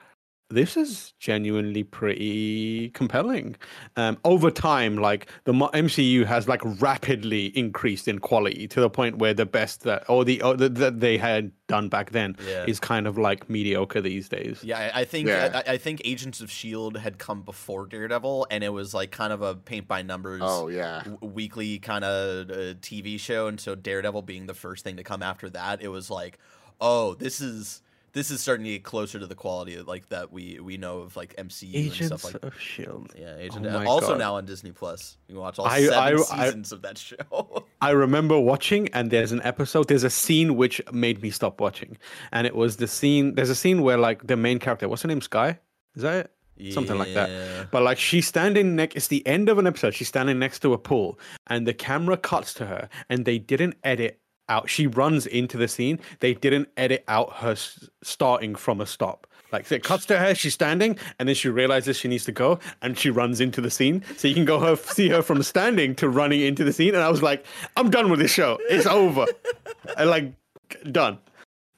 this 0.50 0.76
is 0.78 1.12
genuinely 1.18 1.82
pretty 1.84 2.88
compelling. 2.90 3.54
Um, 3.96 4.16
over 4.24 4.50
time, 4.50 4.96
like 4.96 5.30
the 5.44 5.52
MCU 5.52 6.24
has 6.24 6.48
like 6.48 6.62
rapidly 6.80 7.46
increased 7.58 8.08
in 8.08 8.18
quality 8.18 8.66
to 8.68 8.80
the 8.80 8.88
point 8.88 9.18
where 9.18 9.34
the 9.34 9.44
best 9.44 9.82
that 9.82 10.08
or 10.08 10.24
the 10.24 10.40
or 10.42 10.56
the, 10.56 10.68
that 10.70 11.00
they 11.00 11.18
had 11.18 11.52
done 11.66 11.90
back 11.90 12.12
then 12.12 12.34
Yeah. 12.48 12.64
is 12.66 12.80
kind 12.80 13.06
of 13.06 13.18
like 13.18 13.50
mediocre 13.50 14.00
these 14.00 14.28
days. 14.30 14.64
Yeah, 14.64 14.90
I, 14.94 15.00
I 15.00 15.04
think 15.04 15.28
Yeah. 15.28 15.62
I, 15.66 15.72
I 15.72 15.76
think 15.76 16.00
Agents 16.06 16.40
of 16.40 16.50
Shield 16.50 16.96
had 16.96 17.18
come 17.18 17.42
before 17.42 17.87
Daredevil, 17.87 18.46
and 18.50 18.64
it 18.64 18.70
was 18.70 18.94
like 18.94 19.11
kind 19.11 19.34
of 19.34 19.42
a 19.42 19.54
paint 19.54 19.87
by 19.87 20.00
numbers, 20.00 20.40
Oh 20.42 20.68
yeah. 20.68 21.02
w- 21.04 21.18
weekly 21.34 21.78
kind 21.78 22.04
of 22.04 22.50
uh, 22.50 22.54
TV 22.80 23.20
show. 23.20 23.48
And 23.48 23.61
so 23.61 23.74
Daredevil 23.74 24.22
being 24.22 24.46
the 24.46 24.54
first 24.54 24.82
thing 24.82 24.96
to 24.96 25.04
come 25.04 25.22
after 25.22 25.50
that, 25.50 25.82
it 25.82 25.88
was 25.88 26.11
like, 26.11 26.38
oh, 26.80 27.12
this 27.14 27.40
is 27.42 27.82
this 28.18 28.31
is 28.33 28.40
starting 28.40 28.64
to 28.64 28.72
get 28.72 28.83
closer 28.83 29.18
to 29.20 29.26
the 29.26 29.35
quality 29.37 29.76
of, 29.76 29.87
like 29.87 30.09
that 30.09 30.33
we 30.33 30.59
we 30.61 30.76
know 30.76 30.98
of 30.98 31.16
like 31.16 31.37
MCU 31.37 31.66
and 31.66 31.74
Agents 31.76 32.07
stuff 32.09 32.24
like. 32.24 32.42
of 32.42 32.61
Shield. 32.61 33.14
Yeah, 33.16 33.37
Agent. 33.38 33.64
Oh 33.66 33.87
also 33.87 34.09
God. 34.09 34.18
now 34.18 34.35
on 34.35 34.44
Disney 34.44 34.72
Plus, 34.72 35.16
you 35.28 35.35
can 35.35 35.40
watch 35.42 35.59
all 35.59 35.66
I- 35.66 35.83
seven 35.85 35.94
I- 35.98 36.12
I- 36.12 36.44
seasons 36.46 36.72
of 36.72 36.83
that 36.83 36.98
show. 36.98 37.64
I 37.81 37.90
remember 37.90 38.38
watching, 38.40 38.88
and 38.88 39.11
there's 39.12 39.31
an 39.31 39.40
episode. 39.42 39.87
There's 39.87 40.02
a 40.04 40.11
scene 40.11 40.57
which 40.57 40.81
made 40.92 41.22
me 41.22 41.31
stop 41.31 41.61
watching, 41.61 41.96
and 42.33 42.46
it 42.46 42.57
was 42.57 42.76
the 42.78 42.88
scene. 42.88 43.35
There's 43.37 43.50
a 43.50 43.54
scene 43.54 43.83
where 43.83 43.96
like 43.98 44.26
the 44.26 44.37
main 44.37 44.59
character, 44.59 44.88
what's 44.88 45.02
her 45.02 45.09
name, 45.09 45.20
Sky? 45.20 45.59
Is 45.94 46.02
that 46.02 46.31
it? 46.59 46.72
Something 46.72 46.98
like 46.98 47.14
that. 47.14 47.70
But 47.70 47.85
like 47.85 47.98
she's 47.98 48.26
standing 48.26 48.74
next, 48.74 48.96
it's 48.96 49.07
the 49.07 49.24
end 49.28 49.48
of 49.48 49.59
an 49.59 49.66
episode. 49.68 49.94
She's 49.94 50.09
standing 50.09 50.40
next 50.40 50.59
to 50.62 50.72
a 50.72 50.78
pool, 50.78 51.18
and 51.46 51.68
the 51.68 51.72
camera 51.74 52.16
cuts 52.16 52.52
to 52.54 52.66
her, 52.66 52.88
and 53.09 53.24
they 53.24 53.38
didn't 53.38 53.76
edit 53.85 54.18
out. 54.48 54.68
She 54.68 54.87
runs 54.87 55.26
into 55.26 55.56
the 55.56 55.68
scene. 55.68 56.00
They 56.20 56.34
didn't 56.34 56.68
edit 56.76 57.04
out 57.08 57.32
her 57.34 57.52
s- 57.52 57.88
starting 58.02 58.54
from 58.54 58.80
a 58.80 58.87
stop. 58.87 59.26
Like 59.50 59.70
it 59.72 59.82
cuts 59.82 60.04
to 60.06 60.18
her, 60.18 60.34
she's 60.34 60.52
standing, 60.54 60.98
and 61.18 61.26
then 61.28 61.34
she 61.34 61.48
realizes 61.48 61.96
she 61.96 62.08
needs 62.08 62.24
to 62.26 62.32
go, 62.32 62.58
and 62.82 62.98
she 62.98 63.08
runs 63.08 63.40
into 63.40 63.61
the 63.62 63.70
scene. 63.70 64.04
So 64.16 64.28
you 64.28 64.34
can 64.34 64.44
go 64.44 64.61
her 64.61 64.76
see 64.94 65.08
her 65.08 65.22
from 65.22 65.42
standing 65.42 65.94
to 65.96 66.08
running 66.08 66.40
into 66.42 66.64
the 66.64 66.72
scene. 66.72 66.94
And 66.94 67.02
I 67.02 67.08
was 67.08 67.22
like, 67.22 67.44
I'm 67.76 67.90
done 67.90 68.11
with 68.11 68.20
this 68.20 68.30
show. 68.30 68.58
It's 68.68 68.87
over. 68.87 69.26
I 69.96 70.04
like 70.04 70.32
done. 70.92 71.18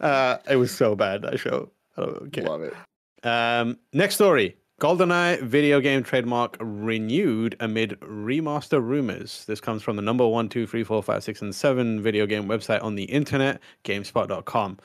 Uh, 0.01 0.39
it 0.49 0.57
was 0.57 0.73
so 0.73 0.97
bad 0.97 1.23
that 1.23 1.39
show. 1.39 1.71
I 1.97 2.03
don't 2.07 2.33
care. 2.33 2.45
Love 2.45 2.63
it. 2.63 2.75
Um, 3.25 3.79
next 3.93 4.15
story. 4.15 4.57
GoldenEye 4.81 5.43
video 5.43 5.79
game 5.79 6.03
trademark 6.03 6.57
renewed 6.59 7.55
amid 7.61 8.01
remaster 8.01 8.83
rumors. 8.83 9.45
This 9.45 9.61
comes 9.61 9.83
from 9.83 9.97
the 9.97 10.03
number 10.03 10.27
one, 10.27 10.49
two, 10.49 10.67
three, 10.67 10.85
four, 10.85 11.03
five, 11.03 11.23
six, 11.23 11.43
and 11.43 11.55
seven 11.55 12.03
video 12.03 12.25
game 12.25 12.47
website 12.47 12.83
on 12.83 12.95
the 12.95 13.05
internet, 13.05 13.61
GameSpot.com. 13.85 14.79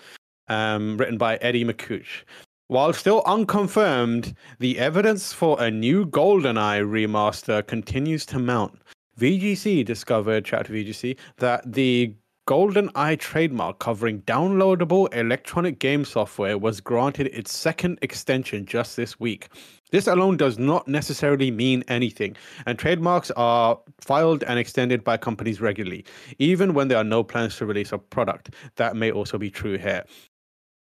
Um, 0.49 0.97
written 0.97 1.17
by 1.17 1.37
Eddie 1.37 1.63
Makuch. 1.63 2.25
While 2.67 2.91
still 2.91 3.23
unconfirmed, 3.25 4.35
the 4.59 4.77
evidence 4.79 5.31
for 5.31 5.61
a 5.63 5.71
new 5.71 6.05
GoldenEye 6.05 6.85
remaster 6.85 7.65
continues 7.65 8.25
to 8.25 8.37
mount. 8.37 8.77
VGC 9.17 9.85
discovered, 9.85 10.43
chat 10.43 10.65
to 10.65 10.73
VGC, 10.73 11.17
that 11.37 11.71
the 11.71 12.13
GoldenEye 12.47 13.17
trademark 13.17 13.79
covering 13.79 14.21
downloadable 14.21 15.11
electronic 15.15 15.79
game 15.79 16.05
software 16.05 16.59
was 16.59 16.79
granted 16.79 17.25
its 17.33 17.51
second 17.51 17.97
extension 18.03 18.67
just 18.67 18.95
this 18.95 19.19
week. 19.19 19.47
This 19.89 20.05
alone 20.05 20.37
does 20.37 20.59
not 20.59 20.87
necessarily 20.87 21.49
mean 21.49 21.83
anything, 21.87 22.35
and 22.67 22.77
trademarks 22.77 23.31
are 23.31 23.79
filed 23.99 24.43
and 24.43 24.59
extended 24.59 25.03
by 25.03 25.17
companies 25.17 25.59
regularly, 25.59 26.05
even 26.37 26.75
when 26.75 26.87
there 26.87 26.99
are 26.99 27.03
no 27.03 27.23
plans 27.23 27.57
to 27.57 27.65
release 27.65 27.91
a 27.91 27.97
product. 27.97 28.51
That 28.75 28.95
may 28.95 29.09
also 29.09 29.39
be 29.39 29.49
true 29.49 29.79
here. 29.79 30.05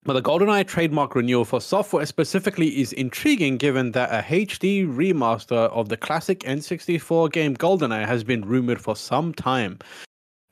But 0.03 0.15
the 0.15 0.23
GoldenEye 0.23 0.67
trademark 0.67 1.15
renewal 1.15 1.45
for 1.45 1.61
software 1.61 2.05
specifically 2.05 2.81
is 2.81 2.93
intriguing 2.93 3.59
given 3.59 3.93
that 3.93 4.11
a 4.11 4.27
HD 4.29 4.93
remaster 4.93 5.71
of 5.71 5.89
the 5.89 5.97
classic 5.97 6.41
N64 6.41 7.31
game 7.31 7.57
GoldenEye 7.57 8.07
has 8.07 8.25
been 8.25 8.45
rumored 8.45 8.81
for 8.81 8.97
some 8.97 9.33
time. 9.33 9.79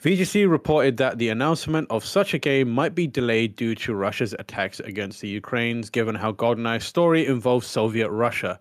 VGC 0.03 0.51
reported 0.51 0.97
that 0.97 1.19
the 1.19 1.29
announcement 1.29 1.87
of 1.89 2.05
such 2.05 2.35
a 2.35 2.39
game 2.39 2.69
might 2.69 2.93
be 2.93 3.07
delayed 3.07 3.55
due 3.55 3.77
to 3.77 3.95
Russia's 3.95 4.35
attacks 4.37 4.81
against 4.81 5.21
the 5.21 5.29
Ukraines, 5.29 5.91
given 5.91 6.17
how 6.17 6.33
GoldenEye's 6.33 6.85
story 6.85 7.25
involves 7.25 7.69
Soviet 7.69 8.11
Russia. 8.11 8.59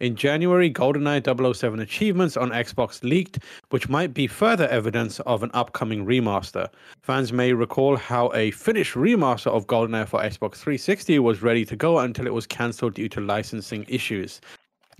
In 0.00 0.16
January, 0.16 0.72
GoldenEye 0.72 1.54
007 1.54 1.80
achievements 1.80 2.38
on 2.38 2.52
Xbox 2.52 3.02
leaked, 3.02 3.40
which 3.68 3.90
might 3.90 4.14
be 4.14 4.26
further 4.26 4.66
evidence 4.68 5.20
of 5.20 5.42
an 5.42 5.50
upcoming 5.52 6.06
remaster. 6.06 6.70
Fans 7.02 7.34
may 7.34 7.52
recall 7.52 7.96
how 7.96 8.32
a 8.32 8.50
finished 8.52 8.94
remaster 8.94 9.48
of 9.48 9.66
GoldenEye 9.66 10.08
for 10.08 10.20
Xbox 10.20 10.54
360 10.54 11.18
was 11.18 11.42
ready 11.42 11.66
to 11.66 11.76
go 11.76 11.98
until 11.98 12.26
it 12.26 12.32
was 12.32 12.46
cancelled 12.46 12.94
due 12.94 13.10
to 13.10 13.20
licensing 13.20 13.84
issues. 13.88 14.40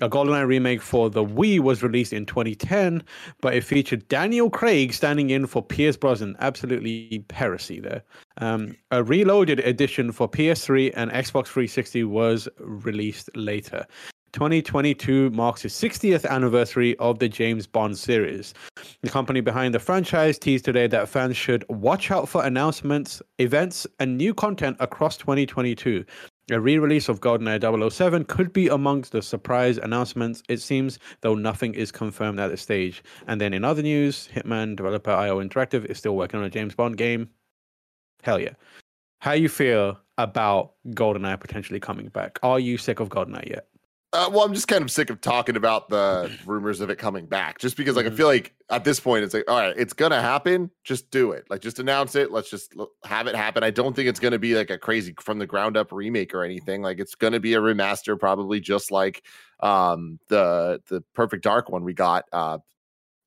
A 0.01 0.09
GoldenEye 0.09 0.47
remake 0.47 0.81
for 0.81 1.11
the 1.11 1.25
Wii 1.25 1.59
was 1.59 1.83
released 1.83 2.13
in 2.13 2.25
2010, 2.25 3.03
but 3.41 3.55
it 3.55 3.65
featured 3.65 4.07
Daniel 4.07 4.49
Craig 4.49 4.93
standing 4.93 5.31
in 5.31 5.45
for 5.47 5.61
Pierce 5.61 5.97
Brosnan. 5.97 6.37
Absolutely 6.39 7.25
heresy 7.31 7.81
there. 7.81 8.03
Um, 8.37 8.77
a 8.93 9.03
reloaded 9.03 9.59
edition 9.61 10.13
for 10.13 10.29
PS3 10.29 10.93
and 10.95 11.11
Xbox 11.11 11.47
360 11.47 12.05
was 12.05 12.49
released 12.61 13.29
later. 13.35 13.85
2022 14.35 15.31
marks 15.31 15.63
the 15.63 15.69
60th 15.69 16.29
anniversary 16.29 16.97
of 16.99 17.19
the 17.19 17.29
James 17.29 17.67
Bond 17.67 17.99
series. 17.99 18.55
The 19.03 19.11
company 19.11 19.41
behind 19.41 19.75
the 19.75 19.81
franchise 19.81 20.39
teased 20.39 20.65
today 20.65 20.87
that 20.87 21.09
fans 21.09 21.37
should 21.37 21.65
watch 21.69 22.13
out 22.13 22.29
for 22.29 22.45
announcements, 22.45 23.21
events, 23.39 23.87
and 23.99 24.17
new 24.17 24.35
content 24.35 24.77
across 24.79 25.17
2022. 25.17 26.05
A 26.51 26.59
re 26.59 26.79
release 26.79 27.11
of 27.11 27.21
GoldenEye 27.21 27.91
007 27.93 28.25
could 28.25 28.55
be 28.55 28.69
amongst 28.69 29.13
the 29.13 29.21
surprise 29.21 29.77
announcements, 29.77 30.43
it 30.49 30.63
seems, 30.63 30.99
though 31.21 31.35
nothing 31.35 31.75
is 31.75 31.93
confirmed 31.93 32.41
at 32.41 32.49
this 32.49 32.63
stage. 32.63 33.03
And 33.27 33.39
then 33.39 33.53
in 33.53 33.65
other 33.65 33.83
news, 33.83 34.31
Hitman 34.35 34.75
developer 34.75 35.11
IO 35.11 35.43
Interactive 35.43 35.85
is 35.85 35.99
still 35.99 36.17
working 36.17 36.41
on 36.41 36.47
a 36.47 36.51
James 36.51 36.75
Bond 36.75 36.97
game. 36.97 37.29
Hell 38.23 38.41
yeah. 38.41 38.55
How 39.21 39.33
you 39.33 39.51
feel 39.51 40.01
about 40.17 40.73
GoldenEye 40.89 41.39
potentially 41.39 41.81
coming 41.81 42.09
back? 42.09 42.39
Are 42.43 42.59
you 42.59 42.79
sick 42.79 43.01
of 43.01 43.11
GoldenEye 43.11 43.51
yet? 43.51 43.69
Uh, 44.15 44.31
well, 44.33 44.43
I'm 44.43 44.55
just 44.55 44.69
kind 44.69 44.83
of 44.83 44.91
sick 44.91 45.11
of 45.11 45.21
talking 45.21 45.55
about 45.55 45.91
the 45.91 46.31
rumors 46.47 46.81
of 46.81 46.89
it 46.89 46.97
coming 46.97 47.27
back, 47.27 47.59
just 47.59 47.77
because 47.77 47.95
like 47.95 48.07
I 48.07 48.09
Mhm. 48.09 48.17
feel 48.17 48.27
like 48.27 48.55
at 48.71 48.83
this 48.83 48.99
point 49.01 49.23
it's 49.23 49.35
like, 49.35 49.45
all 49.51 49.59
right, 49.59 49.75
it's 49.77 49.93
gonna 49.93 50.21
happen. 50.23 50.71
Just 50.83 51.11
do 51.11 51.33
it. 51.33 51.45
Like, 51.51 51.61
just 51.61 51.79
announce 51.79 52.15
it. 52.15 52.33
Let's 52.33 52.49
just 52.49 52.75
l- 52.79 52.91
have 53.05 53.27
it 53.27 53.35
happen. 53.37 53.63
I 53.63 53.71
don't 53.71 53.95
think 53.95 54.09
it's 54.09 54.19
gonna 54.21 54.39
be 54.39 54.55
like 54.55 54.71
a 54.71 54.79
crazy 54.79 55.15
from 55.21 55.39
the 55.39 55.47
ground 55.47 55.77
up 55.77 55.93
remake 55.93 56.33
or 56.35 56.43
anything. 56.43 56.81
Like, 56.81 57.01
it's 57.01 57.15
gonna 57.15 57.39
be 57.41 57.53
a 57.53 57.61
remaster, 57.61 58.19
probably 58.19 58.61
just 58.61 58.91
like 58.91 59.25
um 59.61 60.19
the 60.29 60.81
the 60.89 61.03
Perfect 61.15 61.43
Dark 61.45 61.69
one 61.69 61.85
we 61.85 61.93
got 61.93 62.25
uh 62.33 62.59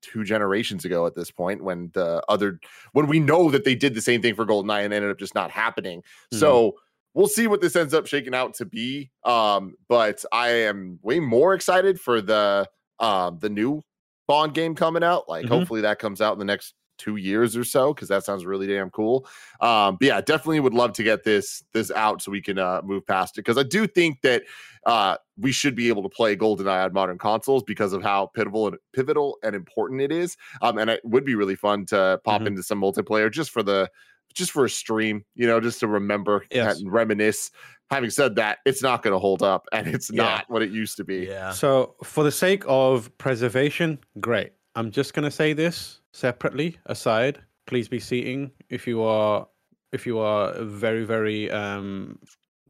two 0.01 0.23
generations 0.23 0.83
ago 0.83 1.05
at 1.05 1.13
this 1.13 1.29
point 1.29 1.63
when 1.63 1.91
the 1.93 2.23
other 2.27 2.59
when 2.93 3.05
we 3.05 3.19
know 3.19 3.51
that 3.51 3.65
they 3.65 3.75
did 3.75 3.93
the 3.93 4.01
same 4.01 4.19
thing 4.19 4.33
for 4.33 4.47
GoldenEye 4.47 4.83
and 4.83 4.93
ended 4.95 5.11
up 5.11 5.19
just 5.19 5.35
not 5.35 5.51
happening. 5.51 6.01
Mhm. 6.33 6.39
So 6.39 6.75
we'll 7.13 7.27
see 7.27 7.47
what 7.47 7.61
this 7.61 7.75
ends 7.75 7.93
up 7.93 8.07
shaking 8.07 8.33
out 8.35 8.53
to 8.55 8.65
be. 8.65 9.11
Um, 9.25 9.75
but 9.89 10.23
I 10.31 10.49
am 10.49 10.99
way 11.01 11.19
more 11.19 11.53
excited 11.53 11.99
for 11.99 12.21
the 12.21 12.67
um 12.99 13.39
the 13.39 13.49
new 13.49 13.81
Bond 14.27 14.53
game 14.53 14.75
coming 14.75 15.03
out. 15.03 15.27
Like 15.27 15.45
Mhm. 15.45 15.49
hopefully 15.49 15.81
that 15.81 15.99
comes 15.99 16.21
out 16.21 16.33
in 16.33 16.39
the 16.39 16.45
next 16.45 16.73
two 16.97 17.15
years 17.15 17.57
or 17.57 17.63
so 17.63 17.93
because 17.93 18.07
that 18.09 18.23
sounds 18.23 18.45
really 18.45 18.67
damn 18.67 18.91
cool. 18.91 19.27
Um, 19.59 19.97
but 19.99 20.05
yeah, 20.07 20.21
definitely 20.21 20.59
would 20.59 20.73
love 20.75 20.93
to 20.93 21.03
get 21.03 21.23
this 21.23 21.63
this 21.73 21.89
out 21.91 22.21
so 22.21 22.31
we 22.31 22.41
can 22.41 22.59
uh 22.59 22.81
move 22.83 23.05
past 23.07 23.37
it 23.37 23.41
because 23.41 23.57
I 23.57 23.63
do 23.63 23.87
think 23.87 24.21
that 24.21 24.43
uh 24.85 25.17
we 25.37 25.51
should 25.51 25.75
be 25.75 25.87
able 25.87 26.03
to 26.03 26.09
play 26.09 26.35
GoldenEye 26.37 26.85
on 26.85 26.93
modern 26.93 27.17
consoles 27.17 27.63
because 27.63 27.91
of 27.93 28.03
how 28.03 28.27
pivotal 28.27 28.67
and 28.67 28.77
pivotal 28.93 29.37
and 29.43 29.55
important 29.55 30.01
it 30.01 30.11
is. 30.11 30.37
Um, 30.61 30.77
and 30.77 30.89
it 30.91 31.01
would 31.03 31.25
be 31.25 31.33
really 31.35 31.55
fun 31.55 31.85
to 31.87 32.21
pop 32.23 32.43
Mhm. 32.43 32.47
into 32.47 32.63
some 32.63 32.79
multiplayer 32.79 33.31
just 33.31 33.49
for 33.49 33.63
the 33.63 33.89
just 34.31 34.51
for 34.51 34.65
a 34.65 34.69
stream, 34.69 35.23
you 35.35 35.47
know, 35.47 35.59
just 35.59 35.79
to 35.81 35.87
remember 35.87 36.45
Yes. 36.51 36.79
and 36.79 36.91
reminisce. 36.91 37.51
Having 37.89 38.09
said 38.11 38.35
that, 38.35 38.59
it's 38.65 38.81
not 38.81 39.03
going 39.03 39.11
to 39.13 39.19
hold 39.19 39.43
up, 39.43 39.67
and 39.73 39.87
it's 39.87 40.09
Yeah. 40.09 40.23
not 40.23 40.45
what 40.49 40.61
it 40.61 40.71
used 40.71 40.95
to 40.97 41.03
be. 41.03 41.25
Yeah. 41.27 41.51
So, 41.51 41.95
for 42.03 42.23
the 42.23 42.31
sake 42.31 42.63
of 42.67 43.15
preservation, 43.17 43.99
great. 44.19 44.53
I'm 44.75 44.91
just 44.91 45.13
going 45.13 45.25
to 45.25 45.31
say 45.31 45.51
this 45.53 45.99
separately, 46.13 46.77
aside. 46.85 47.39
Please 47.67 47.87
be 47.89 47.99
seating 47.99 48.51
if 48.69 48.87
you 48.87 49.01
are 49.03 49.47
if 49.91 50.05
you 50.05 50.19
are 50.19 50.53
very 50.63 51.03
very 51.03 51.51
um 51.51 52.17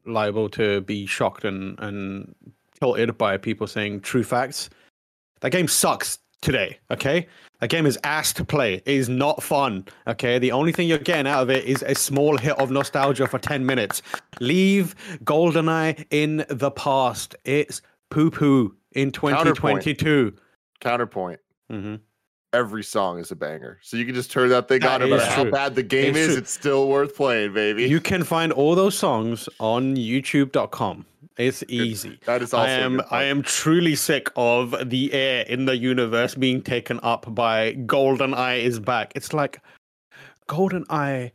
liable 0.04 0.48
to 0.50 0.80
be 0.82 1.06
shocked 1.06 1.44
and 1.44 1.78
and 1.78 2.34
tilted 2.80 3.16
by 3.16 3.36
people 3.36 3.66
saying 3.68 4.00
true 4.00 4.24
facts. 4.24 4.68
That 5.40 5.50
game 5.52 5.68
sucks 5.68 6.18
today, 6.42 6.78
okay? 6.90 7.26
That 7.60 7.70
game 7.70 7.86
is 7.86 7.98
ass 8.04 8.32
to 8.34 8.44
play. 8.44 8.74
It 8.74 8.86
is 8.86 9.08
not 9.08 9.42
fun, 9.42 9.86
okay? 10.06 10.38
The 10.38 10.52
only 10.52 10.72
thing 10.72 10.88
you're 10.88 10.98
getting 10.98 11.26
out 11.26 11.42
of 11.42 11.50
it 11.50 11.64
is 11.64 11.82
a 11.82 11.94
small 11.94 12.36
hit 12.36 12.58
of 12.58 12.70
nostalgia 12.70 13.26
for 13.26 13.38
10 13.38 13.64
minutes. 13.64 14.02
Leave 14.40 14.94
GoldenEye 15.24 16.04
in 16.10 16.44
the 16.50 16.70
past. 16.70 17.34
It's 17.44 17.80
poo 18.10 18.30
poo 18.30 18.76
in 18.92 19.10
2022. 19.12 20.34
Counterpoint: 20.80 21.40
hmm 21.70 21.94
every 22.52 22.82
song 22.82 23.18
is 23.18 23.30
a 23.30 23.36
banger, 23.36 23.78
so 23.82 23.96
you 23.96 24.04
can 24.04 24.14
just 24.14 24.30
turn 24.30 24.48
that 24.50 24.68
thing 24.68 24.80
That 24.80 25.02
on. 25.02 25.10
No 25.10 25.16
matter 25.16 25.30
how 25.30 25.44
bad 25.44 25.74
the 25.74 25.82
game 25.82 26.10
It's 26.10 26.18
is, 26.18 26.26
true. 26.28 26.36
it's 26.38 26.50
still 26.50 26.88
worth 26.88 27.16
playing, 27.16 27.52
baby. 27.54 27.84
You 27.84 28.00
can 28.00 28.24
find 28.24 28.52
all 28.52 28.74
those 28.74 28.96
songs 28.96 29.48
on 29.58 29.96
youtube.com. 29.96 31.06
It's 31.38 31.64
easy. 31.68 32.18
That 32.26 32.42
is 32.42 32.52
I 32.52 32.68
am. 32.68 33.00
I 33.10 33.24
am 33.24 33.42
truly 33.42 33.94
sick 33.94 34.28
of 34.36 34.74
the 34.90 35.12
air 35.14 35.44
in 35.48 35.64
the 35.64 35.76
universe 35.76 36.34
being 36.34 36.60
taken 36.60 37.00
up 37.02 37.34
by 37.34 37.72
Golden 37.72 38.34
Eye 38.34 38.56
is 38.56 38.78
back. 38.78 39.12
It's 39.14 39.32
like 39.32 39.60
Golden 40.46 40.84
Eye 40.90 41.32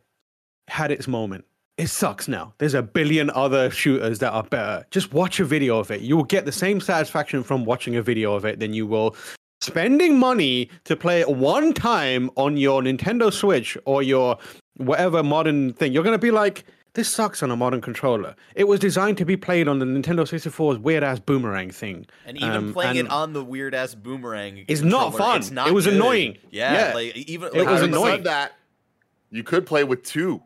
had 0.67 0.91
its 0.91 1.07
moment. 1.07 1.45
It 1.77 1.87
sucks 1.87 2.27
now. 2.27 2.53
There's 2.57 2.73
a 2.73 2.81
billion 2.81 3.29
other 3.31 3.69
shooters 3.69 4.19
that 4.19 4.31
are 4.33 4.43
better. 4.43 4.85
Just 4.91 5.13
watch 5.13 5.39
a 5.39 5.45
video 5.45 5.79
of 5.79 5.91
it. 5.91 6.01
You 6.01 6.15
will 6.15 6.23
get 6.23 6.45
the 6.45 6.51
same 6.51 6.79
satisfaction 6.79 7.43
from 7.43 7.65
watching 7.65 7.95
a 7.95 8.01
video 8.01 8.33
of 8.33 8.45
it 8.45 8.59
than 8.59 8.73
you 8.73 8.87
will 8.87 9.15
spending 9.67 10.17
money 10.17 10.69
to 10.85 10.95
play 10.95 11.19
it 11.21 11.29
one 11.29 11.73
time 11.73 12.29
on 12.35 12.57
your 12.57 12.81
Nintendo 12.81 13.31
Switch 13.31 13.77
or 13.85 14.01
your 14.01 14.37
whatever 14.77 15.21
modern 15.23 15.73
thing. 15.73 15.93
You're 15.93 16.03
going 16.03 16.13
to 16.17 16.19
be 16.19 16.31
like, 16.31 16.63
this 16.93 17.07
sucks 17.09 17.43
on 17.43 17.51
a 17.51 17.55
modern 17.55 17.79
controller. 17.81 18.35
It 18.55 18.67
was 18.67 18.79
designed 18.79 19.17
to 19.19 19.25
be 19.25 19.37
played 19.37 19.67
on 19.67 19.77
the 19.79 19.85
Nintendo 19.85 20.21
64's 20.21 20.79
weird 20.79 21.03
ass 21.03 21.19
boomerang 21.19 21.69
thing. 21.69 22.07
And 22.25 22.37
even 22.37 22.51
Um, 22.51 22.73
playing 22.73 22.97
and 22.97 23.07
it 23.07 23.11
on 23.11 23.33
the 23.33 23.43
weird 23.43 23.75
ass 23.75 23.93
boomerang 23.93 24.65
is 24.67 24.81
not 24.81 25.15
fun. 25.15 25.37
It's 25.37 25.51
not 25.51 25.67
It 25.67 25.73
was 25.73 25.85
good. 25.85 25.93
annoying. 25.95 26.37
Yeah, 26.49 26.89
Yeah. 26.89 26.93
like 26.95 27.15
even 27.15 27.49
It 27.53 27.59
like, 27.59 27.67
was 27.69 27.81
annoying. 27.83 28.15
Said 28.15 28.23
that 28.23 28.53
you 29.29 29.43
could 29.43 29.65
play 29.67 29.83
with 29.83 30.01
two 30.03 30.41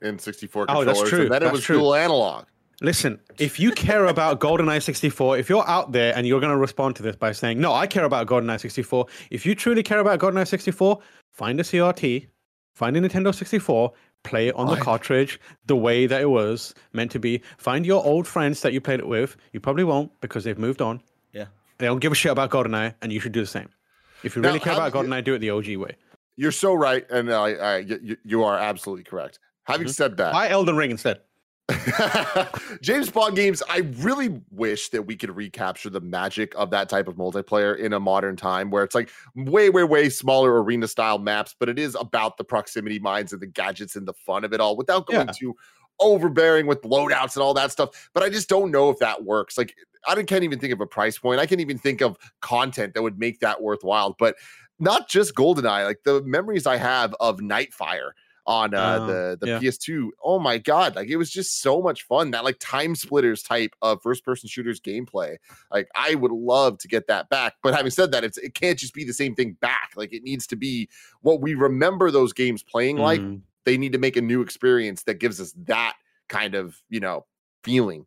in 0.00 0.18
64 0.20 0.62
Oh, 0.62 0.66
controllers, 0.66 0.98
that's 0.98 1.10
true. 1.10 1.22
and 1.22 1.30
then 1.32 1.42
it 1.42 1.50
was 1.52 1.62
true. 1.64 1.78
dual 1.78 1.94
analog. 1.94 2.44
Listen, 2.82 3.18
if 3.38 3.58
you 3.58 3.72
care 3.72 4.04
about 4.06 4.38
GoldenEye 4.38 4.82
64, 4.82 5.38
if 5.38 5.48
you're 5.48 5.66
out 5.66 5.92
there 5.92 6.14
and 6.14 6.26
you're 6.26 6.40
going 6.40 6.52
to 6.52 6.58
respond 6.58 6.94
to 6.96 7.02
this 7.02 7.16
by 7.16 7.32
saying, 7.32 7.58
no, 7.58 7.72
I 7.72 7.86
care 7.86 8.04
about 8.04 8.26
GoldenEye 8.26 8.60
64, 8.60 9.06
if 9.30 9.46
you 9.46 9.54
truly 9.54 9.82
care 9.82 9.98
about 10.00 10.18
GoldenEye 10.20 10.46
64, 10.46 10.98
find 11.32 11.58
a 11.58 11.62
CRT, 11.62 12.26
find 12.74 12.94
a 12.96 13.00
Nintendo 13.00 13.34
64, 13.34 13.92
play 14.24 14.48
it 14.48 14.54
on 14.56 14.66
the 14.66 14.74
Right. 14.74 14.82
cartridge 14.82 15.40
the 15.64 15.76
way 15.76 16.06
that 16.06 16.20
it 16.20 16.28
was 16.30 16.74
meant 16.92 17.10
to 17.12 17.18
be. 17.18 17.40
Find 17.56 17.86
your 17.86 18.04
old 18.04 18.26
friends 18.26 18.60
that 18.60 18.74
you 18.74 18.80
played 18.82 19.00
it 19.00 19.08
with. 19.08 19.36
You 19.52 19.60
probably 19.60 19.84
won't 19.84 20.12
because 20.20 20.44
they've 20.44 20.58
moved 20.58 20.82
on. 20.82 21.00
yeah. 21.32 21.46
They 21.78 21.86
don't 21.86 21.98
give 22.00 22.12
a 22.12 22.14
shit 22.14 22.32
about 22.32 22.50
GoldenEye, 22.50 22.94
and 23.02 23.12
you 23.12 23.20
should 23.20 23.32
do 23.32 23.40
the 23.40 23.46
same. 23.46 23.68
If 24.22 24.34
you 24.36 24.42
Now, 24.42 24.48
really 24.48 24.60
care 24.60 24.72
about 24.74 24.92
do 24.92 24.98
you- 24.98 25.04
GoldenEye, 25.04 25.24
do 25.24 25.34
it 25.34 25.38
the 25.40 25.50
OG 25.50 25.76
way. 25.76 25.96
You're 26.36 26.52
so 26.52 26.74
right, 26.74 27.04
and 27.10 27.32
I, 27.32 27.52
I, 27.52 27.76
you, 27.78 28.16
you 28.24 28.44
are 28.44 28.58
absolutely 28.58 29.04
correct. 29.04 29.38
Having 29.64 29.88
Mhm. 29.88 29.94
said 29.94 30.16
that, 30.18 30.32
Buy 30.32 30.48
Elden 30.50 30.76
Ring 30.76 30.90
instead. 30.90 31.20
James 32.80 33.10
Bond 33.10 33.34
games, 33.34 33.62
I 33.68 33.78
really 33.98 34.40
wish 34.50 34.90
that 34.90 35.02
we 35.02 35.16
could 35.16 35.34
recapture 35.34 35.90
the 35.90 36.00
magic 36.00 36.54
of 36.56 36.70
that 36.70 36.88
type 36.88 37.08
of 37.08 37.16
multiplayer 37.16 37.76
in 37.76 37.92
a 37.92 38.00
modern 38.00 38.36
time 38.36 38.70
where 38.70 38.84
it's 38.84 38.94
like 38.94 39.10
way, 39.34 39.70
way, 39.70 39.82
way 39.82 40.08
smaller 40.08 40.62
arena 40.62 40.86
style 40.86 41.18
maps, 41.18 41.54
but 41.58 41.68
it 41.68 41.78
is 41.78 41.96
about 41.98 42.36
the 42.36 42.44
proximity 42.44 42.98
mines 42.98 43.32
and 43.32 43.42
the 43.42 43.46
gadgets 43.46 43.96
and 43.96 44.06
the 44.06 44.14
fun 44.14 44.44
of 44.44 44.52
it 44.52 44.60
all 44.60 44.76
without 44.76 45.06
going 45.06 45.26
Yeah. 45.26 45.32
too 45.36 45.56
overbearing 45.98 46.66
with 46.66 46.82
loadouts 46.82 47.34
and 47.36 47.42
all 47.42 47.54
that 47.54 47.72
stuff. 47.72 48.10
But 48.12 48.22
I 48.22 48.28
just 48.28 48.48
don't 48.48 48.70
know 48.70 48.90
if 48.90 48.98
that 48.98 49.24
works. 49.24 49.56
Like, 49.56 49.74
I 50.06 50.14
can't 50.22 50.44
even 50.44 50.58
think 50.60 50.72
of 50.72 50.80
a 50.80 50.86
price 50.86 51.18
point. 51.18 51.40
I 51.40 51.46
can't 51.46 51.60
even 51.60 51.78
think 51.78 52.00
of 52.00 52.16
content 52.40 52.94
that 52.94 53.02
would 53.02 53.18
make 53.18 53.40
that 53.40 53.62
worthwhile. 53.62 54.14
But 54.18 54.36
not 54.78 55.08
just 55.08 55.34
GoldenEye, 55.34 55.84
like 55.84 56.00
the 56.04 56.22
memories 56.22 56.66
I 56.66 56.76
have 56.76 57.14
of 57.18 57.38
Nightfire 57.38 58.10
on 58.46 58.74
uh, 58.74 58.98
Oh, 59.00 59.06
the 59.06 59.38
the 59.40 59.46
yeah. 59.48 59.58
PS2. 59.58 60.08
Oh 60.22 60.38
my 60.38 60.58
god, 60.58 60.96
like 60.96 61.08
it 61.08 61.16
was 61.16 61.30
just 61.30 61.60
so 61.60 61.82
much 61.82 62.02
fun. 62.04 62.30
That 62.30 62.44
like 62.44 62.56
time 62.60 62.94
splitters 62.94 63.42
type 63.42 63.74
of 63.82 64.00
first 64.02 64.24
person 64.24 64.48
shooters 64.48 64.80
gameplay. 64.80 65.36
Like 65.72 65.88
I 65.94 66.14
would 66.14 66.32
love 66.32 66.78
to 66.78 66.88
get 66.88 67.06
that 67.08 67.28
back. 67.28 67.54
But 67.62 67.74
having 67.74 67.90
said 67.90 68.12
that, 68.12 68.24
it's 68.24 68.38
it 68.38 68.54
can't 68.54 68.78
just 68.78 68.94
be 68.94 69.04
the 69.04 69.12
same 69.12 69.34
thing 69.34 69.56
back. 69.60 69.90
Like 69.96 70.12
it 70.12 70.22
needs 70.22 70.46
to 70.48 70.56
be 70.56 70.88
what 71.22 71.40
we 71.40 71.54
remember 71.54 72.10
those 72.10 72.32
games 72.32 72.62
playing 72.62 72.98
like. 72.98 73.20
Mm. 73.20 73.40
They 73.64 73.76
need 73.76 73.90
to 73.94 73.98
make 73.98 74.16
a 74.16 74.20
new 74.20 74.42
experience 74.42 75.02
that 75.02 75.14
gives 75.14 75.40
us 75.40 75.52
that 75.66 75.94
kind 76.28 76.54
of, 76.54 76.80
you 76.88 77.00
know, 77.00 77.26
feeling. 77.64 78.06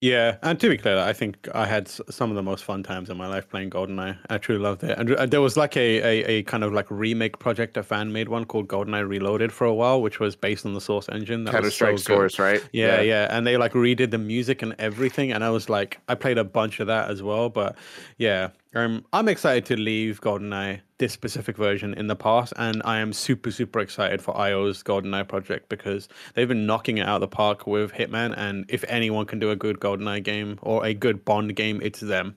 Yeah, 0.00 0.36
and 0.42 0.60
to 0.60 0.68
be 0.68 0.78
clear, 0.78 0.96
I 0.96 1.12
think 1.12 1.48
I 1.52 1.66
had 1.66 1.88
some 1.88 2.30
of 2.30 2.36
the 2.36 2.42
most 2.42 2.62
fun 2.62 2.84
times 2.84 3.10
in 3.10 3.16
my 3.16 3.26
life 3.26 3.48
playing 3.48 3.70
GoldenEye. 3.70 4.16
I 4.30 4.38
truly 4.38 4.62
loved 4.62 4.84
it. 4.84 4.96
And 4.96 5.12
uh, 5.12 5.26
there 5.26 5.40
was 5.40 5.56
like 5.56 5.76
a, 5.76 5.98
a, 5.98 6.24
a 6.24 6.42
kind 6.44 6.62
of 6.62 6.72
like 6.72 6.88
remake 6.88 7.40
project, 7.40 7.76
a 7.76 7.82
fan 7.82 8.12
made 8.12 8.28
one 8.28 8.44
called 8.44 8.68
GoldenEye 8.68 9.08
Reloaded 9.08 9.52
for 9.52 9.64
a 9.66 9.74
while, 9.74 10.00
which 10.00 10.20
was 10.20 10.36
based 10.36 10.64
on 10.64 10.74
the 10.74 10.80
Source 10.80 11.08
engine. 11.08 11.42
That 11.42 11.50
Counter 11.50 11.66
was 11.66 11.74
so 11.74 11.96
Strike 11.96 11.96
good. 11.96 12.02
Source, 12.04 12.38
right? 12.38 12.68
Yeah, 12.72 13.00
yeah, 13.00 13.26
and 13.36 13.44
they 13.44 13.56
like 13.56 13.72
redid 13.72 14.12
the 14.12 14.18
music 14.18 14.62
and 14.62 14.76
everything, 14.78 15.32
and 15.32 15.42
I 15.42 15.50
was 15.50 15.68
like, 15.68 15.98
I 16.06 16.14
played 16.14 16.38
a 16.38 16.44
bunch 16.44 16.78
of 16.78 16.86
that 16.86 17.10
as 17.10 17.20
well. 17.20 17.48
But 17.48 17.76
yeah, 18.18 18.50
um, 18.74 19.04
I'm 19.12 19.28
excited 19.28 19.64
to 19.66 19.76
leave 19.76 20.20
GoldenEye 20.20 20.80
this 20.98 21.12
specific 21.12 21.56
version 21.56 21.94
in 21.94 22.06
the 22.06 22.16
past, 22.16 22.52
and 22.56 22.82
I 22.84 22.98
am 22.98 23.12
super 23.12 23.50
super 23.50 23.80
excited 23.80 24.20
for 24.20 24.36
IO's 24.36 24.82
GoldenEye 24.82 25.26
project 25.26 25.68
because 25.68 26.08
they've 26.34 26.48
been 26.48 26.66
knocking 26.66 26.98
it 26.98 27.06
out 27.06 27.16
of 27.16 27.20
the 27.22 27.28
park 27.28 27.66
with 27.66 27.92
Hitman, 27.92 28.34
and 28.36 28.64
if 28.68 28.84
anyone 28.88 29.26
can 29.26 29.38
do 29.38 29.50
a 29.50 29.56
good 29.56 29.80
GoldenEye 29.80 30.22
game 30.22 30.58
or 30.62 30.84
a 30.84 30.94
good 30.94 31.24
Bond 31.24 31.54
game, 31.56 31.80
it's 31.82 32.00
them. 32.00 32.36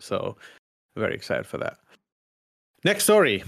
So 0.00 0.36
very 0.96 1.14
excited 1.14 1.46
for 1.46 1.58
that. 1.58 1.78
Next 2.84 3.04
story, 3.04 3.44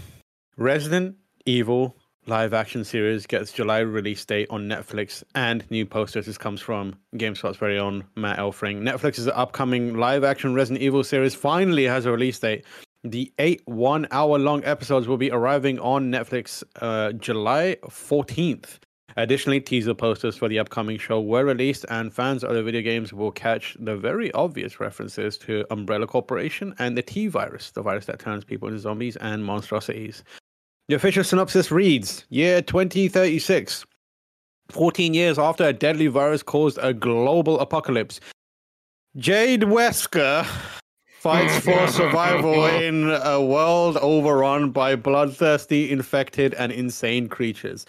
Resident 0.56 1.16
Evil 1.46 1.96
live 2.26 2.52
action 2.52 2.84
series 2.84 3.26
gets 3.26 3.52
July 3.52 3.78
release 3.78 4.24
date 4.24 4.46
on 4.50 4.68
Netflix 4.68 5.22
and 5.34 5.68
new 5.70 5.86
posters. 5.86 6.26
This 6.26 6.38
comes 6.38 6.60
from 6.60 6.94
GameSpot's 7.16 7.56
very 7.56 7.78
own 7.78 8.04
Matt 8.14 8.38
Elfring. 8.38 8.82
Netflix's 8.82 9.26
upcoming 9.28 9.96
live 9.96 10.22
action 10.22 10.54
Resident 10.54 10.82
Evil 10.82 11.02
series 11.02 11.34
finally 11.34 11.84
has 11.84 12.06
a 12.06 12.12
release 12.12 12.38
date. 12.38 12.64
The 13.02 13.32
eight 13.38 13.62
one 13.64 14.06
hour 14.10 14.38
long 14.38 14.62
episodes 14.64 15.08
will 15.08 15.16
be 15.16 15.30
arriving 15.30 15.78
on 15.80 16.10
Netflix 16.10 16.62
uh, 16.80 17.12
July 17.12 17.76
14th. 17.84 18.78
Additionally, 19.16 19.60
teaser 19.60 19.94
posters 19.94 20.36
for 20.36 20.48
the 20.48 20.58
upcoming 20.58 20.96
show 20.96 21.20
were 21.20 21.44
released, 21.44 21.84
and 21.88 22.14
fans 22.14 22.44
of 22.44 22.54
the 22.54 22.62
video 22.62 22.80
games 22.80 23.12
will 23.12 23.32
catch 23.32 23.76
the 23.80 23.96
very 23.96 24.30
obvious 24.32 24.78
references 24.78 25.36
to 25.38 25.64
Umbrella 25.70 26.06
Corporation 26.06 26.74
and 26.78 26.96
the 26.96 27.02
T 27.02 27.26
virus, 27.26 27.72
the 27.72 27.82
virus 27.82 28.06
that 28.06 28.20
turns 28.20 28.44
people 28.44 28.68
into 28.68 28.78
zombies 28.78 29.16
and 29.16 29.44
monstrosities. 29.44 30.22
The 30.90 30.96
official 30.96 31.22
synopsis 31.22 31.70
reads 31.70 32.24
Year 32.30 32.62
2036. 32.62 33.86
14 34.70 35.14
years 35.14 35.38
after 35.38 35.62
a 35.62 35.72
deadly 35.72 36.08
virus 36.08 36.42
caused 36.42 36.80
a 36.82 36.92
global 36.92 37.60
apocalypse, 37.60 38.18
Jade 39.16 39.60
Wesker 39.60 40.44
fights 41.20 41.60
for 41.60 41.86
survival 41.92 42.66
in 42.66 43.08
a 43.08 43.40
world 43.40 43.98
overrun 43.98 44.72
by 44.72 44.96
bloodthirsty, 44.96 45.92
infected, 45.92 46.54
and 46.54 46.72
insane 46.72 47.28
creatures. 47.28 47.86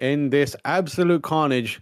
In 0.00 0.30
this 0.30 0.56
absolute 0.64 1.22
carnage, 1.22 1.80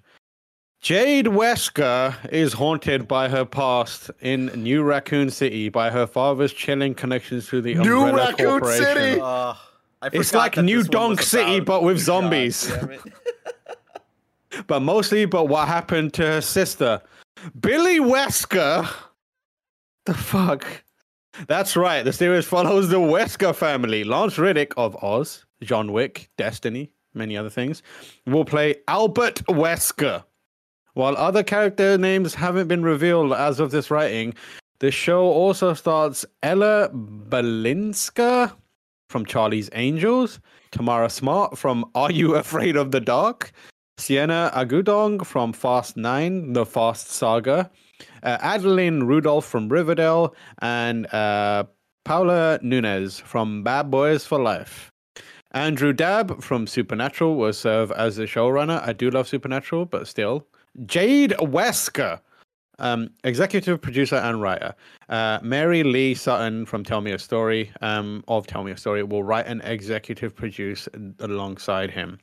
Jade 0.82 1.28
Wesker 1.28 2.14
is 2.30 2.52
haunted 2.52 3.08
by 3.08 3.30
her 3.30 3.46
past 3.46 4.10
in 4.20 4.48
New 4.48 4.82
Raccoon 4.82 5.30
City 5.30 5.70
by 5.70 5.88
her 5.88 6.06
father's 6.06 6.52
chilling 6.52 6.94
connections 6.94 7.48
to 7.48 7.62
the 7.62 7.76
New 7.76 8.02
Umbrella 8.02 8.28
Raccoon 8.28 8.60
Corporation. 8.60 8.84
City! 8.84 9.20
Uh, 9.22 9.54
I 9.54 9.69
It's 10.02 10.32
like 10.32 10.56
New 10.56 10.82
Donk 10.82 11.20
City, 11.22 11.56
about- 11.58 11.66
but 11.66 11.82
with 11.82 11.98
zombies. 11.98 12.72
but 14.66 14.80
mostly 14.80 15.26
but 15.26 15.44
what 15.44 15.68
happened 15.68 16.14
to 16.14 16.22
her 16.26 16.40
sister? 16.40 17.02
Billy 17.60 18.00
wesker? 18.00 18.88
The 20.06 20.14
fuck? 20.14 20.66
That's 21.46 21.76
right 21.76 22.02
the 22.04 22.12
series 22.12 22.46
follows 22.46 22.88
the 22.88 22.98
wesker 22.98 23.54
family. 23.54 24.04
Lance 24.04 24.38
Reddick 24.38 24.72
of 24.76 24.96
oz 25.02 25.44
john 25.62 25.92
wick 25.92 26.30
destiny 26.38 26.90
many 27.12 27.36
other 27.36 27.50
things 27.50 27.82
will 28.26 28.44
play 28.44 28.76
albert 28.88 29.36
wesker. 29.48 30.24
While 30.94 31.16
other 31.16 31.42
character 31.42 31.96
names 31.98 32.34
haven't 32.34 32.68
been 32.68 32.82
revealed 32.82 33.32
as 33.32 33.60
of 33.60 33.70
this 33.70 33.90
writing 33.90 34.34
the 34.80 34.90
show 34.90 35.22
also 35.24 35.74
starts 35.74 36.24
ella 36.42 36.88
balinska 36.92 38.52
from 39.10 39.24
charlie's 39.24 39.68
angels 39.74 40.40
tamara 40.70 41.10
smart 41.10 41.58
from 41.58 41.84
are 41.94 42.12
you 42.12 42.34
afraid 42.36 42.76
of 42.76 42.90
the 42.90 43.00
dark 43.00 43.52
Siena 44.00 44.50
Agudong 44.54 45.26
from 45.26 45.52
Fast 45.52 45.94
9, 45.94 46.54
The 46.54 46.64
Fast 46.64 47.10
Saga, 47.10 47.70
uh, 48.22 48.38
Adeline 48.40 49.02
Rudolph 49.02 49.44
from 49.44 49.68
Riverdale, 49.68 50.34
and 50.62 51.06
uh, 51.12 51.64
Paola 52.06 52.58
Nunez 52.62 53.20
from 53.20 53.62
Bad 53.62 53.90
Boys 53.90 54.24
for 54.24 54.40
Life. 54.40 54.90
Andrew 55.52 55.92
Dabb 55.92 56.42
from 56.42 56.66
Supernatural 56.66 57.36
will 57.36 57.52
serve 57.52 57.92
as 57.92 58.16
the 58.16 58.24
showrunner. 58.24 58.80
I 58.86 58.94
do 58.94 59.10
love 59.10 59.28
Supernatural, 59.28 59.84
but 59.84 60.08
still. 60.08 60.46
Jade 60.86 61.32
Wesker, 61.32 62.20
um, 62.80 63.10
executive 63.24 63.80
producer 63.80 64.16
and 64.16 64.42
writer. 64.42 64.74
Uh, 65.08 65.38
Mary 65.42 65.82
Leah 65.82 66.16
Sutton 66.16 66.66
from 66.66 66.82
Tell 66.82 67.00
Me 67.00 67.12
a 67.12 67.18
Story, 67.18 67.70
um, 67.80 68.24
of 68.26 68.46
Tell 68.46 68.64
Me 68.64 68.72
a 68.72 68.76
Story, 68.76 69.02
will 69.02 69.22
write 69.22 69.46
and 69.46 69.60
executive 69.64 70.34
produce 70.34 70.88
alongside 71.20 71.90
him. 71.90 72.18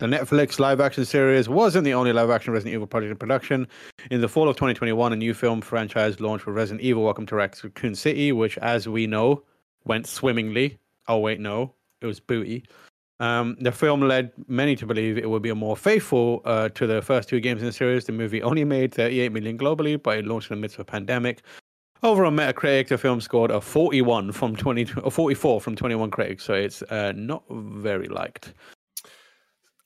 The 0.00 0.06
Netflix 0.06 0.58
live 0.58 0.80
action 0.80 1.04
series 1.04 1.46
wasn't 1.46 1.84
the 1.84 1.92
only 1.92 2.12
live 2.12 2.30
action 2.30 2.54
Resident 2.54 2.74
Evil 2.74 2.86
project 2.86 3.10
in 3.10 3.18
production. 3.18 3.68
In 4.10 4.22
the 4.22 4.28
fall 4.28 4.48
of 4.48 4.56
2021, 4.56 5.12
a 5.12 5.16
new 5.16 5.34
film 5.34 5.60
franchise 5.60 6.20
launched 6.20 6.46
with 6.46 6.56
Resident 6.56 6.80
Evil 6.80 7.04
Welcome 7.04 7.26
to 7.26 7.34
Raccoon 7.34 7.94
City, 7.94 8.32
which, 8.32 8.56
as 8.58 8.88
we 8.88 9.06
know, 9.06 9.42
went 9.84 10.06
swimmingly. 10.06 10.78
Oh, 11.06 11.18
wait, 11.18 11.38
no, 11.38 11.74
it 12.00 12.06
was 12.06 12.18
booty. 12.18 12.64
Um, 13.20 13.56
the 13.60 13.70
film 13.70 14.00
led 14.00 14.32
many 14.48 14.74
to 14.76 14.86
believe 14.86 15.18
it 15.18 15.28
would 15.28 15.42
be 15.42 15.52
more 15.52 15.76
faithful 15.76 16.40
uh, 16.46 16.70
to 16.70 16.86
the 16.86 17.02
first 17.02 17.28
two 17.28 17.38
games 17.38 17.60
in 17.60 17.66
the 17.66 17.72
series. 17.72 18.06
The 18.06 18.12
movie 18.12 18.42
only 18.42 18.64
made 18.64 18.94
38 18.94 19.30
million 19.30 19.58
globally, 19.58 20.02
but 20.02 20.18
it 20.18 20.24
launched 20.26 20.50
in 20.50 20.56
the 20.56 20.60
midst 20.62 20.76
of 20.76 20.80
a 20.80 20.84
pandemic. 20.86 21.42
Over 22.02 22.24
on 22.24 22.34
Metacritic, 22.34 22.88
the 22.88 22.96
film 22.96 23.20
scored 23.20 23.50
a 23.50 23.60
41 23.60 24.32
from 24.32 24.56
20, 24.56 24.86
or 25.02 25.10
44 25.10 25.60
from 25.60 25.76
21 25.76 26.10
critics, 26.10 26.44
so 26.44 26.54
it's 26.54 26.80
uh, 26.84 27.12
not 27.14 27.42
very 27.50 28.08
liked. 28.08 28.54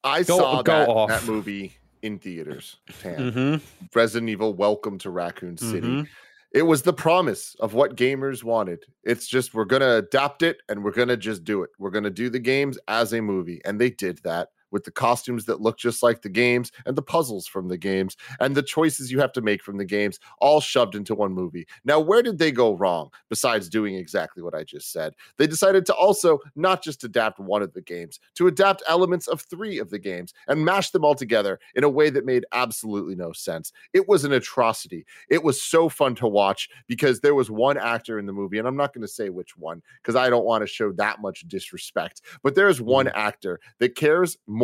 I 0.05 0.23
Go- 0.23 0.39
saw 0.39 0.63
go 0.63 0.73
that, 0.73 0.89
off. 0.89 1.09
that 1.09 1.25
movie 1.27 1.73
in 2.03 2.21
theaters. 2.21 2.77
Mm-hmm. 3.03 3.57
Resident 3.95 4.31
Evil 4.31 4.55
Welcome 4.55 4.97
to 4.99 5.11
Raccoon 5.11 5.57
City. 5.57 5.81
Mhm. 5.89 6.09
It 6.55 6.63
was 6.63 6.83
the 6.83 6.93
promise 6.93 7.57
of 7.59 7.75
what 7.75 7.97
gamers 7.97 8.45
wanted. 8.45 8.85
It's 9.03 9.27
just 9.27 9.55
we're 9.55 9.65
going 9.65 9.83
to 9.83 9.97
adapt 9.97 10.45
it 10.45 10.59
and 10.69 10.85
we're 10.85 10.93
going 10.93 11.09
to 11.09 11.17
just 11.17 11.43
do 11.43 11.65
it. 11.65 11.71
We're 11.81 11.91
going 11.91 12.05
to 12.05 12.11
do 12.11 12.31
the 12.31 12.39
games 12.39 12.79
as 12.87 13.13
a 13.13 13.21
movie. 13.21 13.61
And 13.65 13.81
they 13.81 13.91
did 13.91 14.21
that 14.23 14.51
with 14.75 14.85
the 14.85 14.91
costumes 14.91 15.45
that 15.45 15.61
look 15.61 15.79
just 15.79 16.03
like 16.03 16.21
the 16.21 16.29
games 16.29 16.73
and 16.85 16.97
the 16.97 17.03
puzzles 17.03 17.47
from 17.47 17.69
the 17.69 17.79
games 17.79 18.17
and 18.41 18.57
the 18.57 18.63
choices 18.63 19.11
you 19.11 19.21
have 19.21 19.31
to 19.33 19.41
make 19.41 19.63
from 19.63 19.79
the 19.79 19.85
games 19.85 20.19
all 20.41 20.61
shoved 20.61 20.97
into 20.97 21.15
one 21.15 21.33
movie. 21.33 21.65
Now, 21.85 22.01
where 22.01 22.23
did 22.23 22.39
they 22.39 22.51
go 22.51 22.75
wrong 22.75 23.11
besides 23.31 23.69
doing 23.69 23.95
exactly 23.95 24.43
what 24.43 24.53
I 24.53 24.65
just 24.65 24.91
said? 24.91 25.15
They 25.39 25.47
decided 25.47 25.87
to 25.87 25.95
also 25.95 26.41
not 26.57 26.83
just 26.83 27.05
adapt 27.05 27.39
one 27.39 27.63
of 27.63 27.73
the 27.73 27.83
games, 27.83 28.19
to 28.35 28.49
adapt 28.49 28.83
elements 28.89 29.29
of 29.29 29.43
three 29.43 29.79
of 29.79 29.91
the 29.91 29.99
games 29.99 30.35
and 30.49 30.65
mash 30.65 30.91
them 30.91 31.05
all 31.05 31.15
together 31.15 31.61
in 31.77 31.85
a 31.85 31.89
way 31.89 32.11
that 32.11 32.27
made 32.27 32.45
absolutely 32.51 33.15
no 33.15 33.31
sense. 33.33 33.73
It 33.93 34.09
was 34.09 34.25
an 34.25 34.33
atrocity. 34.33 35.07
It 35.31 35.45
was 35.45 35.63
so 35.63 35.89
fun 35.89 36.17
to 36.17 36.27
watch 36.27 36.69
because 36.89 37.21
there 37.21 37.37
was 37.37 37.49
one 37.49 37.79
actor 37.79 38.19
in 38.19 38.27
the 38.27 38.33
movie, 38.33 38.59
and 38.59 38.67
I'm 38.67 38.77
not 38.77 38.93
going 38.93 39.03
to 39.03 39.09
say 39.09 39.29
which 39.29 39.57
one 39.57 39.83
because 40.03 40.17
I 40.17 40.29
don't 40.31 40.45
want 40.45 40.63
to 40.63 40.67
show 40.67 40.91
that 40.93 41.21
much 41.21 41.47
disrespect, 41.47 42.23
but 42.43 42.57
there 42.57 42.69
is 42.69 42.83
one 42.83 43.07
mm-hmm. 43.07 43.17
actor 43.17 43.61
that 43.79 43.95
cares 43.95 44.37
more 44.49 44.64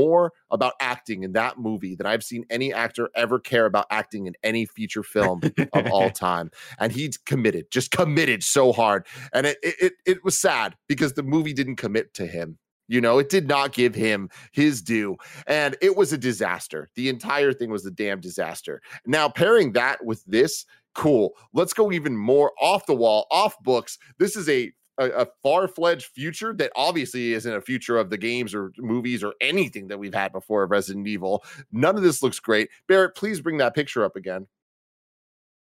about 0.50 0.74
acting 0.80 1.22
in 1.22 1.32
that 1.32 1.58
movie 1.58 1.94
than 1.94 2.06
I've 2.06 2.24
seen 2.24 2.44
any 2.50 2.72
actor 2.72 3.10
ever 3.14 3.38
care 3.38 3.66
about 3.66 3.86
acting 3.90 4.26
in 4.26 4.34
any 4.42 4.66
feature 4.66 5.02
film 5.02 5.40
of 5.72 5.86
all 5.90 6.10
time. 6.10 6.50
And 6.78 6.92
he's 6.92 7.16
committed, 7.16 7.70
just 7.70 7.90
committed 7.90 8.42
so 8.42 8.72
hard. 8.72 9.06
And 9.32 9.46
it, 9.46 9.58
it, 9.62 9.92
it 10.06 10.24
was 10.24 10.38
sad 10.38 10.76
because 10.88 11.14
the 11.14 11.22
movie 11.22 11.52
didn't 11.52 11.76
commit 11.76 12.14
to 12.14 12.26
him. 12.26 12.58
You 12.88 13.00
know, 13.00 13.18
it 13.18 13.28
did 13.28 13.46
not 13.46 13.72
give 13.72 13.94
him 13.94 14.28
his 14.50 14.82
due. 14.82 15.16
And 15.46 15.76
it 15.80 15.96
was 15.96 16.12
a 16.12 16.18
disaster. 16.18 16.90
The 16.96 17.08
entire 17.08 17.52
thing 17.52 17.70
was 17.70 17.86
a 17.86 17.90
damn 17.90 18.20
disaster. 18.20 18.82
Now, 19.06 19.28
pairing 19.28 19.72
that 19.74 20.04
with 20.04 20.24
this, 20.24 20.66
cool. 20.96 21.36
Let's 21.52 21.72
go 21.72 21.92
even 21.92 22.16
more 22.16 22.50
off 22.60 22.86
the 22.86 22.96
wall, 22.96 23.28
off 23.30 23.54
books. 23.62 23.96
This 24.18 24.34
is 24.34 24.48
a 24.48 24.72
a, 25.00 25.22
a 25.22 25.26
far-fledged 25.42 26.06
future 26.06 26.52
that 26.54 26.70
obviously 26.76 27.32
isn't 27.32 27.52
a 27.52 27.60
future 27.60 27.98
of 27.98 28.10
the 28.10 28.18
games 28.18 28.54
or 28.54 28.72
movies 28.78 29.24
or 29.24 29.34
anything 29.40 29.88
that 29.88 29.98
we've 29.98 30.14
had 30.14 30.30
before 30.30 30.62
of 30.62 30.70
Resident 30.70 31.08
Evil. 31.08 31.42
None 31.72 31.96
of 31.96 32.02
this 32.02 32.22
looks 32.22 32.38
great. 32.38 32.68
Barrett, 32.86 33.16
please 33.16 33.40
bring 33.40 33.56
that 33.56 33.74
picture 33.74 34.04
up 34.04 34.14
again. 34.14 34.46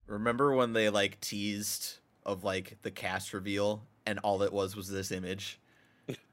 Remember 0.07 0.55
when 0.55 0.73
they 0.73 0.89
like 0.89 1.19
teased 1.19 1.99
of 2.25 2.43
like 2.43 2.77
the 2.81 2.91
cast 2.91 3.33
reveal 3.33 3.83
and 4.05 4.19
all 4.19 4.41
it 4.41 4.53
was 4.53 4.75
was 4.75 4.87
this 4.89 5.11
image 5.11 5.59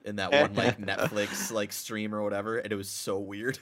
in 0.04 0.16
that 0.16 0.32
one 0.32 0.54
like 0.54 0.78
Netflix 0.80 1.50
like 1.52 1.72
stream 1.72 2.14
or 2.14 2.22
whatever 2.22 2.58
and 2.58 2.72
it 2.72 2.76
was 2.76 2.88
so 2.88 3.18
weird. 3.18 3.58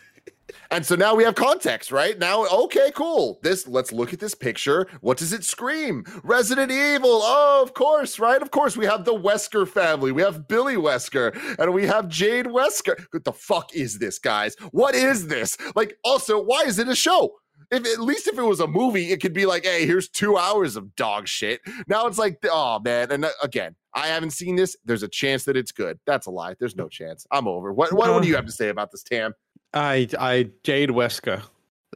And 0.70 0.84
so 0.84 0.94
now 0.94 1.14
we 1.14 1.24
have 1.24 1.34
context, 1.34 1.92
right? 1.92 2.18
Now, 2.18 2.46
okay, 2.46 2.90
cool. 2.94 3.38
This 3.42 3.66
let's 3.66 3.92
look 3.92 4.12
at 4.12 4.20
this 4.20 4.34
picture. 4.34 4.86
What 5.00 5.18
does 5.18 5.32
it 5.32 5.44
scream? 5.44 6.04
Resident 6.22 6.70
Evil. 6.70 7.20
Oh, 7.22 7.60
of 7.62 7.74
course, 7.74 8.18
right? 8.18 8.40
Of 8.40 8.50
course, 8.50 8.76
we 8.76 8.86
have 8.86 9.04
the 9.04 9.14
Wesker 9.14 9.66
family. 9.66 10.12
We 10.12 10.22
have 10.22 10.48
Billy 10.48 10.76
Wesker 10.76 11.58
and 11.58 11.72
we 11.72 11.86
have 11.86 12.08
Jade 12.08 12.46
Wesker. 12.46 13.06
What 13.10 13.24
the 13.24 13.32
fuck 13.32 13.74
is 13.74 13.98
this, 13.98 14.18
guys? 14.18 14.54
What 14.70 14.94
is 14.94 15.26
this? 15.26 15.56
Like, 15.74 15.96
also, 16.04 16.42
why 16.42 16.62
is 16.62 16.78
it 16.78 16.88
a 16.88 16.96
show? 16.96 17.32
If 17.72 17.86
at 17.86 18.00
least 18.00 18.28
if 18.28 18.38
it 18.38 18.42
was 18.42 18.60
a 18.60 18.66
movie, 18.66 19.10
it 19.10 19.20
could 19.20 19.32
be 19.32 19.46
like, 19.46 19.64
hey, 19.64 19.86
here's 19.86 20.08
two 20.08 20.36
hours 20.36 20.76
of 20.76 20.94
dog 20.94 21.26
shit. 21.26 21.60
Now 21.88 22.06
it's 22.06 22.18
like, 22.18 22.38
oh 22.44 22.78
man. 22.80 23.10
And 23.10 23.24
uh, 23.24 23.30
again, 23.42 23.74
I 23.94 24.06
haven't 24.08 24.30
seen 24.32 24.56
this. 24.56 24.76
There's 24.84 25.02
a 25.02 25.08
chance 25.08 25.44
that 25.44 25.56
it's 25.56 25.72
good. 25.72 25.98
That's 26.06 26.26
a 26.26 26.30
lie. 26.30 26.54
There's 26.58 26.76
no 26.76 26.88
chance. 26.88 27.26
I'm 27.30 27.48
over. 27.48 27.72
What 27.72 27.92
what, 27.92 28.10
what 28.12 28.22
do 28.22 28.28
you 28.28 28.36
have 28.36 28.46
to 28.46 28.52
say 28.52 28.68
about 28.68 28.90
this, 28.92 29.02
Tam? 29.02 29.34
I, 29.74 30.06
I, 30.20 30.50
Jade 30.64 30.90
Wesker 30.90 31.42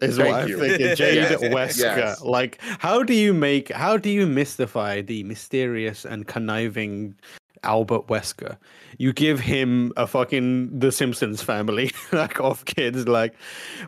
is 0.00 0.16
Thank 0.16 0.30
what 0.30 0.42
I'm 0.44 0.48
you. 0.48 0.58
thinking. 0.58 0.86
Jade 0.96 1.14
Yes, 1.16 1.42
Wesker. 1.42 1.96
yes. 1.96 2.22
Like, 2.22 2.58
how 2.62 3.02
do 3.02 3.12
you 3.12 3.34
make, 3.34 3.70
how 3.70 3.98
do 3.98 4.08
you 4.08 4.26
mystify 4.26 5.02
the 5.02 5.22
mysterious 5.24 6.06
and 6.06 6.26
conniving 6.26 7.14
Albert 7.62 8.06
Wesker? 8.08 8.56
You 8.98 9.12
give 9.12 9.40
him 9.40 9.92
a 9.96 10.06
fucking 10.06 10.78
The 10.78 10.92
Simpsons 10.92 11.42
family, 11.42 11.92
like 12.12 12.40
of 12.40 12.64
kids. 12.64 13.06
Like, 13.06 13.34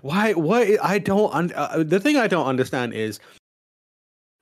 why? 0.02 0.32
Why? 0.34 0.76
I 0.82 0.98
don't. 0.98 1.32
Un- 1.34 1.52
uh, 1.54 1.82
the 1.84 2.00
thing 2.00 2.16
I 2.16 2.26
don't 2.28 2.46
understand 2.46 2.94
is. 2.94 3.20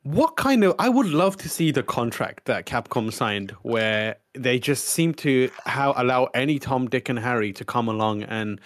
What 0.02 0.36
kind 0.36 0.62
of? 0.62 0.76
I 0.78 0.88
would 0.88 1.08
love 1.08 1.36
to 1.38 1.48
see 1.48 1.72
the 1.72 1.82
contract 1.82 2.44
that 2.44 2.64
Capcom 2.64 3.12
signed, 3.12 3.50
where 3.62 4.16
they 4.34 4.60
just 4.60 4.84
seem 4.84 5.14
to 5.14 5.50
how 5.64 5.94
allow 5.96 6.26
any 6.26 6.60
Tom, 6.60 6.88
Dick, 6.88 7.08
and 7.08 7.18
Harry 7.18 7.52
to 7.54 7.64
come 7.64 7.88
along 7.88 8.22
and 8.22 8.60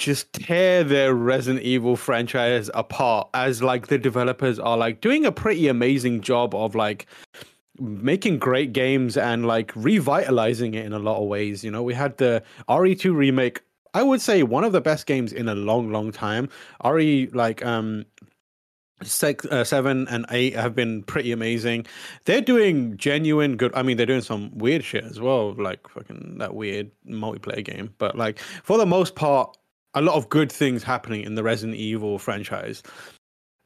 just 0.00 0.32
tear 0.32 0.82
their 0.82 1.14
Resident 1.14 1.62
Evil 1.62 1.94
franchise 1.94 2.70
apart 2.74 3.28
as 3.34 3.62
like 3.62 3.88
the 3.88 3.98
developers 3.98 4.58
are 4.58 4.76
like 4.76 5.02
doing 5.02 5.26
a 5.26 5.30
pretty 5.30 5.68
amazing 5.68 6.22
job 6.22 6.54
of 6.54 6.74
like 6.74 7.06
making 7.80 8.38
great 8.38 8.72
games 8.72 9.16
and 9.16 9.46
like 9.46 9.72
revitalizing 9.74 10.74
it 10.74 10.84
in 10.84 10.92
a 10.92 10.98
lot 10.98 11.20
of 11.20 11.28
ways. 11.28 11.64
You 11.64 11.70
know, 11.70 11.82
we 11.82 11.94
had 11.94 12.16
the 12.18 12.42
RE2 12.68 13.14
remake. 13.14 13.62
I 13.94 14.02
would 14.02 14.20
say 14.20 14.42
one 14.42 14.62
of 14.62 14.72
the 14.72 14.80
best 14.80 15.06
games 15.06 15.32
in 15.32 15.48
a 15.48 15.54
long, 15.54 15.90
long 15.90 16.12
time. 16.12 16.48
RE 16.84 17.28
like 17.32 17.64
um 17.64 18.06
six, 19.02 19.46
uh, 19.46 19.64
seven 19.64 20.06
and 20.08 20.26
eight 20.30 20.54
have 20.54 20.74
been 20.74 21.02
pretty 21.02 21.32
amazing. 21.32 21.86
They're 22.24 22.40
doing 22.40 22.96
genuine 22.96 23.56
good. 23.56 23.74
I 23.74 23.82
mean, 23.82 23.96
they're 23.96 24.06
doing 24.06 24.20
some 24.20 24.56
weird 24.56 24.84
shit 24.84 25.04
as 25.04 25.20
well, 25.20 25.54
like 25.54 25.88
fucking 25.88 26.36
that 26.38 26.54
weird 26.54 26.90
multiplayer 27.08 27.64
game. 27.64 27.94
But 27.98 28.16
like 28.16 28.38
for 28.38 28.78
the 28.78 28.86
most 28.86 29.14
part, 29.14 29.56
a 29.94 30.00
lot 30.00 30.16
of 30.16 30.28
good 30.28 30.52
things 30.52 30.82
happening 30.82 31.22
in 31.22 31.34
the 31.34 31.42
Resident 31.42 31.76
Evil 31.76 32.18
franchise, 32.18 32.82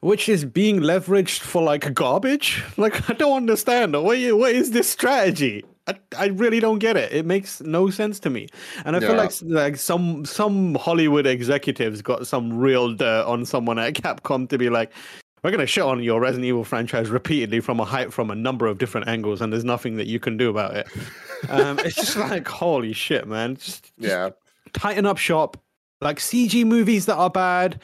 which 0.01 0.29
is 0.29 0.45
being 0.45 0.79
leveraged 0.81 1.39
for 1.39 1.61
like 1.63 1.93
garbage. 1.93 2.63
Like 2.77 3.09
I 3.09 3.13
don't 3.13 3.37
understand. 3.37 3.93
What 3.93 4.17
what 4.37 4.51
is 4.51 4.71
this 4.71 4.89
strategy? 4.89 5.63
I, 5.87 5.95
I 6.17 6.25
really 6.27 6.59
don't 6.59 6.79
get 6.79 6.97
it. 6.97 7.11
It 7.13 7.27
makes 7.27 7.61
no 7.61 7.91
sense 7.91 8.19
to 8.21 8.29
me. 8.31 8.47
And 8.85 8.95
I 8.95 8.99
feel 8.99 9.15
like 9.15 9.31
like 9.43 9.77
some 9.77 10.25
some 10.25 10.75
Hollywood 10.75 11.27
executives 11.27 12.01
got 12.01 12.25
some 12.27 12.57
real 12.57 12.93
dirt 12.93 13.25
on 13.25 13.45
someone 13.45 13.77
at 13.79 13.93
Capcom 14.03 14.49
to 14.49 14.57
be 14.57 14.69
like, 14.69 14.91
we're 15.43 15.51
gonna 15.51 15.67
shit 15.67 15.83
on 15.83 16.01
your 16.01 16.19
Resident 16.19 16.45
Evil 16.45 16.63
franchise 16.63 17.09
repeatedly 17.11 17.59
from 17.59 17.79
a 17.79 17.85
height 17.85 18.11
from 18.11 18.31
a 18.31 18.35
number 18.35 18.65
of 18.65 18.79
different 18.79 19.07
angles, 19.07 19.41
and 19.41 19.53
there's 19.53 19.63
nothing 19.63 19.95
that 19.97 20.07
you 20.07 20.19
can 20.19 20.37
do 20.37 20.49
about 20.49 20.75
it. 20.75 20.87
Um, 21.49 21.77
it's 21.79 21.95
just 21.95 22.17
like 22.31 22.47
holy 22.47 22.93
shit, 22.93 23.27
man. 23.27 23.55
Just, 23.55 23.83
just 23.83 23.93
Yeah. 23.99 24.29
tighten 24.73 25.05
up 25.05 25.17
shop. 25.19 25.55
Like 26.01 26.17
CG 26.17 26.65
movies 26.65 27.05
that 27.05 27.15
are 27.15 27.29
bad, 27.29 27.79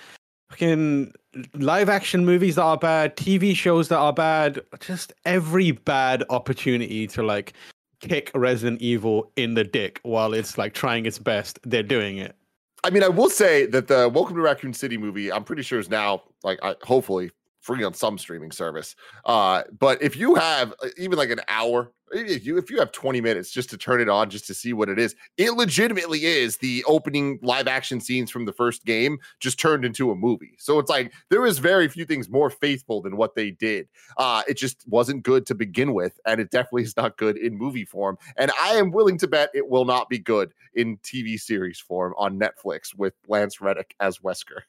fucking 0.51 1.13
live 1.53 1.87
action 1.87 2.25
movies 2.25 2.55
that 2.55 2.63
are 2.63 2.77
bad, 2.77 3.15
TV 3.15 3.55
shows 3.55 3.87
that 3.87 3.97
are 3.97 4.11
bad, 4.11 4.59
just 4.81 5.13
every 5.25 5.71
bad 5.71 6.25
opportunity 6.29 7.07
to 7.07 7.23
like 7.23 7.53
kick 8.01 8.31
Resident 8.35 8.81
Evil 8.81 9.31
in 9.37 9.53
the 9.53 9.63
dick 9.63 10.01
while 10.03 10.33
it's 10.33 10.57
like 10.57 10.73
trying 10.73 11.05
its 11.05 11.17
best, 11.17 11.57
they're 11.63 11.83
doing 11.83 12.17
it. 12.17 12.35
I 12.83 12.89
mean, 12.89 13.03
I 13.03 13.07
will 13.07 13.29
say 13.29 13.65
that 13.67 13.87
the 13.87 14.09
Welcome 14.09 14.35
to 14.35 14.41
Raccoon 14.41 14.73
City 14.73 14.97
movie, 14.97 15.31
I'm 15.31 15.45
pretty 15.45 15.61
sure 15.61 15.79
is 15.79 15.89
now 15.89 16.23
like 16.43 16.59
I, 16.61 16.75
hopefully 16.83 17.31
free 17.61 17.83
on 17.83 17.93
some 17.93 18.17
streaming 18.17 18.51
service. 18.51 18.95
Uh, 19.25 19.63
but 19.79 20.01
if 20.01 20.15
you 20.15 20.35
have 20.35 20.73
uh, 20.83 20.89
even 20.97 21.17
like 21.17 21.29
an 21.29 21.41
hour, 21.47 21.91
if 22.13 22.45
you 22.45 22.57
if 22.57 22.69
you 22.69 22.77
have 22.79 22.91
20 22.91 23.21
minutes 23.21 23.51
just 23.51 23.69
to 23.69 23.77
turn 23.77 24.01
it 24.01 24.09
on 24.09 24.29
just 24.29 24.45
to 24.47 24.53
see 24.53 24.73
what 24.73 24.89
it 24.89 24.99
is, 24.99 25.15
it 25.37 25.53
legitimately 25.53 26.25
is 26.25 26.57
the 26.57 26.83
opening 26.85 27.39
live 27.41 27.67
action 27.67 27.99
scenes 28.01 28.29
from 28.29 28.45
the 28.45 28.51
first 28.51 28.85
game 28.85 29.17
just 29.39 29.59
turned 29.59 29.85
into 29.85 30.11
a 30.11 30.15
movie. 30.15 30.55
So 30.57 30.79
it's 30.79 30.89
like 30.89 31.13
there 31.29 31.45
is 31.45 31.59
very 31.59 31.87
few 31.87 32.05
things 32.05 32.29
more 32.29 32.49
faithful 32.49 33.01
than 33.01 33.17
what 33.17 33.35
they 33.35 33.51
did. 33.51 33.87
Uh, 34.17 34.43
it 34.47 34.57
just 34.57 34.83
wasn't 34.87 35.23
good 35.23 35.45
to 35.47 35.55
begin 35.55 35.93
with, 35.93 36.19
and 36.25 36.41
it 36.41 36.51
definitely 36.51 36.83
is 36.83 36.97
not 36.97 37.17
good 37.17 37.37
in 37.37 37.57
movie 37.57 37.85
form. 37.85 38.17
And 38.37 38.51
I 38.59 38.73
am 38.73 38.91
willing 38.91 39.17
to 39.19 39.27
bet 39.27 39.49
it 39.53 39.69
will 39.69 39.85
not 39.85 40.09
be 40.09 40.19
good 40.19 40.53
in 40.73 40.97
TV 40.97 41.39
series 41.39 41.79
form 41.79 42.13
on 42.17 42.39
Netflix 42.39 42.95
with 42.95 43.13
Lance 43.27 43.61
Reddick 43.61 43.95
as 43.99 44.19
Wesker. 44.19 44.61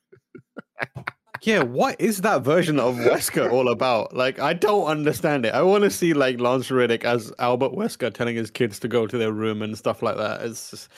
Yeah, 1.42 1.62
what 1.62 2.00
is 2.00 2.20
that 2.20 2.42
version 2.42 2.78
of 2.78 2.94
Wesker 2.96 3.50
all 3.50 3.68
about? 3.68 4.14
Like, 4.14 4.38
I 4.38 4.52
don't 4.52 4.86
understand 4.86 5.44
it. 5.44 5.54
I 5.54 5.62
want 5.62 5.84
to 5.84 5.90
see 5.90 6.14
like 6.14 6.40
Lance 6.40 6.70
Reddick 6.70 7.04
as 7.04 7.32
Albert 7.38 7.72
Wesker 7.72 8.12
telling 8.12 8.36
his 8.36 8.50
kids 8.50 8.78
to 8.80 8.88
go 8.88 9.06
to 9.06 9.18
their 9.18 9.32
room 9.32 9.60
and 9.60 9.76
stuff 9.76 10.02
like 10.02 10.16
that. 10.16 10.42
It's 10.42 10.70
just, 10.70 10.88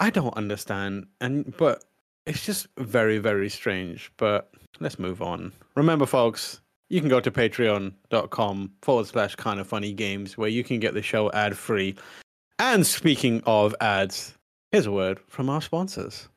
I 0.00 0.10
don't 0.10 0.36
understand. 0.36 1.06
And 1.20 1.56
but 1.56 1.84
it's 2.26 2.44
just 2.44 2.66
very, 2.78 3.18
very 3.18 3.48
strange. 3.48 4.10
But 4.16 4.50
let's 4.80 4.98
move 4.98 5.22
on. 5.22 5.52
Remember, 5.76 6.06
folks, 6.06 6.60
you 6.88 7.00
can 7.00 7.08
go 7.08 7.20
to 7.20 7.30
patreon.com 7.30 8.72
forward 8.82 9.06
slash 9.06 9.36
kind 9.36 9.60
of 9.60 9.66
funny 9.68 9.92
games 9.92 10.36
where 10.36 10.48
you 10.48 10.64
can 10.64 10.80
get 10.80 10.94
the 10.94 11.02
show 11.02 11.30
ad 11.32 11.56
free. 11.56 11.94
And 12.58 12.84
speaking 12.84 13.42
of 13.46 13.76
ads, 13.80 14.34
Here's 14.70 14.84
a 14.84 14.92
word 14.92 15.18
from 15.28 15.48
our 15.48 15.62
sponsors. 15.62 16.28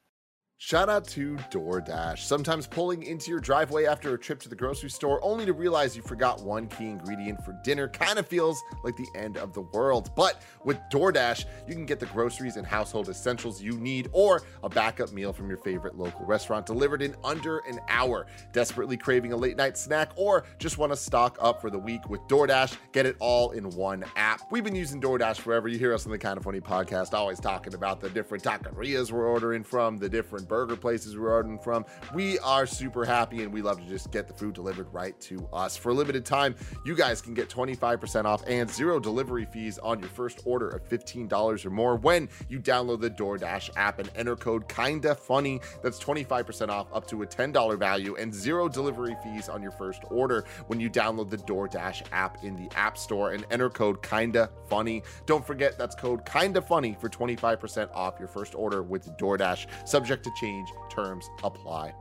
Shout 0.64 0.89
out 0.89 1.07
to 1.07 1.38
DoorDash. 1.49 2.20
Sometimes 2.20 2.68
pulling 2.68 3.01
into 3.01 3.32
your 3.32 3.39
driveway 3.39 3.86
after 3.86 4.14
a 4.14 4.20
trip 4.20 4.39
to 4.41 4.47
the 4.47 4.55
grocery 4.55 4.91
store 4.91 5.20
only 5.24 5.43
to 5.43 5.53
realize 5.53 5.95
you 5.95 6.03
forgot 6.03 6.43
one 6.43 6.68
key 6.68 6.86
ingredient 6.86 7.43
for 7.43 7.59
dinner 7.64 7.88
kind 7.88 8.20
of 8.20 8.28
feels 8.28 8.62
like 8.84 8.95
the 8.95 9.07
end 9.16 9.38
of 9.38 9.53
the 9.53 9.62
world. 9.62 10.12
But 10.16 10.43
with 10.64 10.78
DoorDash, 10.91 11.45
you 11.68 11.74
can 11.74 11.88
get 11.88 11.99
the 11.99 12.05
groceries 12.05 12.57
and 12.57 12.68
household 12.68 13.09
essentials 13.09 13.59
you 13.59 13.72
need 13.72 14.09
or 14.12 14.43
a 14.62 14.70
backup 14.70 15.12
meal 15.12 15.34
from 15.34 15.49
your 15.49 15.57
favorite 15.57 15.97
local 15.97 16.28
restaurant 16.28 16.68
delivered 16.68 17.01
in 17.01 17.16
under 17.24 17.57
an 17.68 17.80
hour. 17.89 18.28
Desperately 18.53 18.97
craving 18.97 19.34
a 19.34 19.38
late 19.38 19.57
night 19.57 19.80
snack 19.80 20.12
or 20.16 20.45
just 20.59 20.78
want 20.78 20.91
to 20.91 20.95
stock 20.95 21.39
up 21.41 21.59
for 21.59 21.72
the 21.72 21.80
week 21.80 22.07
with 22.07 22.22
DoorDash, 22.28 22.78
get 22.91 23.07
it 23.07 23.16
all 23.18 23.49
in 23.49 23.68
one 23.72 24.05
app. 24.16 24.41
We've 24.51 24.64
been 24.64 24.76
using 24.76 25.01
DoorDash 25.01 25.38
forever. 25.38 25.68
You 25.68 25.80
hear 25.80 25.91
us 25.91 26.05
on 26.05 26.12
the 26.12 26.20
Kind 26.20 26.38
of 26.38 26.43
Funny 26.43 26.62
podcast 26.62 27.16
always 27.16 27.39
talking 27.39 27.74
about 27.74 27.99
the 27.99 28.12
different 28.12 28.43
taquerias 28.43 29.12
we're 29.12 29.28
ordering 29.28 29.64
from, 29.64 29.97
the 29.97 30.07
different 30.07 30.51
burger 30.52 30.76
places 30.76 31.18
we're 31.18 31.32
ordering 31.32 31.58
from. 31.58 31.86
We 32.14 32.38
are 32.39 32.66
super 32.66 33.06
happy 33.06 33.41
and 33.43 33.54
we 33.54 33.62
love 33.62 33.80
to 33.80 33.88
just 33.88 34.12
get 34.12 34.28
the 34.28 34.34
food 34.34 34.54
delivered 34.54 34.93
right 34.93 35.18
to 35.22 35.47
us. 35.54 35.78
For 35.78 35.91
a 35.91 35.93
limited 35.93 36.26
time, 36.26 36.56
you 36.84 36.93
guys 36.93 37.22
can 37.22 37.34
get 37.34 37.47
25% 37.47 38.26
off 38.26 38.43
and 38.45 38.70
zero 38.70 38.99
delivery 38.99 39.45
fees 39.45 39.80
on 39.80 40.02
your 40.02 40.10
first 40.10 40.41
order 40.43 40.68
of 40.68 40.84
$15 40.89 41.66
or 41.66 41.70
more 41.70 41.95
when 41.95 42.28
you 42.49 42.60
download 42.60 42.99
the 42.99 43.10
DoorDash 43.10 43.70
app 43.78 43.99
and 43.99 44.12
enter 44.14 44.36
code 44.36 44.68
kinda 44.68 45.16
funny. 45.16 45.62
That's 45.82 45.97
25% 45.97 46.70
off 46.70 46.88
up 46.91 47.08
to 47.08 47.22
a 47.22 47.26
$10 47.26 47.78
value 47.78 48.18
and 48.18 48.36
zero 48.36 48.68
delivery 48.68 49.16
fees 49.24 49.47
on 49.47 49.62
your 49.62 49.72
first 49.72 50.02
order 50.10 50.43
when 50.68 50.82
you 50.82 50.89
download 50.89 51.30
the 51.30 51.38
DoorDash 51.38 52.04
app 52.12 52.43
in 52.43 52.58
the 52.58 52.68
App 52.78 52.97
Store 52.97 53.32
and 53.32 53.45
enter 53.52 53.70
code 53.70 54.04
kinda 54.04 54.49
funny. 54.68 55.02
Don't 55.26 55.47
forget 55.47 55.78
that's 55.78 55.95
code 55.95 56.26
kinda 56.26 56.62
funny 56.62 56.97
for 56.99 57.08
25% 57.08 57.89
off 57.93 58.20
your 58.20 58.28
first 58.28 58.54
order 58.54 58.84
with 58.84 59.08
DoorDash, 59.18 59.68
subject 59.86 60.26
to 60.26 60.41
change, 60.42 60.74
terms 60.89 61.30
apply. 61.44 61.94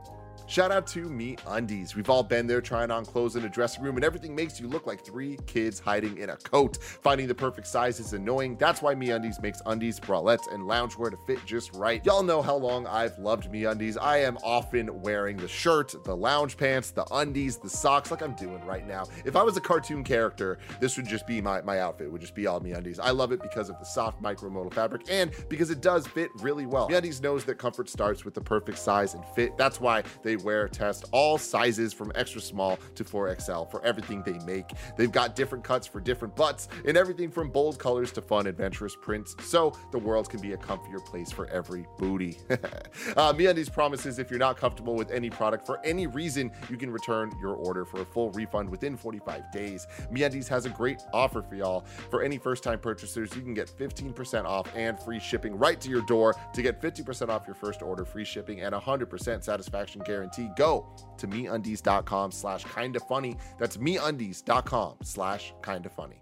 Shout 0.51 0.69
out 0.69 0.85
to 0.87 1.07
Me 1.07 1.37
Undies. 1.47 1.95
We've 1.95 2.09
all 2.09 2.23
been 2.23 2.45
there 2.45 2.59
trying 2.59 2.91
on 2.91 3.05
clothes 3.05 3.37
in 3.37 3.45
a 3.45 3.49
dressing 3.49 3.85
room, 3.85 3.95
and 3.95 4.03
everything 4.03 4.35
makes 4.35 4.59
you 4.59 4.67
look 4.67 4.85
like 4.85 5.01
three 5.01 5.39
kids 5.45 5.79
hiding 5.79 6.17
in 6.17 6.31
a 6.31 6.35
coat. 6.35 6.77
Finding 6.83 7.29
the 7.29 7.33
perfect 7.33 7.67
size 7.67 8.01
is 8.01 8.11
annoying. 8.11 8.57
That's 8.57 8.81
why 8.81 8.93
Me 8.93 9.11
Undies 9.11 9.39
makes 9.41 9.61
undies, 9.65 9.97
bralettes, 9.97 10.53
and 10.53 10.63
loungewear 10.63 11.09
to 11.11 11.15
fit 11.25 11.39
just 11.45 11.73
right. 11.73 12.05
Y'all 12.05 12.21
know 12.21 12.41
how 12.41 12.57
long 12.57 12.85
I've 12.85 13.17
loved 13.17 13.49
Me 13.49 13.63
Undies. 13.63 13.95
I 13.95 14.17
am 14.17 14.37
often 14.43 15.01
wearing 15.01 15.37
the 15.37 15.47
shirt, 15.47 15.95
the 16.03 16.17
lounge 16.17 16.57
pants, 16.57 16.91
the 16.91 17.05
undies, 17.11 17.55
the 17.55 17.69
socks, 17.69 18.11
like 18.11 18.21
I'm 18.21 18.35
doing 18.35 18.61
right 18.65 18.85
now. 18.85 19.05
If 19.23 19.37
I 19.37 19.43
was 19.43 19.55
a 19.55 19.61
cartoon 19.61 20.03
character, 20.03 20.59
this 20.81 20.97
would 20.97 21.07
just 21.07 21.25
be 21.25 21.39
my, 21.39 21.61
my 21.61 21.79
outfit. 21.79 22.07
It 22.07 22.11
would 22.11 22.19
just 22.19 22.35
be 22.35 22.45
all 22.47 22.59
Me 22.59 22.73
Undies. 22.73 22.99
I 22.99 23.11
love 23.11 23.31
it 23.31 23.41
because 23.41 23.69
of 23.69 23.79
the 23.79 23.85
soft 23.85 24.21
micromodal 24.21 24.73
fabric 24.73 25.03
and 25.09 25.31
because 25.47 25.69
it 25.69 25.79
does 25.79 26.05
fit 26.07 26.29
really 26.41 26.65
well. 26.65 26.89
Me 26.89 26.95
Undies 26.95 27.21
knows 27.21 27.45
that 27.45 27.57
comfort 27.57 27.87
starts 27.87 28.25
with 28.25 28.33
the 28.33 28.41
perfect 28.41 28.79
size 28.79 29.13
and 29.13 29.23
fit. 29.33 29.57
That's 29.57 29.79
why 29.79 30.03
they 30.23 30.40
wear 30.43 30.67
test 30.67 31.05
all 31.11 31.37
sizes 31.37 31.93
from 31.93 32.11
extra 32.15 32.41
small 32.41 32.77
to 32.95 33.03
4XL 33.03 33.69
for 33.69 33.83
everything 33.85 34.23
they 34.23 34.39
make. 34.45 34.71
They've 34.97 35.11
got 35.11 35.35
different 35.35 35.63
cuts 35.63 35.87
for 35.87 35.99
different 35.99 36.35
butts 36.35 36.67
and 36.85 36.97
everything 36.97 37.31
from 37.31 37.49
bold 37.49 37.79
colors 37.79 38.11
to 38.13 38.21
fun, 38.21 38.47
adventurous 38.47 38.95
prints, 38.95 39.35
so 39.43 39.73
the 39.91 39.99
world 39.99 40.29
can 40.29 40.41
be 40.41 40.53
a 40.53 40.57
comfier 40.57 41.03
place 41.05 41.31
for 41.31 41.47
every 41.47 41.85
booty. 41.97 42.37
uh, 42.49 43.33
MeUndies 43.33 43.71
promises 43.71 44.19
if 44.19 44.29
you're 44.29 44.39
not 44.39 44.57
comfortable 44.57 44.95
with 44.95 45.11
any 45.11 45.29
product 45.29 45.65
for 45.65 45.79
any 45.83 46.07
reason, 46.07 46.51
you 46.69 46.77
can 46.77 46.91
return 46.91 47.31
your 47.41 47.55
order 47.55 47.85
for 47.85 48.01
a 48.01 48.05
full 48.05 48.31
refund 48.31 48.69
within 48.69 48.95
45 48.95 49.51
days. 49.51 49.87
MeUndies 50.11 50.47
has 50.47 50.65
a 50.65 50.69
great 50.69 51.01
offer 51.13 51.41
for 51.41 51.55
y'all. 51.55 51.85
For 52.09 52.21
any 52.21 52.37
first-time 52.37 52.79
purchasers, 52.79 53.35
you 53.35 53.41
can 53.41 53.53
get 53.53 53.67
15% 53.67 54.45
off 54.45 54.67
and 54.75 54.99
free 54.99 55.19
shipping 55.19 55.57
right 55.57 55.79
to 55.81 55.89
your 55.89 56.01
door. 56.05 56.35
To 56.53 56.61
get 56.61 56.81
50% 56.81 57.29
off 57.29 57.47
your 57.47 57.55
first 57.55 57.81
order, 57.81 58.05
free 58.05 58.25
shipping, 58.25 58.61
and 58.61 58.73
100% 58.73 59.43
satisfaction 59.43 60.01
guarantee, 60.05 60.20
go 60.55 60.95
to 61.17 61.27
meundies.com 61.27 62.31
slash 62.31 62.65
kinda 62.65 62.99
funny. 62.99 63.37
That's 63.57 63.77
meundies.com 63.77 64.97
slash 65.03 65.53
kinda 65.63 65.89
funny. 65.89 66.21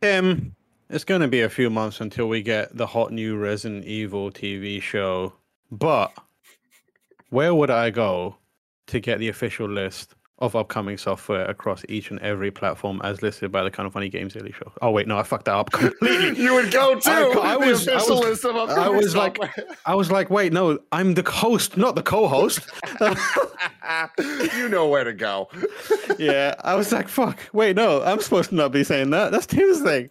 Tim, 0.00 0.54
it's 0.90 1.04
going 1.04 1.20
to 1.20 1.28
be 1.28 1.42
a 1.42 1.48
few 1.48 1.70
months 1.70 2.00
until 2.00 2.28
we 2.28 2.42
get 2.42 2.76
the 2.76 2.86
hot 2.86 3.12
new 3.12 3.36
Resident 3.36 3.84
Evil 3.84 4.30
TV 4.30 4.80
show, 4.80 5.34
but 5.70 6.12
where 7.30 7.54
would 7.54 7.70
I 7.70 7.90
go 7.90 8.36
to 8.86 9.00
get 9.00 9.18
the 9.18 9.28
official 9.28 9.68
list 9.68 10.14
of 10.40 10.54
upcoming 10.54 10.96
software 10.96 11.44
across 11.46 11.84
each 11.88 12.10
and 12.10 12.20
every 12.20 12.50
platform 12.50 13.00
as 13.02 13.22
listed 13.22 13.50
by 13.50 13.62
the 13.64 13.70
Kind 13.70 13.86
of 13.86 13.92
Funny 13.92 14.08
Games 14.08 14.34
Daily 14.34 14.52
Show. 14.52 14.72
Oh 14.80 14.90
wait, 14.90 15.08
no, 15.08 15.18
I 15.18 15.22
fucked 15.22 15.46
that 15.46 15.54
up 15.54 15.70
completely. 15.72 16.38
you 16.42 16.54
would 16.54 16.70
go 16.70 16.94
too. 16.98 17.10
I, 17.10 17.54
I 17.54 17.56
was, 17.56 17.88
I 17.88 17.94
was, 17.96 18.44
I 18.44 18.88
was 18.88 19.16
like, 19.16 19.38
I 19.86 19.94
was 19.94 20.10
like, 20.10 20.30
wait, 20.30 20.52
no, 20.52 20.78
I'm 20.92 21.14
the 21.14 21.28
host, 21.28 21.76
not 21.76 21.96
the 21.96 22.02
co-host. 22.02 22.60
you 24.56 24.68
know 24.68 24.86
where 24.88 25.04
to 25.04 25.12
go. 25.12 25.48
yeah, 26.18 26.54
I 26.62 26.74
was 26.74 26.92
like, 26.92 27.08
fuck, 27.08 27.40
wait, 27.52 27.74
no, 27.76 28.02
I'm 28.02 28.20
supposed 28.20 28.50
to 28.50 28.54
not 28.54 28.72
be 28.72 28.84
saying 28.84 29.10
that. 29.10 29.32
That's 29.32 29.46
Tim's 29.46 29.82
thing. 29.82 30.10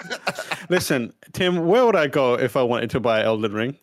Listen, 0.69 1.13
Tim, 1.33 1.67
where 1.67 1.85
would 1.85 1.95
I 1.95 2.07
go 2.07 2.33
if 2.33 2.57
I 2.57 2.63
wanted 2.63 2.89
to 2.91 2.99
buy 2.99 3.23
Elden 3.23 3.53
Ring? 3.53 3.77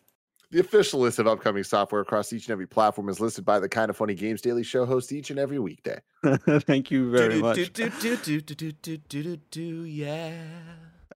The 0.55 0.61
official 0.61 1.01
list 1.01 1.19
of 1.19 1.27
upcoming 1.27 1.65
software 1.65 1.99
across 1.99 2.31
each 2.31 2.45
and 2.45 2.53
every 2.53 2.65
platform 2.65 3.09
is 3.09 3.19
listed 3.19 3.43
by 3.43 3.59
the 3.59 3.67
Kind 3.67 3.89
of 3.89 3.97
Funny 3.97 4.13
Games 4.13 4.39
Daily 4.39 4.63
Show 4.63 4.85
host 4.85 5.11
each 5.11 5.29
and 5.29 5.37
every 5.37 5.59
weekday. 5.59 5.99
Thank 6.47 6.89
you 6.89 7.11
very 7.11 7.41
much. 7.41 7.57
Yeah. 9.83 10.41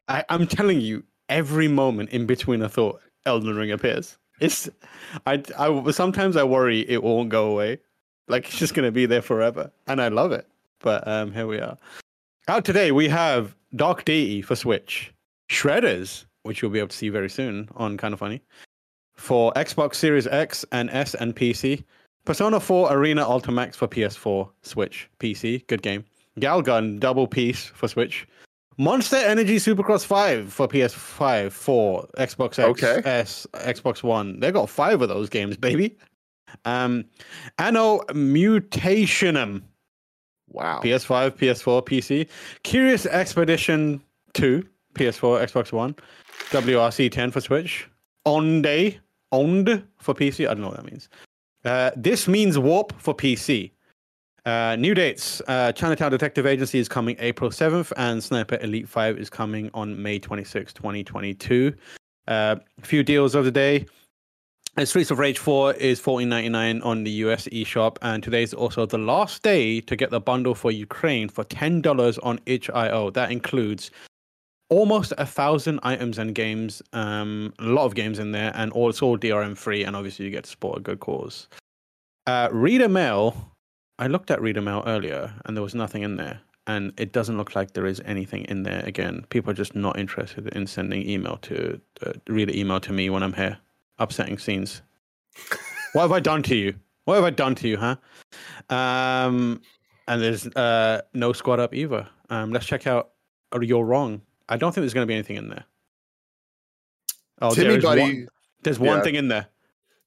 I, 0.10 0.26
I'm 0.28 0.46
telling 0.46 0.82
you, 0.82 1.06
every 1.30 1.70
moment 1.70 2.10
in 2.10 2.26
between 2.26 2.62
a 2.62 2.68
thought, 2.68 3.00
Elden 3.26 3.56
Ring 3.56 3.72
appears. 3.72 4.18
It's, 4.42 4.70
I, 5.26 5.42
I 5.58 5.92
sometimes 5.92 6.36
I 6.36 6.44
worry 6.44 6.82
it 6.90 7.02
won't 7.02 7.30
go 7.30 7.50
away, 7.50 7.80
like 8.28 8.46
it's 8.46 8.60
just 8.60 8.74
gonna 8.74 8.92
be 8.92 9.06
there 9.06 9.22
forever, 9.22 9.72
and 9.88 10.02
I 10.02 10.10
love 10.10 10.34
it. 10.34 10.50
But 10.82 11.08
um, 11.08 11.32
here 11.32 11.48
we 11.48 11.60
are. 11.62 11.78
Out 12.50 12.66
today 12.66 12.92
we 12.92 13.08
have 13.08 13.56
Dark 13.74 14.04
Deity 14.04 14.42
for 14.42 14.58
Switch, 14.58 15.14
Shredders, 15.50 16.26
which 16.44 16.62
you'll 16.62 16.72
be 16.72 16.80
able 16.80 16.90
to 16.90 16.98
see 16.98 17.08
very 17.08 17.30
soon 17.30 17.70
on 17.78 17.96
Kind 17.96 18.14
of 18.14 18.20
Funny, 18.20 18.42
for 19.20 19.52
Xbox 19.54 19.96
Series 19.96 20.26
X 20.28 20.66
and 20.72 20.90
S 20.92 21.14
and 21.14 21.36
PC. 21.36 21.84
Persona 22.26 22.60
4 22.60 22.94
Arena 22.94 23.26
Ultimax 23.26 23.76
for 23.76 23.88
PS4, 23.88 24.50
Switch, 24.62 25.10
PC, 25.20 25.66
good 25.68 25.82
game. 25.82 26.06
Galgun 26.40 27.00
Double 27.00 27.28
Peace 27.28 27.66
for 27.76 27.88
Switch. 27.88 28.28
Monster 28.78 29.18
Energy 29.18 29.58
Supercross 29.58 30.06
5 30.06 30.54
for 30.54 30.68
PS5, 30.68 31.52
4, 31.52 32.08
Xbox 32.18 32.60
X, 32.60 32.60
Okay. 32.60 33.02
S, 33.04 33.48
Xbox 33.54 34.04
One. 34.04 34.40
They 34.40 34.52
got 34.52 34.70
five 34.70 35.02
of 35.02 35.10
those 35.10 35.28
games, 35.30 35.58
baby. 35.58 35.98
Um, 36.66 37.06
Anno 37.58 38.00
Mutationum, 38.10 39.64
Wow. 40.52 40.80
PS5, 40.84 41.32
PS4, 41.32 41.86
PC. 41.86 42.28
Curious 42.64 43.06
Expedition 43.06 44.02
2, 44.34 44.66
PS4, 44.94 45.44
Xbox 45.44 45.72
One. 45.74 45.96
WRC 46.52 47.12
10 47.12 47.32
for 47.32 47.42
Switch. 47.42 47.88
Onde, 48.26 49.00
Onde 49.32 49.88
for 49.98 50.14
PC. 50.14 50.46
I 50.46 50.54
don't 50.54 50.62
know 50.62 50.68
what 50.68 50.78
that 50.78 50.86
means. 50.86 51.10
Uh, 51.66 51.92
this 51.96 52.28
means 52.28 52.58
Warp 52.58 52.94
for 53.00 53.14
PC. 53.14 53.72
Uh, 54.46 54.76
new 54.78 54.94
dates. 54.94 55.42
Uh, 55.48 55.72
Chinatown 55.72 56.12
Detective 56.12 56.46
Agency 56.46 56.80
is 56.80 56.88
coming 56.88 57.16
April 57.20 57.50
7th, 57.50 57.92
and 57.98 58.24
Sniper 58.24 58.58
Elite 58.62 58.88
5 58.88 59.18
is 59.18 59.30
coming 59.30 59.70
on 59.74 60.02
May 60.02 60.18
26, 60.20 60.74
2022. 60.74 61.74
Uh, 62.28 62.56
a 62.82 62.86
few 62.86 63.04
deals 63.04 63.36
of 63.36 63.46
the 63.46 63.52
day. 63.52 63.86
Uh, 64.78 64.86
Streets 64.86 65.12
of 65.12 65.20
Rage 65.20 65.40
4 65.40 65.74
is 65.74 66.00
$14.99 66.00 66.86
on 66.86 67.04
the 67.04 67.12
US 67.12 67.48
eShop, 67.50 67.98
and 68.02 68.24
today 68.24 68.44
is 68.44 68.54
also 68.54 68.86
the 68.86 68.98
last 68.98 69.44
day 69.44 69.82
to 69.82 69.96
get 69.96 70.10
the 70.10 70.22
bundle 70.22 70.56
for 70.56 70.72
Ukraine 70.72 71.28
for 71.28 71.44
$10 71.44 72.20
on 72.24 72.40
itch.io. 72.46 73.10
That 73.10 73.32
includes 73.32 73.92
almost 74.70 75.14
a 75.18 75.26
thousand 75.26 75.80
items 75.84 76.18
and 76.18 76.34
games, 76.34 76.82
um, 76.94 77.54
a 77.60 77.66
lot 77.66 77.86
of 77.86 77.96
games 77.96 78.20
in 78.20 78.32
there, 78.32 78.52
and 78.56 78.72
all, 78.72 78.90
it's 78.90 79.02
all 79.02 79.18
DRM 79.18 79.58
free, 79.58 79.84
and 79.84 79.96
obviously 79.96 80.26
you 80.26 80.32
get 80.32 80.46
to 80.46 80.50
support 80.50 80.78
a 80.78 80.82
good 80.82 81.00
cause. 81.00 81.48
Uh, 82.28 82.48
Reader 82.52 82.90
Mail, 82.90 83.52
I 83.98 84.08
looked 84.08 84.32
at 84.32 84.42
Reader 84.42 84.62
Mail 84.62 84.84
earlier, 84.86 85.34
and 85.46 85.58
there 85.58 85.64
was 85.64 85.76
nothing 85.76 86.04
in 86.04 86.16
there. 86.16 86.40
And 86.68 86.94
it 86.98 87.14
doesn't 87.14 87.36
look 87.36 87.56
like 87.56 87.74
there 87.74 87.88
is 87.88 88.00
anything 88.06 88.46
in 88.46 88.62
there. 88.62 88.84
Again, 88.86 89.26
people 89.30 89.50
are 89.50 89.56
just 89.56 89.76
not 89.76 89.98
interested 89.98 90.48
in 90.50 90.68
sending 90.68 91.10
email 91.10 91.38
to 91.38 91.82
uh, 92.06 92.14
reader 92.28 92.54
email 92.54 92.80
to 92.82 92.94
me 92.94 93.10
when 93.10 93.24
I'm 93.24 93.34
here 93.34 93.58
upsetting 93.98 94.38
scenes. 94.38 94.84
what 95.94 96.04
have 96.04 96.12
I 96.12 96.20
done 96.20 96.44
to 96.44 96.56
you? 96.56 96.76
What 97.06 97.16
have 97.16 97.24
I 97.24 97.32
done 97.32 97.56
to 97.56 97.68
you, 97.68 97.78
huh? 97.78 97.96
Um, 98.70 99.62
and 100.08 100.22
there's 100.22 100.46
uh, 100.48 101.02
no 101.16 101.34
squad 101.34 101.60
up 101.60 101.74
either. 101.74 102.08
Um, 102.30 102.52
let's 102.52 102.68
check 102.68 102.86
out. 102.86 103.12
Oh, 103.52 103.62
you're 103.62 103.84
wrong. 103.84 104.22
I 104.50 104.58
don't 104.58 104.74
think 104.74 104.82
there's 104.82 104.94
going 104.94 105.06
to 105.06 105.08
be 105.08 105.14
anything 105.14 105.38
in 105.38 105.50
there. 105.50 105.64
Oh, 107.42 107.54
Timmy 107.54 107.70
there's 107.70 107.84
Buddy. 107.84 108.02
one, 108.02 108.28
there's 108.64 108.80
one 108.80 108.98
yeah. 108.98 109.04
thing 109.04 109.16
in 109.16 109.28
there. 109.30 109.48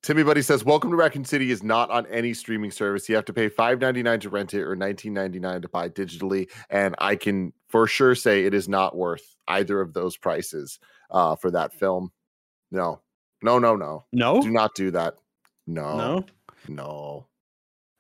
Timmy 0.03 0.25
Buddy 0.25 0.43
says, 0.43 0.65
"Welcome 0.65 0.91
to 0.91 0.97
Raccoon 0.97 1.25
City 1.25 1.53
is 1.53 1.63
not 1.63 1.89
on 1.91 2.07
any 2.07 2.35
streaming 2.35 2.73
service. 2.73 3.09
You 3.09 3.15
have 3.15 3.25
to 3.27 3.33
pay 3.33 3.49
five 3.49 3.81
ninety 3.81 4.03
nine 4.03 4.19
to 4.21 4.29
rent 4.29 4.53
it 4.53 4.63
or 4.65 4.75
nineteen 4.75 5.15
ninety 5.15 5.39
nine 5.39 5.63
to 5.63 5.69
buy 5.69 5.89
digitally. 5.89 6.51
And 6.71 6.97
I 6.99 7.15
can 7.15 7.53
for 7.69 7.87
sure 7.87 8.17
say 8.17 8.45
it 8.45 8.53
is 8.53 8.69
not 8.69 8.97
worth 8.97 9.37
either 9.47 9.81
of 9.81 9.95
those 9.95 10.17
prices 10.17 10.81
uh, 11.11 11.37
for 11.37 11.53
that 11.53 11.73
film. 11.73 12.11
No, 12.73 13.01
no, 13.43 13.61
no, 13.61 13.77
no. 13.77 14.05
No, 14.13 14.43
Do 14.43 14.51
not 14.51 14.75
do 14.75 14.91
that. 14.91 15.15
No, 15.69 15.97
no. 15.97 16.27
no. 16.69 17.27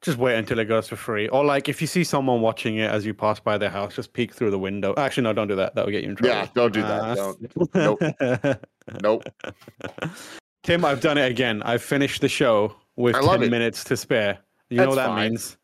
Just 0.02 0.18
wait 0.18 0.36
until 0.36 0.58
it 0.58 0.64
goes 0.64 0.88
for 0.88 0.96
free. 0.96 1.28
Or 1.28 1.44
like 1.44 1.68
if 1.68 1.80
you 1.80 1.86
see 1.86 2.02
someone 2.02 2.40
watching 2.40 2.76
it 2.76 2.90
as 2.90 3.06
you 3.06 3.14
pass 3.14 3.38
by 3.38 3.56
their 3.56 3.70
house, 3.70 3.94
just 3.94 4.12
peek 4.12 4.34
through 4.34 4.50
the 4.50 4.58
window. 4.58 4.94
Actually, 4.96 5.22
no, 5.22 5.32
don't 5.32 5.46
do 5.48 5.54
that. 5.56 5.74
That 5.76 5.84
will 5.84 5.92
get 5.92 6.02
you 6.02 6.10
in 6.10 6.16
trouble. 6.16 6.34
Yeah, 6.34 6.48
don't 6.54 6.72
do 6.74 6.82
that. 6.82 7.18
Uh, 7.74 8.54
Nope. 9.02 9.22
Tim, 10.64 10.84
I've 10.84 11.00
done 11.00 11.18
it 11.18 11.30
again. 11.30 11.62
I've 11.62 11.82
finished 11.82 12.20
the 12.20 12.28
show 12.28 12.74
with 12.96 13.14
10 13.14 13.42
it. 13.44 13.50
minutes 13.50 13.84
to 13.84 13.96
spare. 13.96 14.38
You 14.70 14.78
know 14.78 14.88
what 14.88 14.94
that 14.96 15.06
fine. 15.06 15.30
means? 15.30 15.56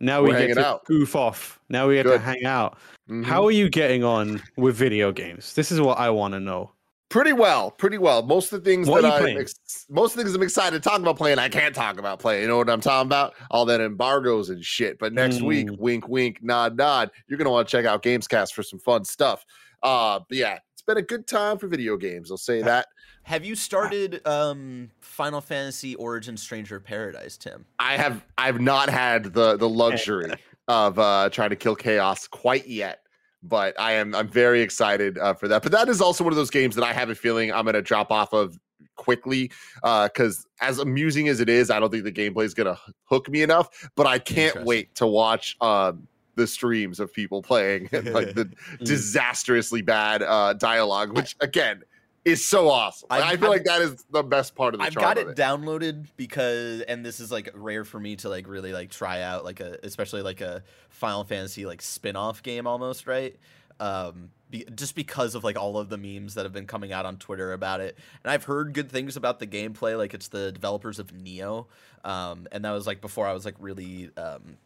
Now 0.00 0.22
We're 0.22 0.38
we 0.38 0.46
get 0.48 0.54
to 0.54 0.66
out. 0.66 0.84
goof 0.84 1.16
off. 1.16 1.58
Now 1.68 1.88
we 1.88 1.94
get 1.94 2.02
to 2.04 2.18
hang 2.18 2.44
out. 2.44 2.78
Mhm. 3.08 3.24
How 3.24 3.44
are 3.46 3.50
you 3.50 3.68
getting 3.68 4.04
on 4.04 4.40
with 4.56 4.76
video 4.76 5.12
games? 5.12 5.54
This 5.54 5.72
is 5.72 5.80
what 5.80 5.98
I 5.98 6.10
want 6.10 6.34
to 6.34 6.40
know. 6.40 6.70
Pretty 7.14 7.32
well, 7.32 7.70
pretty 7.70 7.96
well. 7.96 8.24
Most 8.24 8.52
of 8.52 8.64
the 8.64 8.68
things 8.68 8.88
What 8.88 9.02
that 9.02 9.22
I'm 9.22 9.38
ex- 9.38 9.86
most 9.88 10.14
of 10.14 10.16
the 10.16 10.24
things 10.24 10.34
I'm 10.34 10.42
excited 10.42 10.82
to 10.82 10.88
talk 10.88 10.98
about 10.98 11.16
playing, 11.16 11.38
I 11.38 11.48
can't 11.48 11.72
talk 11.72 12.00
about 12.00 12.18
playing. 12.18 12.42
You 12.42 12.48
know 12.48 12.56
what 12.56 12.68
I'm 12.68 12.80
talking 12.80 13.06
about? 13.06 13.34
All 13.52 13.64
that 13.66 13.80
embargoes 13.80 14.50
and 14.50 14.64
shit. 14.64 14.98
But 14.98 15.12
next 15.12 15.40
week, 15.40 15.68
Mm. 15.68 15.78
wink, 15.78 16.08
wink, 16.08 16.42
nod, 16.42 16.76
nod. 16.76 17.12
You're 17.28 17.38
gonna 17.38 17.52
want 17.52 17.68
to 17.68 17.70
check 17.70 17.84
out 17.84 18.02
Gamescast 18.02 18.52
for 18.52 18.64
some 18.64 18.80
fun 18.80 19.04
stuff. 19.04 19.46
Uh, 19.80 20.18
but 20.28 20.36
yeah, 20.36 20.58
it's 20.72 20.82
been 20.82 20.96
a 20.96 21.02
good 21.02 21.28
time 21.28 21.56
for 21.56 21.68
video 21.68 21.96
games. 21.96 22.32
I'll 22.32 22.36
say 22.36 22.62
that. 22.62 22.88
Have 23.22 23.44
you 23.44 23.54
started 23.54 24.20
um, 24.26 24.90
Final 25.00 25.40
Fantasy 25.40 25.94
Origin 25.94 26.36
Stranger 26.36 26.80
Paradise, 26.80 27.36
Tim? 27.36 27.64
I 27.78 27.96
have 27.96 28.24
I've 28.36 28.60
not 28.60 28.90
had 28.90 29.32
the 29.32 29.56
the 29.56 29.68
luxury 29.84 30.32
of 30.66 30.98
uh 30.98 31.28
trying 31.30 31.50
to 31.50 31.56
kill 31.56 31.76
chaos 31.76 32.26
quite 32.26 32.66
yet. 32.66 33.03
But 33.46 33.78
I 33.78 33.92
am 33.92 34.14
I'm 34.14 34.28
very 34.28 34.62
excited 34.62 35.18
uh, 35.18 35.34
for 35.34 35.48
that. 35.48 35.62
But 35.62 35.72
that 35.72 35.88
is 35.88 36.00
also 36.00 36.24
one 36.24 36.32
of 36.32 36.36
those 36.36 36.50
games 36.50 36.74
that 36.76 36.84
I 36.84 36.92
have 36.92 37.10
a 37.10 37.14
feeling 37.14 37.52
I'm 37.52 37.64
gonna 37.66 37.82
drop 37.82 38.10
off 38.10 38.32
of 38.32 38.58
quickly 38.96 39.50
because 39.82 40.46
as 40.60 40.78
amusing 40.78 41.28
as 41.28 41.40
it 41.40 41.48
is, 41.48 41.70
I 41.70 41.78
don't 41.78 41.90
think 41.90 42.04
the 42.04 42.12
gameplay 42.12 42.44
is 42.44 42.54
gonna 42.54 42.78
hook 43.04 43.28
me 43.28 43.42
enough. 43.42 43.68
But 43.96 44.06
I 44.06 44.18
can't 44.18 44.64
wait 44.64 44.94
to 44.96 45.06
watch 45.06 45.56
um 45.60 46.08
the 46.36 46.46
streams 46.46 46.98
of 46.98 47.12
people 47.12 47.42
playing 47.42 47.88
and 47.92 48.12
like 48.12 48.34
the 48.34 48.44
Mm. 48.74 48.84
disastrously 48.86 49.82
bad 49.82 50.22
uh 50.22 50.54
dialogue, 50.54 51.14
which 51.16 51.36
again 51.40 51.82
is 52.24 52.44
so 52.46 52.68
awesome. 52.70 53.06
Like, 53.10 53.22
I 53.22 53.30
feel 53.36 53.44
I've- 53.44 53.46
like 53.48 53.64
that 53.64 53.82
is 53.82 54.04
the 54.10 54.22
best 54.22 54.54
part 54.54 54.74
of 54.74 54.80
the 54.80 54.86
I've 54.86 54.94
got 54.94 55.18
of 55.18 55.28
it 55.28 55.36
downloaded 55.36 56.06
because, 56.16 56.80
and 56.82 57.04
this 57.04 57.20
is 57.20 57.30
like 57.30 57.50
rare 57.54 57.84
for 57.84 58.00
me 58.00 58.16
to 58.16 58.28
like 58.28 58.48
really 58.48 58.72
like 58.72 58.90
try 58.90 59.22
out 59.22 59.44
like 59.44 59.60
a, 59.60 59.78
especially 59.82 60.22
like 60.22 60.40
a 60.40 60.62
Final 60.88 61.24
Fantasy 61.24 61.66
like 61.66 61.82
spin-off 61.82 62.42
game 62.42 62.66
almost, 62.66 63.06
right? 63.06 63.36
Um, 63.80 64.30
be, 64.50 64.64
just 64.74 64.94
because 64.94 65.34
of 65.34 65.42
like 65.44 65.58
all 65.58 65.76
of 65.78 65.88
the 65.88 65.98
memes 65.98 66.34
that 66.34 66.44
have 66.44 66.52
been 66.52 66.66
coming 66.66 66.92
out 66.92 67.04
on 67.06 67.16
Twitter 67.16 67.52
about 67.52 67.80
it, 67.80 67.98
and 68.22 68.30
I've 68.30 68.44
heard 68.44 68.72
good 68.72 68.90
things 68.90 69.16
about 69.16 69.40
the 69.40 69.46
gameplay. 69.46 69.98
Like 69.98 70.14
it's 70.14 70.28
the 70.28 70.52
developers 70.52 70.98
of 70.98 71.08
Nioh, 71.12 71.66
um, 72.04 72.46
and 72.52 72.64
that 72.64 72.70
was 72.70 72.86
like 72.86 73.00
before 73.00 73.26
I 73.26 73.32
was 73.32 73.44
like 73.44 73.56
really 73.58 74.10
um 74.16 74.56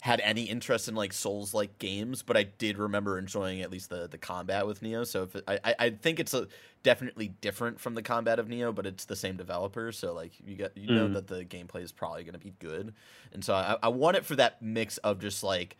had 0.00 0.20
any 0.22 0.44
interest 0.44 0.88
in 0.88 0.94
like 0.94 1.12
Souls 1.12 1.52
like 1.52 1.78
games, 1.78 2.22
but 2.22 2.36
I 2.36 2.44
did 2.44 2.78
remember 2.78 3.18
enjoying 3.18 3.60
at 3.60 3.70
least 3.70 3.90
the 3.90 4.08
the 4.08 4.18
combat 4.18 4.66
with 4.66 4.80
Nioh. 4.80 5.06
So 5.06 5.24
if 5.24 5.36
it, 5.36 5.44
I 5.46 5.58
I- 5.64 5.74
I 5.78 5.90
think 5.90 6.18
it's 6.20 6.32
a 6.34 6.48
definitely 6.82 7.28
different 7.28 7.78
from 7.78 7.94
the 7.94 8.02
combat 8.02 8.38
of 8.38 8.48
Nioh, 8.48 8.74
but 8.74 8.86
it's 8.86 9.04
the 9.04 9.16
same 9.16 9.36
developer. 9.36 9.92
So 9.92 10.14
like 10.14 10.32
you 10.44 10.56
get 10.56 10.76
you 10.76 10.86
know 10.94 11.08
Mm. 11.08 11.14
that 11.14 11.26
the 11.26 11.44
gameplay 11.44 11.82
is 11.82 11.92
probably 11.92 12.24
going 12.24 12.32
to 12.32 12.38
be 12.38 12.54
good, 12.58 12.94
and 13.32 13.44
so 13.44 13.54
I, 13.54 13.76
I 13.82 13.88
want 13.88 14.16
it 14.16 14.24
for 14.24 14.36
that 14.36 14.62
mix 14.62 14.96
of 14.98 15.18
just 15.20 15.42
like 15.42 15.76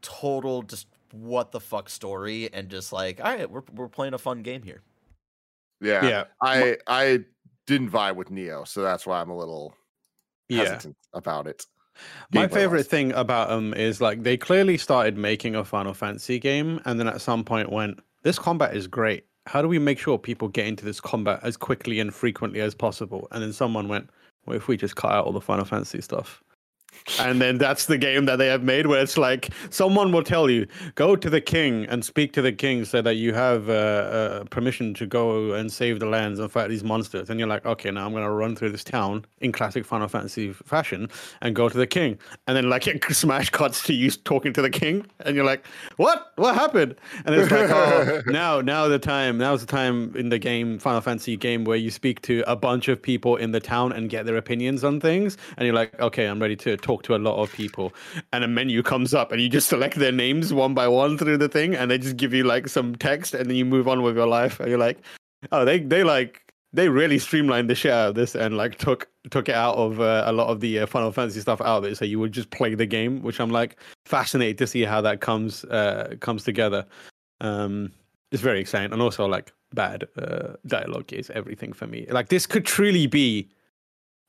total 0.00 0.62
just 0.62 0.86
what 1.12 1.50
the 1.52 1.60
fuck 1.60 1.88
story 1.88 2.52
and 2.52 2.68
just 2.68 2.92
like 2.92 3.18
all 3.18 3.34
right 3.34 3.50
we're 3.50 3.62
we're 3.74 3.88
playing 3.88 4.14
a 4.14 4.18
fun 4.18 4.42
game 4.42 4.62
here. 4.62 4.82
Yeah. 5.80 6.04
Yeah. 6.06 6.24
I 6.42 6.78
I 6.86 7.24
didn't 7.66 7.90
vibe 7.90 8.16
with 8.16 8.30
Nioh, 8.30 8.66
so 8.66 8.82
that's 8.82 9.06
why 9.06 9.20
I'm 9.20 9.30
a 9.30 9.36
little 9.36 9.74
Yeah. 10.48 10.64
hesitant 10.64 10.96
about 11.12 11.46
it. 11.46 11.66
My 12.32 12.48
favorite 12.48 12.84
thing 12.84 13.12
about 13.12 13.48
them 13.48 13.74
is 13.74 14.00
like 14.00 14.22
they 14.22 14.36
clearly 14.36 14.76
started 14.78 15.16
making 15.16 15.54
a 15.54 15.64
Final 15.64 15.94
Fantasy 15.94 16.38
game, 16.38 16.80
and 16.84 16.98
then 16.98 17.08
at 17.08 17.20
some 17.20 17.44
point 17.44 17.72
went, 17.72 18.00
"This 18.22 18.38
combat 18.38 18.76
is 18.76 18.86
great. 18.86 19.24
How 19.46 19.62
do 19.62 19.68
we 19.68 19.78
make 19.78 19.98
sure 19.98 20.18
people 20.18 20.48
get 20.48 20.66
into 20.66 20.84
this 20.84 21.00
combat 21.00 21.40
as 21.42 21.56
quickly 21.56 22.00
and 22.00 22.14
frequently 22.14 22.60
as 22.60 22.74
possible?" 22.74 23.28
And 23.30 23.42
then 23.42 23.52
someone 23.52 23.88
went, 23.88 24.10
"What 24.44 24.56
if 24.56 24.68
we 24.68 24.76
just 24.76 24.96
cut 24.96 25.12
out 25.12 25.24
all 25.24 25.32
the 25.32 25.40
Final 25.40 25.64
Fantasy 25.64 26.00
stuff?" 26.00 26.42
And 27.18 27.40
then 27.40 27.58
that's 27.58 27.86
the 27.86 27.98
game 27.98 28.26
that 28.26 28.36
they 28.36 28.46
have 28.46 28.62
made 28.62 28.86
where 28.86 29.02
it's 29.02 29.16
like 29.16 29.50
someone 29.70 30.12
will 30.12 30.22
tell 30.22 30.50
you 30.50 30.66
go 30.94 31.16
to 31.16 31.30
the 31.30 31.40
king 31.40 31.86
and 31.86 32.04
speak 32.04 32.32
to 32.32 32.42
the 32.42 32.52
king 32.52 32.84
so 32.84 33.00
that 33.02 33.14
you 33.14 33.32
have 33.32 33.68
uh, 33.68 33.72
uh, 33.72 34.44
permission 34.44 34.94
to 34.94 35.06
go 35.06 35.52
and 35.54 35.72
save 35.72 36.00
the 36.00 36.06
lands 36.06 36.38
and 36.38 36.50
fight 36.50 36.68
these 36.68 36.84
monsters. 36.84 37.30
And 37.30 37.38
you're 37.38 37.48
like 37.48 37.64
okay 37.64 37.90
now 37.90 38.06
i'm 38.06 38.12
going 38.12 38.24
to 38.24 38.30
run 38.30 38.54
through 38.56 38.70
this 38.70 38.84
town 38.84 39.24
in 39.40 39.52
classic 39.52 39.84
final 39.84 40.08
fantasy 40.08 40.52
fashion 40.52 41.08
and 41.40 41.54
go 41.54 41.68
to 41.68 41.76
the 41.76 41.86
king. 41.86 42.18
And 42.46 42.56
then 42.56 42.68
like 42.68 42.86
it 42.86 43.02
smash 43.10 43.50
cuts 43.50 43.82
to 43.84 43.94
you 43.94 44.10
talking 44.10 44.52
to 44.52 44.62
the 44.62 44.70
king 44.70 45.06
and 45.20 45.34
you're 45.34 45.44
like 45.44 45.66
what? 45.96 46.32
What 46.36 46.54
happened? 46.54 46.94
And 47.24 47.34
it's 47.34 47.50
like 47.50 47.70
oh 47.70 48.22
now 48.26 48.60
now 48.60 48.88
the 48.88 48.98
time 48.98 49.38
now's 49.38 49.60
the 49.60 49.66
time 49.66 50.14
in 50.16 50.28
the 50.28 50.38
game 50.38 50.78
final 50.78 51.00
fantasy 51.00 51.36
game 51.36 51.64
where 51.64 51.76
you 51.76 51.90
speak 51.90 52.22
to 52.22 52.44
a 52.46 52.56
bunch 52.56 52.88
of 52.88 53.00
people 53.00 53.36
in 53.36 53.52
the 53.52 53.60
town 53.60 53.92
and 53.92 54.10
get 54.10 54.26
their 54.26 54.36
opinions 54.36 54.84
on 54.84 55.00
things. 55.00 55.36
And 55.56 55.66
you're 55.66 55.74
like 55.74 55.98
okay 56.00 56.26
i'm 56.26 56.40
ready 56.40 56.56
to 56.56 56.77
talk 56.78 57.02
to 57.02 57.14
a 57.14 57.18
lot 57.18 57.36
of 57.36 57.52
people 57.52 57.92
and 58.32 58.44
a 58.44 58.48
menu 58.48 58.82
comes 58.82 59.12
up 59.12 59.32
and 59.32 59.40
you 59.40 59.48
just 59.48 59.68
select 59.68 59.96
their 59.96 60.12
names 60.12 60.52
one 60.52 60.74
by 60.74 60.88
one 60.88 61.18
through 61.18 61.36
the 61.36 61.48
thing 61.48 61.74
and 61.74 61.90
they 61.90 61.98
just 61.98 62.16
give 62.16 62.32
you 62.32 62.44
like 62.44 62.68
some 62.68 62.94
text 62.94 63.34
and 63.34 63.48
then 63.48 63.56
you 63.56 63.64
move 63.64 63.88
on 63.88 64.02
with 64.02 64.16
your 64.16 64.26
life 64.26 64.60
and 64.60 64.68
you're 64.68 64.78
like 64.78 64.98
oh 65.52 65.64
they 65.64 65.78
they 65.78 66.02
like 66.02 66.48
they 66.72 66.88
really 66.88 67.18
streamlined 67.18 67.70
the 67.70 67.74
shit 67.74 67.92
out 67.92 68.10
of 68.10 68.14
this 68.14 68.34
and 68.34 68.56
like 68.56 68.76
took 68.78 69.08
took 69.30 69.48
it 69.48 69.54
out 69.54 69.76
of 69.76 70.00
uh, 70.00 70.24
a 70.26 70.32
lot 70.32 70.48
of 70.48 70.60
the 70.60 70.80
uh, 70.80 70.86
Final 70.86 71.12
Fantasy 71.12 71.40
stuff 71.40 71.60
out 71.60 71.78
of 71.78 71.84
it, 71.84 71.96
so 71.96 72.04
you 72.04 72.18
would 72.18 72.32
just 72.32 72.50
play 72.50 72.74
the 72.74 72.86
game, 72.86 73.22
which 73.22 73.40
I'm 73.40 73.50
like 73.50 73.76
fascinated 74.04 74.58
to 74.58 74.66
see 74.66 74.82
how 74.82 75.00
that 75.00 75.20
comes 75.20 75.64
uh, 75.64 76.16
comes 76.20 76.44
together. 76.44 76.84
Um, 77.40 77.92
it's 78.32 78.42
very 78.42 78.60
exciting, 78.60 78.92
and 78.92 79.00
also 79.00 79.26
like 79.26 79.52
bad 79.74 80.06
uh, 80.20 80.54
dialogue 80.66 81.12
is 81.12 81.30
everything 81.30 81.72
for 81.72 81.86
me. 81.86 82.06
Like 82.10 82.28
this 82.28 82.46
could 82.46 82.66
truly 82.66 83.06
be 83.06 83.48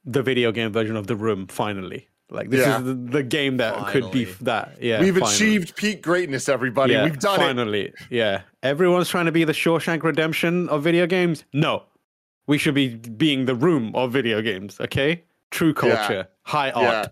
the 0.05 0.23
video 0.23 0.51
game 0.51 0.71
version 0.71 0.95
of 0.95 1.07
The 1.07 1.15
Room. 1.15 1.47
Finally, 1.47 2.07
like 2.31 2.49
this 2.49 2.65
Yeah. 2.65 2.77
is 2.79 2.83
the, 2.85 2.93
the 2.93 3.23
game 3.23 3.57
that 3.57 3.87
could 3.87 4.11
be 4.11 4.25
that. 4.41 4.77
Yeah, 4.81 4.99
We've 5.01 5.13
finally. 5.17 5.33
achieved 5.35 5.75
peak 5.75 6.01
greatness, 6.01 6.47
everybody. 6.49 6.93
Yeah, 6.93 7.05
We've 7.05 7.19
done 7.19 7.39
it. 7.39 7.43
finally. 7.43 7.93
Yeah. 8.09 8.41
Everyone's 8.63 9.09
trying 9.09 9.25
to 9.25 9.31
be 9.31 9.43
the 9.43 9.53
Shawshank 9.53 10.03
Redemption 10.03 10.69
of 10.69 10.83
video 10.83 11.07
games. 11.07 11.45
No. 11.53 11.83
We 12.47 12.57
should 12.57 12.73
be 12.75 12.95
being 12.95 13.45
the 13.45 13.55
room 13.55 13.95
of 13.95 14.11
video 14.11 14.41
games, 14.41 14.79
okay? 14.81 15.23
True 15.51 15.73
culture, 15.73 16.27
high 16.43 16.71
art. 16.71 17.09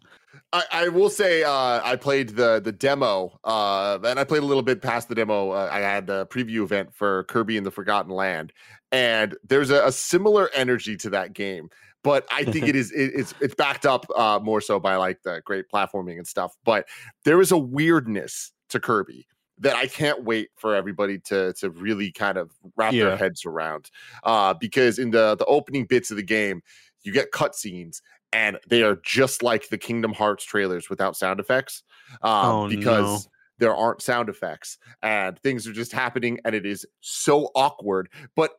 I, 0.54 0.64
I 0.72 0.88
will 0.88 1.10
say 1.10 1.44
uh, 1.44 1.82
I 1.84 1.96
played 1.96 2.30
the 2.30 2.60
the 2.64 2.72
demo, 2.72 3.38
uh, 3.44 4.00
and 4.04 4.18
I 4.20 4.24
played 4.24 4.42
a 4.44 4.46
little 4.46 4.64
bit 4.64 4.82
past 4.82 5.10
the 5.10 5.16
demo. 5.16 5.52
Uh, 5.52 5.70
I 5.72 5.80
had 5.80 6.08
the 6.08 6.26
preview 6.28 6.64
event 6.64 6.94
for 6.94 7.24
Kirby 7.26 7.58
and 7.58 7.66
the 7.66 7.72
Forgotten 7.72 8.12
Land, 8.12 8.54
and 8.92 9.36
there's 9.48 9.70
a, 9.70 9.86
a 9.88 9.92
similar 9.92 10.50
energy 10.56 10.96
to 10.98 11.10
that 11.12 11.34
game. 11.34 11.70
But 12.08 12.26
I 12.32 12.44
think 12.46 12.68
it 12.68 12.76
is 12.82 12.92
it, 12.92 13.12
it's 13.14 13.34
it's 13.42 13.54
backed 13.56 13.86
up 13.86 14.06
uh, 14.16 14.40
more 14.42 14.62
so 14.62 14.80
by 14.80 14.96
like 14.96 15.22
the 15.24 15.42
great 15.46 15.66
platforming 15.72 16.18
and 16.18 16.26
stuff. 16.26 16.56
But 16.64 16.88
there 17.26 17.42
is 17.42 17.52
a 17.52 17.58
weirdness 17.58 18.52
to 18.70 18.80
Kirby 18.80 19.28
that 19.60 19.76
I 19.76 19.88
can't 19.88 20.24
wait 20.24 20.50
for 20.56 20.74
everybody 20.76 21.20
to 21.26 21.54
to 21.54 21.70
really 21.72 22.12
kind 22.12 22.38
of 22.38 22.52
wrap 22.76 22.94
Yeah. 22.94 23.06
their 23.06 23.18
heads 23.18 23.46
around. 23.46 23.90
Uh, 24.24 24.54
because 24.54 25.00
in 25.00 25.12
the 25.12 25.36
the 25.36 25.46
opening 25.46 25.86
bits 25.86 26.10
of 26.12 26.18
the 26.18 26.24
game, 26.24 26.62
you 27.04 27.12
get 27.12 27.32
cutscenes 27.32 28.02
and 28.34 28.58
they 28.70 28.84
are 28.84 28.98
just 29.04 29.42
like 29.44 29.70
the 29.70 29.78
Kingdom 29.78 30.14
Hearts 30.14 30.44
trailers 30.46 30.90
without 30.90 31.16
sound 31.18 31.40
effects. 31.40 31.84
Um, 32.22 32.46
Oh, 32.46 32.70
because 32.70 33.26
no. 33.26 33.32
there 33.60 33.76
aren't 33.76 34.02
sound 34.02 34.30
effects 34.30 34.78
and 35.02 35.40
things 35.40 35.66
are 35.68 35.74
just 35.74 35.92
happening 35.92 36.40
and 36.46 36.54
it 36.56 36.66
is 36.66 36.86
so 37.02 37.50
awkward. 37.56 38.10
But 38.36 38.52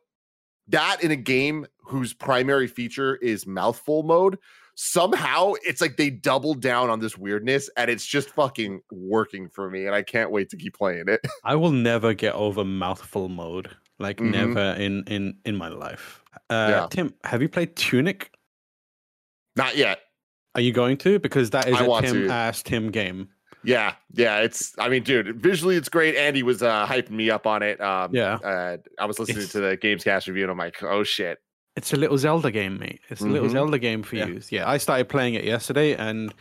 that 0.69 1.03
in 1.03 1.11
a 1.11 1.15
game 1.15 1.65
whose 1.83 2.13
primary 2.13 2.67
feature 2.67 3.15
is 3.17 3.45
mouthful 3.47 4.03
mode, 4.03 4.37
somehow 4.75 5.53
it's 5.63 5.81
like 5.81 5.97
they 5.97 6.09
doubled 6.09 6.61
down 6.61 6.89
on 6.89 6.99
this 6.99 7.17
weirdness 7.17 7.69
and 7.75 7.89
it's 7.91 8.05
just 8.05 8.29
fucking 8.29 8.79
working 8.91 9.49
for 9.49 9.69
me. 9.69 9.85
And 9.85 9.93
I 9.95 10.01
can't 10.03 10.31
wait 10.31 10.49
to 10.49 10.57
keep 10.57 10.75
playing 10.75 11.05
it. 11.07 11.19
I 11.43 11.55
will 11.55 11.71
never 11.71 12.13
get 12.13 12.33
over 12.33 12.63
mouthful 12.63 13.27
mode. 13.29 13.69
Like 13.99 14.17
Mhm. 14.17 14.31
never 14.31 14.61
in 14.81 15.03
in 15.07 15.37
in 15.43 15.55
my 15.57 15.67
life. 15.67 16.23
Uh 16.49 16.67
Yeah. 16.69 16.87
Tim, 16.89 17.13
have 17.25 17.41
you 17.41 17.49
played 17.49 17.75
Tunic? 17.75 18.31
Not 19.55 19.75
yet. 19.75 19.99
Are 20.55 20.61
you 20.61 20.71
going 20.71 20.97
to? 20.97 21.19
Because 21.19 21.49
that 21.49 21.67
is 21.67 21.75
I 21.75 21.85
a 21.85 22.01
Tim 22.01 22.27
to. 22.27 22.29
ass 22.29 22.63
Tim 22.63 22.91
game. 22.91 23.27
Yeah, 23.63 23.93
yeah, 24.13 24.39
it's. 24.39 24.73
I 24.79 24.87
mean, 24.89 25.03
dude, 25.03 25.35
visually 25.41 25.75
it's 25.75 25.89
great. 25.89 26.15
Andy 26.15 26.43
was 26.43 26.63
uh, 26.63 26.85
hyping 26.87 27.11
me 27.11 27.29
up 27.29 27.45
on 27.45 27.61
it. 27.61 27.79
Um, 27.81 28.13
Yeah. 28.15 28.35
uh, 28.35 28.77
I 28.97 29.05
was 29.05 29.19
listening 29.19 29.37
It's- 29.39 29.51
to 29.53 29.59
the 29.61 29.75
Game's 29.77 30.03
Gamescast 30.03 30.27
review, 30.27 30.43
and 30.43 30.51
I'm 30.51 30.57
like, 30.57 30.81
oh 30.83 31.03
shit. 31.03 31.39
It's 31.75 31.93
a 31.93 31.97
little 31.97 32.17
Zelda 32.17 32.51
game, 32.51 32.77
mate. 32.79 32.99
It's 33.09 33.21
a 33.21 33.27
little 33.27 33.47
Mhm. 33.47 33.51
Zelda 33.53 33.79
game 33.79 34.03
for 34.03 34.15
Yeah. 34.15 34.25
you. 34.27 34.41
Yeah, 34.49 34.69
I 34.69 34.77
started 34.77 35.07
playing 35.09 35.35
it 35.35 35.43
yesterday, 35.43 35.93
and 35.95 36.33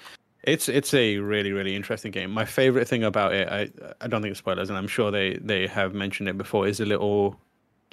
it's 0.45 0.69
it's 0.69 0.95
a 0.95 1.19
really 1.19 1.53
really 1.53 1.75
interesting 1.77 2.11
game. 2.13 2.31
My 2.31 2.45
favorite 2.45 2.87
thing 2.89 3.05
about 3.05 3.35
it, 3.35 3.49
I 3.49 3.69
I 4.01 4.07
don't 4.09 4.23
think 4.23 4.31
it's 4.33 4.39
spoilers, 4.39 4.69
and 4.69 4.79
I'm 4.79 4.89
sure 4.89 5.11
they 5.11 5.35
they 5.41 5.67
have 5.67 5.95
mentioned 5.95 6.29
it 6.29 6.39
before, 6.39 6.67
is 6.69 6.81
a 6.81 6.85
little 6.87 7.39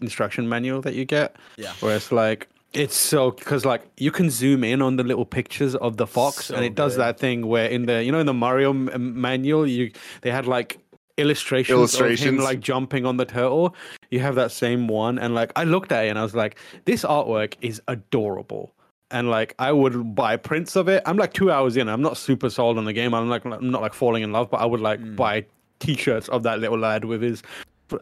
instruction 0.01 0.47
manual 0.49 0.81
that 0.81 0.93
you 0.93 1.05
get. 1.05 1.35
Yeah. 1.57 1.71
Where 1.81 1.95
it's 1.95 2.11
like 2.11 2.47
it's 2.75 2.95
so 2.95 3.31
because 3.31 3.65
like 3.65 3.83
you 3.97 4.11
can 4.11 4.29
zoom 4.29 4.63
in 4.63 4.81
on 4.81 4.95
the 4.97 5.03
little 5.03 5.25
pictures 5.25 5.75
of 5.75 5.97
the 5.97 6.05
fox, 6.07 6.45
So 6.47 6.55
and 6.55 6.65
it 6.65 6.75
does 6.75 6.93
good. 6.95 7.01
that 7.01 7.19
thing 7.19 7.47
where 7.47 7.67
in 7.67 7.85
the 7.85 8.03
you 8.03 8.11
know 8.11 8.19
in 8.19 8.25
the 8.25 8.33
Mario 8.33 8.69
m- 8.71 9.19
manual 9.21 9.65
you 9.67 9.91
they 10.21 10.31
had 10.31 10.45
like 10.47 10.79
illustrations, 11.17 11.95
of 11.99 12.19
him 12.19 12.37
like 12.37 12.59
jumping 12.59 13.05
on 13.05 13.17
the 13.17 13.25
turtle. 13.25 13.75
You 14.11 14.19
have 14.19 14.35
that 14.35 14.51
same 14.51 14.87
one, 14.87 15.17
and 15.17 15.33
like 15.33 15.51
I 15.55 15.63
looked 15.63 15.91
at 15.91 16.05
it 16.05 16.09
and 16.09 16.19
I 16.19 16.23
was 16.23 16.35
like, 16.35 16.57
this 16.85 17.03
artwork 17.03 17.55
is 17.61 17.81
adorable. 17.87 18.71
And 19.11 19.29
like 19.29 19.53
I 19.59 19.71
would 19.71 20.15
buy 20.15 20.35
prints 20.35 20.75
of 20.75 20.89
it. 20.89 21.01
I'm 21.05 21.15
like 21.15 21.31
two 21.33 21.51
hours 21.51 21.77
in. 21.77 21.87
I'm 21.87 22.01
not 22.01 22.17
super 22.17 22.49
sold 22.49 22.77
on 22.77 22.85
the 22.85 22.93
game. 22.93 23.13
I'm 23.13 23.29
like 23.29 23.45
I'm 23.45 23.71
not 23.71 23.81
like 23.81 23.93
falling 23.93 24.23
in 24.23 24.31
love, 24.31 24.49
but 24.49 24.59
I 24.59 24.65
would 24.65 24.81
like 24.81 24.99
Mm. 24.99 25.15
buy 25.15 25.45
t-shirts 25.79 26.27
of 26.29 26.43
that 26.43 26.59
little 26.59 26.77
lad 26.79 27.05
with 27.05 27.21
his 27.21 27.41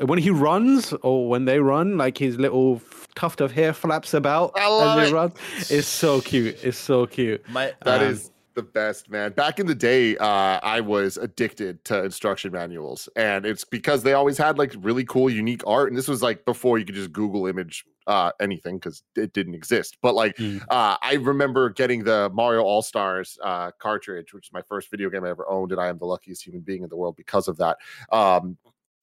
when 0.05 0.17
he 0.17 0.29
runs 0.29 0.93
or 1.03 1.27
when 1.29 1.45
they 1.45 1.59
run, 1.59 1.97
like 1.97 2.17
his 2.17 2.37
little 2.39 2.81
tuft 3.15 3.41
of 3.41 3.51
hair 3.51 3.73
flaps 3.73 4.13
about 4.13 4.51
I 4.55 4.67
love 4.67 4.97
as 4.97 5.07
he 5.07 5.11
it. 5.11 5.15
runs. 5.15 5.33
It's 5.69 5.87
so 5.87 6.21
cute. 6.21 6.57
It's 6.63 6.77
so 6.77 7.05
cute. 7.05 7.47
My 7.49 7.73
That 7.83 8.01
is 8.01 8.25
Um, 8.27 8.29
the 8.55 8.61
best, 8.63 9.09
man. 9.09 9.31
Back 9.31 9.59
in 9.59 9.65
the 9.65 9.73
day, 9.73 10.15
uh, 10.17 10.59
I 10.61 10.79
was 10.79 11.17
addicted 11.17 11.83
to 11.85 12.03
instruction 12.03 12.51
manuals, 12.51 13.09
and 13.15 13.45
it's 13.47 13.63
because 13.65 14.03
they 14.03 14.13
always 14.13 14.37
had 14.37 14.59
like 14.59 14.73
really 14.79 15.03
cool, 15.05 15.27
unique 15.29 15.65
art. 15.65 15.89
And 15.89 15.97
this 15.97 16.07
was 16.07 16.21
like 16.21 16.45
before 16.45 16.77
you 16.77 16.85
could 16.85 16.93
just 16.95 17.11
Google 17.11 17.47
image 17.47 17.83
uh, 18.05 18.31
anything 18.39 18.77
because 18.77 19.01
it 19.15 19.33
didn't 19.33 19.55
exist. 19.55 19.97
But 20.03 20.13
like, 20.13 20.35
Mm. 20.37 20.61
uh, 20.69 20.97
I 21.01 21.13
remember 21.21 21.69
getting 21.71 22.03
the 22.03 22.29
Mario 22.33 22.61
All 22.61 22.81
Stars 22.83 23.39
uh, 23.41 23.71
cartridge, 23.79 24.33
which 24.33 24.47
is 24.47 24.53
my 24.53 24.61
first 24.61 24.91
video 24.91 25.09
game 25.09 25.23
I 25.23 25.29
ever 25.29 25.49
owned, 25.49 25.71
and 25.71 25.81
I 25.81 25.87
am 25.87 25.97
the 25.97 26.05
luckiest 26.05 26.45
human 26.45 26.61
being 26.61 26.83
in 26.83 26.89
the 26.89 26.95
world 26.97 27.15
because 27.15 27.47
of 27.47 27.57
that. 27.57 27.77
Um, 28.11 28.57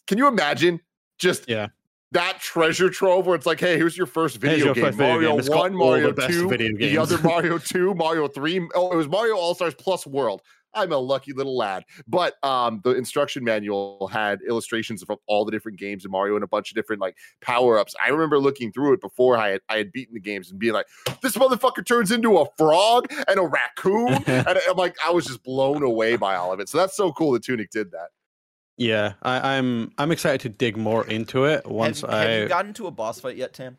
can 0.06 0.16
you 0.18 0.28
imagine 0.28 0.80
just 1.18 1.48
Yeah. 1.48 1.68
That 2.12 2.40
treasure 2.40 2.90
trove 2.90 3.26
where 3.26 3.36
it's 3.36 3.46
like, 3.46 3.60
hey, 3.60 3.76
here's 3.76 3.96
your 3.96 4.06
first 4.06 4.38
video 4.38 4.66
your 4.66 4.74
game. 4.74 4.84
first 4.84 4.98
video 4.98 5.14
Mario 5.14 5.38
game. 5.38 5.50
1, 5.50 5.58
all 5.58 5.64
the 5.64 5.76
Mario 5.76 6.12
2, 6.12 6.48
video 6.48 6.76
the 6.76 6.98
other. 6.98 7.18
Mario 7.22 7.58
2, 7.58 7.94
Mario 7.94 8.28
3. 8.28 8.68
Oh, 8.74 8.92
it 8.92 8.96
was 8.96 9.08
Mario 9.08 9.36
All 9.36 9.54
Stars 9.54 9.74
plus 9.74 10.06
World. 10.06 10.42
I'm 10.74 10.92
a 10.92 10.98
lucky 10.98 11.32
little 11.32 11.56
lad. 11.56 11.84
But 12.06 12.42
um, 12.44 12.80
the 12.84 12.90
instruction 12.90 13.44
manual 13.44 14.08
had 14.12 14.40
illustrations 14.48 15.02
of 15.02 15.10
all 15.26 15.44
the 15.44 15.50
different 15.50 15.78
games 15.78 16.04
in 16.04 16.10
Mario 16.10 16.36
and 16.36 16.44
a 16.44 16.48
bunch 16.48 16.70
of 16.70 16.74
different 16.74 17.00
like 17.00 17.16
power 17.40 17.78
ups. 17.78 17.94
I 18.04 18.10
remember 18.10 18.38
looking 18.38 18.72
through 18.72 18.94
it 18.94 19.00
before 19.00 19.36
I 19.36 19.50
had, 19.50 19.60
I 19.68 19.76
had 19.78 19.92
beaten 19.92 20.14
the 20.14 20.20
games 20.20 20.50
and 20.50 20.58
being 20.58 20.74
like, 20.74 20.86
this 21.22 21.36
motherfucker 21.36 21.84
turns 21.84 22.10
into 22.10 22.38
a 22.38 22.46
frog 22.56 23.06
and 23.28 23.38
a 23.38 23.46
raccoon. 23.46 24.08
and 24.26 24.58
I'm 24.68 24.76
like, 24.76 24.96
I 25.04 25.10
was 25.10 25.26
just 25.26 25.42
blown 25.42 25.82
away 25.82 26.16
by 26.16 26.36
all 26.36 26.52
of 26.52 26.60
it. 26.60 26.68
So 26.68 26.78
that's 26.78 26.96
so 26.96 27.12
cool 27.12 27.32
that 27.32 27.42
Tunic 27.42 27.70
did 27.70 27.90
that. 27.92 28.08
Yeah, 28.80 29.12
I, 29.22 29.58
I'm 29.58 29.92
I'm 29.98 30.10
excited 30.10 30.40
to 30.40 30.48
dig 30.48 30.78
more 30.78 31.06
into 31.06 31.44
it 31.44 31.66
once 31.66 32.00
have, 32.00 32.08
I. 32.08 32.24
have 32.24 32.42
you 32.42 32.48
gotten 32.48 32.72
to 32.74 32.86
a 32.86 32.90
boss 32.90 33.20
fight 33.20 33.36
yet, 33.36 33.52
Tam? 33.52 33.76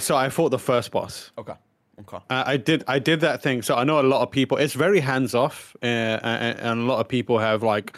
so 0.00 0.16
I 0.16 0.30
fought 0.30 0.50
the 0.50 0.58
first 0.58 0.90
boss. 0.90 1.30
Okay. 1.38 1.54
Okay. 2.00 2.16
Uh, 2.28 2.42
I 2.44 2.56
did 2.56 2.82
I 2.88 2.98
did 2.98 3.20
that 3.20 3.40
thing. 3.40 3.62
So 3.62 3.76
I 3.76 3.84
know 3.84 4.00
a 4.00 4.02
lot 4.02 4.22
of 4.22 4.32
people. 4.32 4.56
It's 4.56 4.74
very 4.74 4.98
hands 4.98 5.32
off, 5.32 5.76
uh, 5.80 5.86
and, 5.86 6.58
and 6.58 6.80
a 6.80 6.82
lot 6.82 6.98
of 6.98 7.06
people 7.06 7.38
have 7.38 7.62
like 7.62 7.96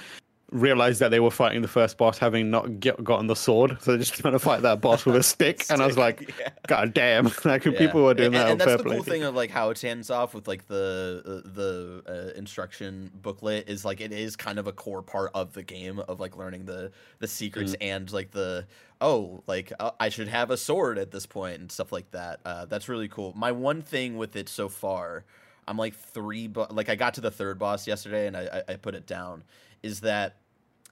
realized 0.61 1.01
that 1.01 1.11
they 1.11 1.21
were 1.21 1.31
fighting 1.31 1.63
the 1.63 1.69
first 1.69 1.97
boss 1.99 2.19
having 2.19 2.51
not 2.51 2.81
get, 2.81 3.03
gotten 3.05 3.27
the 3.27 3.37
sword. 3.37 3.77
So 3.81 3.91
they're 3.93 3.99
just 3.99 4.15
trying 4.15 4.33
to 4.33 4.39
fight 4.39 4.63
that 4.63 4.81
boss 4.81 5.05
with 5.07 5.17
a 5.17 5.23
stick. 5.35 5.65
And 5.71 5.83
I 5.83 5.87
was 5.87 5.97
like, 5.99 6.33
Yeah. 6.41 6.49
God 6.67 6.95
damn! 6.95 7.27
Like 7.45 7.65
Yeah. 7.65 7.79
people 7.79 8.03
were 8.05 8.15
doing 8.15 8.27
and, 8.27 8.35
that 8.35 8.51
and 8.51 8.61
that's 8.61 8.77
the 8.79 8.83
play. 8.83 8.97
cool 8.97 9.05
thing 9.05 9.23
of 9.23 9.35
like 9.35 9.51
how 9.51 9.71
it's 9.71 9.83
hands 9.83 10.11
off 10.11 10.35
with 10.35 10.49
like 10.49 10.67
the 10.69 11.23
uh, 11.45 11.49
the 11.55 12.03
uh, 12.35 12.39
instruction 12.39 13.11
booklet 13.23 13.69
is 13.69 13.85
like 13.85 14.01
it 14.01 14.13
is 14.13 14.37
kind 14.37 14.59
of 14.59 14.67
a 14.67 14.73
core 14.73 15.03
part 15.03 15.31
of 15.35 15.53
the 15.53 15.63
game 15.63 15.99
of 16.01 16.19
like 16.21 16.37
learning 16.37 16.65
the 16.65 16.91
the 17.19 17.29
secrets 17.29 17.73
Mm. 17.73 17.77
and 17.93 18.13
like 18.13 18.31
the 18.33 18.67
oh 19.01 19.43
like 19.47 19.73
uh, 19.79 19.91
I 20.01 20.09
should 20.09 20.29
have 20.29 20.51
a 20.51 20.57
sword 20.57 20.99
at 20.99 21.11
this 21.11 21.27
point 21.27 21.61
and 21.61 21.71
stuff 21.71 21.93
like 21.93 22.11
that. 22.13 22.41
Uh, 22.45 22.65
that's 22.67 22.89
really 22.89 23.09
cool. 23.09 23.33
My 23.37 23.53
one 23.53 23.83
thing 23.83 24.17
with 24.17 24.37
it 24.37 24.49
so 24.49 24.69
far, 24.69 25.25
I'm 25.69 25.77
like 25.77 25.95
three, 25.95 26.47
but 26.47 26.75
like 26.75 26.89
I 26.89 26.95
got 26.95 27.15
to 27.15 27.21
the 27.21 27.31
third 27.31 27.59
boss 27.59 27.87
yesterday 27.87 28.27
and 28.27 28.37
I, 28.37 28.63
I 28.69 28.73
I 28.73 28.77
put 28.77 28.95
it 28.95 29.07
down. 29.07 29.45
Is 29.83 30.01
that 30.01 30.37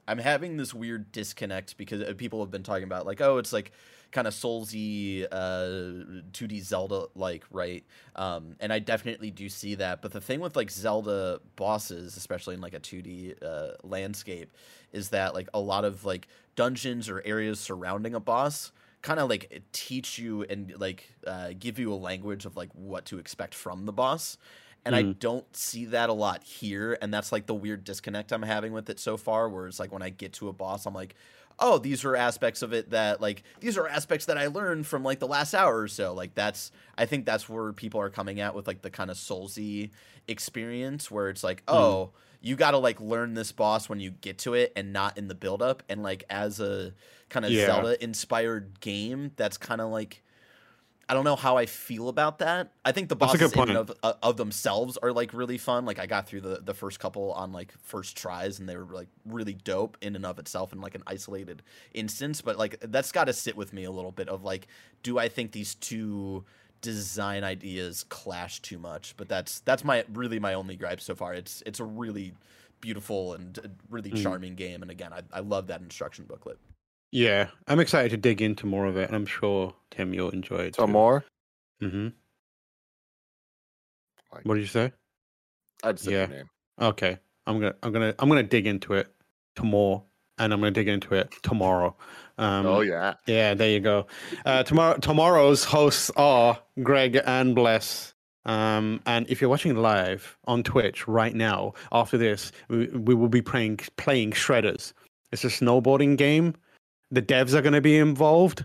I'm 0.06 0.18
having 0.18 0.56
this 0.56 0.74
weird 0.74 1.12
disconnect 1.12 1.76
because 1.76 2.02
uh, 2.02 2.14
people 2.16 2.40
have 2.40 2.50
been 2.50 2.62
talking 2.62 2.84
about 2.84 3.06
like, 3.06 3.20
oh, 3.20 3.38
it's 3.38 3.52
like 3.52 3.72
kind 4.12 4.26
of 4.26 4.34
Soulsy, 4.34 5.26
uh, 5.30 6.22
2D 6.32 6.62
Zelda 6.62 7.06
like, 7.14 7.44
right? 7.50 7.84
Um, 8.14 8.56
and 8.60 8.72
I 8.72 8.78
definitely 8.78 9.30
do 9.30 9.48
see 9.48 9.74
that. 9.76 10.02
But 10.02 10.12
the 10.12 10.20
thing 10.20 10.40
with 10.40 10.56
like 10.56 10.70
Zelda 10.70 11.40
bosses, 11.56 12.16
especially 12.16 12.54
in 12.54 12.60
like 12.60 12.74
a 12.74 12.80
2D 12.80 13.42
uh, 13.42 13.72
landscape, 13.82 14.52
is 14.92 15.08
that 15.10 15.34
like 15.34 15.48
a 15.52 15.60
lot 15.60 15.84
of 15.84 16.04
like 16.04 16.28
dungeons 16.54 17.08
or 17.08 17.22
areas 17.24 17.58
surrounding 17.58 18.14
a 18.14 18.20
boss 18.20 18.72
kind 19.02 19.20
of 19.20 19.28
like 19.28 19.62
teach 19.72 20.18
you 20.18 20.44
and 20.44 20.72
like 20.78 21.12
uh, 21.26 21.50
give 21.58 21.78
you 21.78 21.92
a 21.92 21.94
language 21.94 22.46
of 22.46 22.56
like 22.56 22.70
what 22.72 23.04
to 23.04 23.18
expect 23.18 23.54
from 23.54 23.84
the 23.84 23.92
boss 23.92 24.38
and 24.84 24.94
I 24.94 25.02
Mm. 25.02 25.18
don't 25.18 25.56
see 25.56 25.84
that 25.86 26.10
a 26.10 26.12
lot 26.12 26.42
here, 26.44 26.98
and 27.00 27.12
that's 27.12 27.32
like 27.32 27.46
the 27.46 27.54
weird 27.54 27.84
disconnect 27.84 28.32
I'm 28.32 28.42
having 28.42 28.72
with 28.72 28.90
it 28.90 28.98
so 29.00 29.16
far. 29.16 29.48
Where 29.48 29.66
it's 29.66 29.80
like 29.80 29.92
when 29.92 30.02
I 30.02 30.10
get 30.10 30.32
to 30.34 30.48
a 30.48 30.52
boss, 30.52 30.86
I'm 30.86 30.94
like, 30.94 31.14
oh, 31.58 31.78
these 31.78 32.04
are 32.04 32.16
aspects 32.16 32.62
of 32.62 32.72
it 32.72 32.90
that 32.90 33.20
like 33.20 33.42
these 33.60 33.78
are 33.78 33.86
aspects 33.88 34.26
that 34.26 34.36
I 34.36 34.48
learned 34.48 34.86
from 34.86 35.02
like 35.04 35.20
the 35.20 35.28
last 35.28 35.54
hour 35.54 35.78
or 35.80 35.88
so. 35.88 36.12
Like 36.12 36.34
that's 36.34 36.70
I 36.98 37.06
think 37.06 37.24
that's 37.26 37.48
where 37.48 37.72
people 37.72 38.00
are 38.00 38.10
coming 38.10 38.40
at 38.40 38.54
with 38.54 38.66
like 38.66 38.82
the 38.82 38.90
kind 38.90 39.10
of 39.10 39.16
Soulsy 39.16 39.90
experience, 40.28 41.10
where 41.10 41.28
it's 41.28 41.44
like, 41.44 41.62
oh, 41.68 42.10
you 42.40 42.56
got 42.56 42.72
to 42.72 42.78
like 42.78 43.00
learn 43.00 43.34
this 43.34 43.52
boss 43.52 43.88
when 43.88 44.00
you 44.00 44.10
get 44.10 44.38
to 44.38 44.54
it, 44.54 44.72
and 44.76 44.92
not 44.92 45.16
in 45.16 45.28
the 45.28 45.34
build 45.34 45.62
up. 45.62 45.82
And 45.88 46.02
like 46.02 46.24
as 46.28 46.60
a 46.60 46.92
kind 47.30 47.46
of 47.46 47.52
Yeah. 47.52 47.66
Zelda 47.66 48.02
inspired 48.02 48.80
game, 48.80 49.32
that's 49.36 49.56
kind 49.56 49.80
of 49.80 49.90
like. 49.90 50.22
I 51.08 51.14
don't 51.14 51.24
know 51.24 51.36
how 51.36 51.56
I 51.56 51.66
feel 51.66 52.08
about 52.08 52.38
that. 52.38 52.72
I 52.84 52.92
think 52.92 53.08
the 53.08 53.16
bosses 53.16 53.52
of, 53.76 53.92
uh, 54.02 54.14
of 54.22 54.36
themselves 54.36 54.96
are 54.96 55.12
like 55.12 55.34
really 55.34 55.58
fun. 55.58 55.84
Like 55.84 55.98
I 55.98 56.06
got 56.06 56.26
through 56.26 56.40
the 56.42 56.60
the 56.62 56.74
first 56.74 56.98
couple 56.98 57.32
on 57.32 57.52
like 57.52 57.72
first 57.82 58.16
tries, 58.16 58.58
and 58.58 58.68
they 58.68 58.76
were 58.76 58.84
like 58.86 59.08
really 59.26 59.54
dope 59.54 59.98
in 60.00 60.16
and 60.16 60.24
of 60.24 60.38
itself 60.38 60.72
in 60.72 60.80
like 60.80 60.94
an 60.94 61.02
isolated 61.06 61.62
instance. 61.92 62.40
But 62.40 62.56
like 62.58 62.80
that's 62.80 63.12
got 63.12 63.24
to 63.24 63.32
sit 63.32 63.56
with 63.56 63.72
me 63.72 63.84
a 63.84 63.90
little 63.90 64.12
bit 64.12 64.28
of 64.28 64.42
like, 64.42 64.66
do 65.02 65.18
I 65.18 65.28
think 65.28 65.52
these 65.52 65.74
two 65.74 66.44
design 66.80 67.44
ideas 67.44 68.04
clash 68.08 68.60
too 68.60 68.78
much? 68.78 69.14
But 69.16 69.28
that's 69.28 69.60
that's 69.60 69.84
my 69.84 70.04
really 70.12 70.38
my 70.38 70.54
only 70.54 70.76
gripe 70.76 71.00
so 71.00 71.14
far. 71.14 71.34
It's 71.34 71.62
it's 71.66 71.80
a 71.80 71.84
really 71.84 72.34
beautiful 72.80 73.34
and 73.34 73.58
uh, 73.58 73.68
really 73.88 74.10
Mm. 74.10 74.22
charming 74.22 74.54
game, 74.54 74.82
and 74.82 74.90
again, 74.90 75.12
I, 75.12 75.20
I 75.32 75.40
love 75.40 75.68
that 75.68 75.80
instruction 75.80 76.24
booklet. 76.26 76.58
Yeah, 77.14 77.50
I'm 77.68 77.78
excited 77.78 78.10
to 78.10 78.16
dig 78.16 78.42
into 78.42 78.66
more 78.66 78.86
of 78.86 78.96
it, 78.96 79.06
and 79.06 79.14
I'm 79.14 79.24
sure 79.24 79.72
Tim 79.92 80.12
you'll 80.12 80.30
enjoy 80.30 80.56
it. 80.56 80.74
Some 80.74 80.90
more? 80.90 81.24
Mm-hmm. 81.80 82.08
Like- 84.32 84.44
What 84.44 84.54
did 84.54 84.62
you 84.62 84.66
say? 84.66 84.92
I 85.84 85.92
just 85.92 86.04
said 86.04 86.12
Yeah. 86.12 86.26
name. 86.26 86.50
Okay, 86.80 87.18
I'm 87.46 87.60
gonna 87.60 87.76
I'm 87.84 87.92
gonna 87.92 88.14
I'm 88.18 88.28
gonna 88.28 88.42
dig 88.42 88.66
into 88.66 88.94
it 88.94 89.14
tomorrow, 89.54 90.04
and 90.38 90.52
I'm 90.52 90.58
gonna 90.58 90.72
dig 90.72 90.88
into 90.88 91.14
it 91.14 91.32
tomorrow. 91.44 91.96
Um, 92.36 92.66
oh 92.66 92.80
yeah. 92.80 93.14
Yeah, 93.28 93.54
there 93.54 93.70
you 93.70 93.78
go. 93.78 94.08
Uh, 94.44 94.64
tomorrow, 94.64 94.98
tomorrow's 94.98 95.62
hosts 95.62 96.10
are 96.16 96.58
Greg 96.82 97.20
and 97.24 97.54
Bless. 97.54 98.12
Um, 98.44 99.00
and 99.06 99.24
if 99.30 99.40
you're 99.40 99.50
watching 99.50 99.76
live 99.76 100.36
on 100.46 100.64
Twitch 100.64 101.06
right 101.06 101.34
now, 101.34 101.74
after 101.92 102.18
this, 102.18 102.50
we, 102.68 102.88
we 102.88 103.14
will 103.14 103.28
be 103.28 103.40
playing 103.40 103.78
playing 103.96 104.32
Shredders. 104.32 104.92
It's 105.30 105.44
a 105.44 105.48
snowboarding 105.48 106.16
game. 106.16 106.54
The 107.14 107.22
devs 107.22 107.54
are 107.54 107.62
going 107.62 107.74
to 107.74 107.80
be 107.80 107.96
involved, 107.96 108.64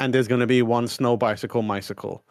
and 0.00 0.14
there's 0.14 0.26
going 0.28 0.40
to 0.40 0.46
be 0.46 0.62
one 0.62 0.88
snow 0.88 1.16
bicycle, 1.16 1.62
bicycle, 1.62 2.24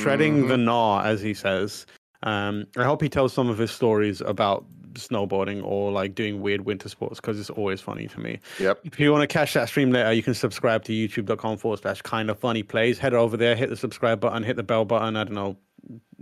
shredding 0.00 0.48
the 0.48 0.56
gnaw, 0.56 1.02
as 1.02 1.20
he 1.20 1.34
says. 1.34 1.86
Um, 2.22 2.66
I 2.78 2.84
hope 2.84 3.02
he 3.02 3.08
tells 3.08 3.32
some 3.32 3.48
of 3.50 3.58
his 3.58 3.70
stories 3.70 4.20
about 4.22 4.64
snowboarding 4.94 5.62
or 5.64 5.90
like 5.90 6.14
doing 6.14 6.40
weird 6.40 6.62
winter 6.64 6.88
sports 6.88 7.20
because 7.20 7.38
it's 7.40 7.50
always 7.50 7.80
funny 7.80 8.06
to 8.06 8.20
me. 8.20 8.38
Yep. 8.60 8.80
If 8.84 9.00
you 9.00 9.10
want 9.12 9.22
to 9.22 9.26
catch 9.32 9.54
that 9.54 9.68
stream 9.68 9.90
later, 9.90 10.12
you 10.12 10.22
can 10.22 10.34
subscribe 10.34 10.84
to 10.84 10.92
youtube.com 10.92 11.56
forward 11.58 11.80
slash 11.80 12.00
kind 12.02 12.30
of 12.30 12.38
funny 12.38 12.62
plays. 12.62 12.98
Head 12.98 13.12
over 13.14 13.36
there, 13.36 13.54
hit 13.56 13.70
the 13.70 13.76
subscribe 13.76 14.20
button, 14.20 14.42
hit 14.42 14.56
the 14.56 14.62
bell 14.62 14.84
button. 14.84 15.16
I 15.16 15.24
don't 15.24 15.34
know, 15.34 15.56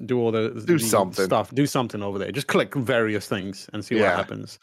do 0.07 0.19
all 0.21 0.33
the 0.33 0.63
Do 0.67 0.79
something. 0.79 1.25
stuff. 1.25 1.53
Do 1.55 1.67
something 1.67 2.03
over 2.03 2.19
there. 2.19 2.31
Just 2.33 2.47
click 2.47 2.75
various 2.75 3.27
things 3.29 3.69
and 3.73 3.85
see 3.85 3.97
Yeah. 3.97 4.03
what 4.11 4.17
happens. 4.17 4.59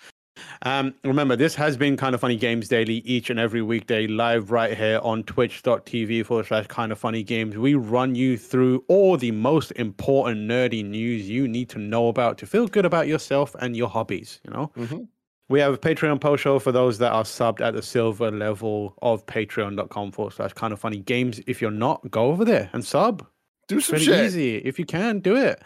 Um, 0.63 0.93
remember, 1.03 1.35
this 1.35 1.55
has 1.55 1.77
been 1.77 1.97
kind 1.97 2.13
of 2.15 2.21
funny 2.21 2.35
games 2.35 2.67
daily 2.67 2.95
each 3.05 3.29
and 3.29 3.39
every 3.39 3.61
weekday, 3.61 4.07
live 4.07 4.51
right 4.51 4.75
here 4.77 4.99
on 5.03 5.23
twitch.tv 5.23 6.25
forward 6.25 6.45
slash 6.47 6.67
kind 6.67 6.91
of 6.91 6.99
funny 6.99 7.23
games. 7.23 7.57
We 7.57 7.75
run 7.75 8.15
you 8.15 8.37
through 8.37 8.83
all 8.87 9.17
the 9.17 9.31
most 9.31 9.71
important 9.71 10.49
nerdy 10.49 10.83
news 10.85 11.29
you 11.29 11.47
need 11.47 11.69
to 11.69 11.79
know 11.79 12.07
about 12.07 12.37
to 12.39 12.45
feel 12.45 12.67
good 12.67 12.85
about 12.85 13.07
yourself 13.07 13.55
and 13.59 13.75
your 13.75 13.89
hobbies, 13.89 14.39
you 14.45 14.51
know? 14.51 14.71
Mhm. 14.77 15.07
We 15.49 15.61
have 15.61 15.73
a 15.73 15.77
Patreon 15.77 16.19
post 16.19 16.43
show 16.43 16.59
for 16.59 16.73
those 16.73 16.97
that 16.97 17.13
are 17.13 17.23
subbed 17.23 17.61
at 17.61 17.73
the 17.73 17.81
silver 17.81 18.29
level 18.29 18.95
of 19.01 19.25
patreon.com 19.27 20.11
forward 20.11 20.33
slash 20.33 20.51
kind 20.53 20.73
of 20.73 20.79
funny 20.79 20.99
games. 20.99 21.39
If 21.47 21.61
you're 21.61 21.71
not, 21.71 22.11
go 22.11 22.25
over 22.25 22.43
there 22.43 22.69
and 22.73 22.83
sub. 22.85 23.25
Do 23.69 23.79
some 23.81 23.99
shit. 23.99 24.25
easy. 24.25 24.57
If 24.57 24.77
you 24.79 24.85
can, 24.85 25.19
do 25.19 25.35
it. 25.37 25.61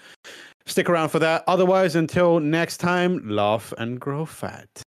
Stick 0.66 0.90
around 0.90 1.10
for 1.10 1.20
that. 1.20 1.44
Otherwise, 1.48 1.96
until 1.96 2.40
next 2.40 2.78
time, 2.78 3.28
laugh 3.28 3.74
and 3.78 4.00
grow 4.00 4.26
fat. 4.26 4.84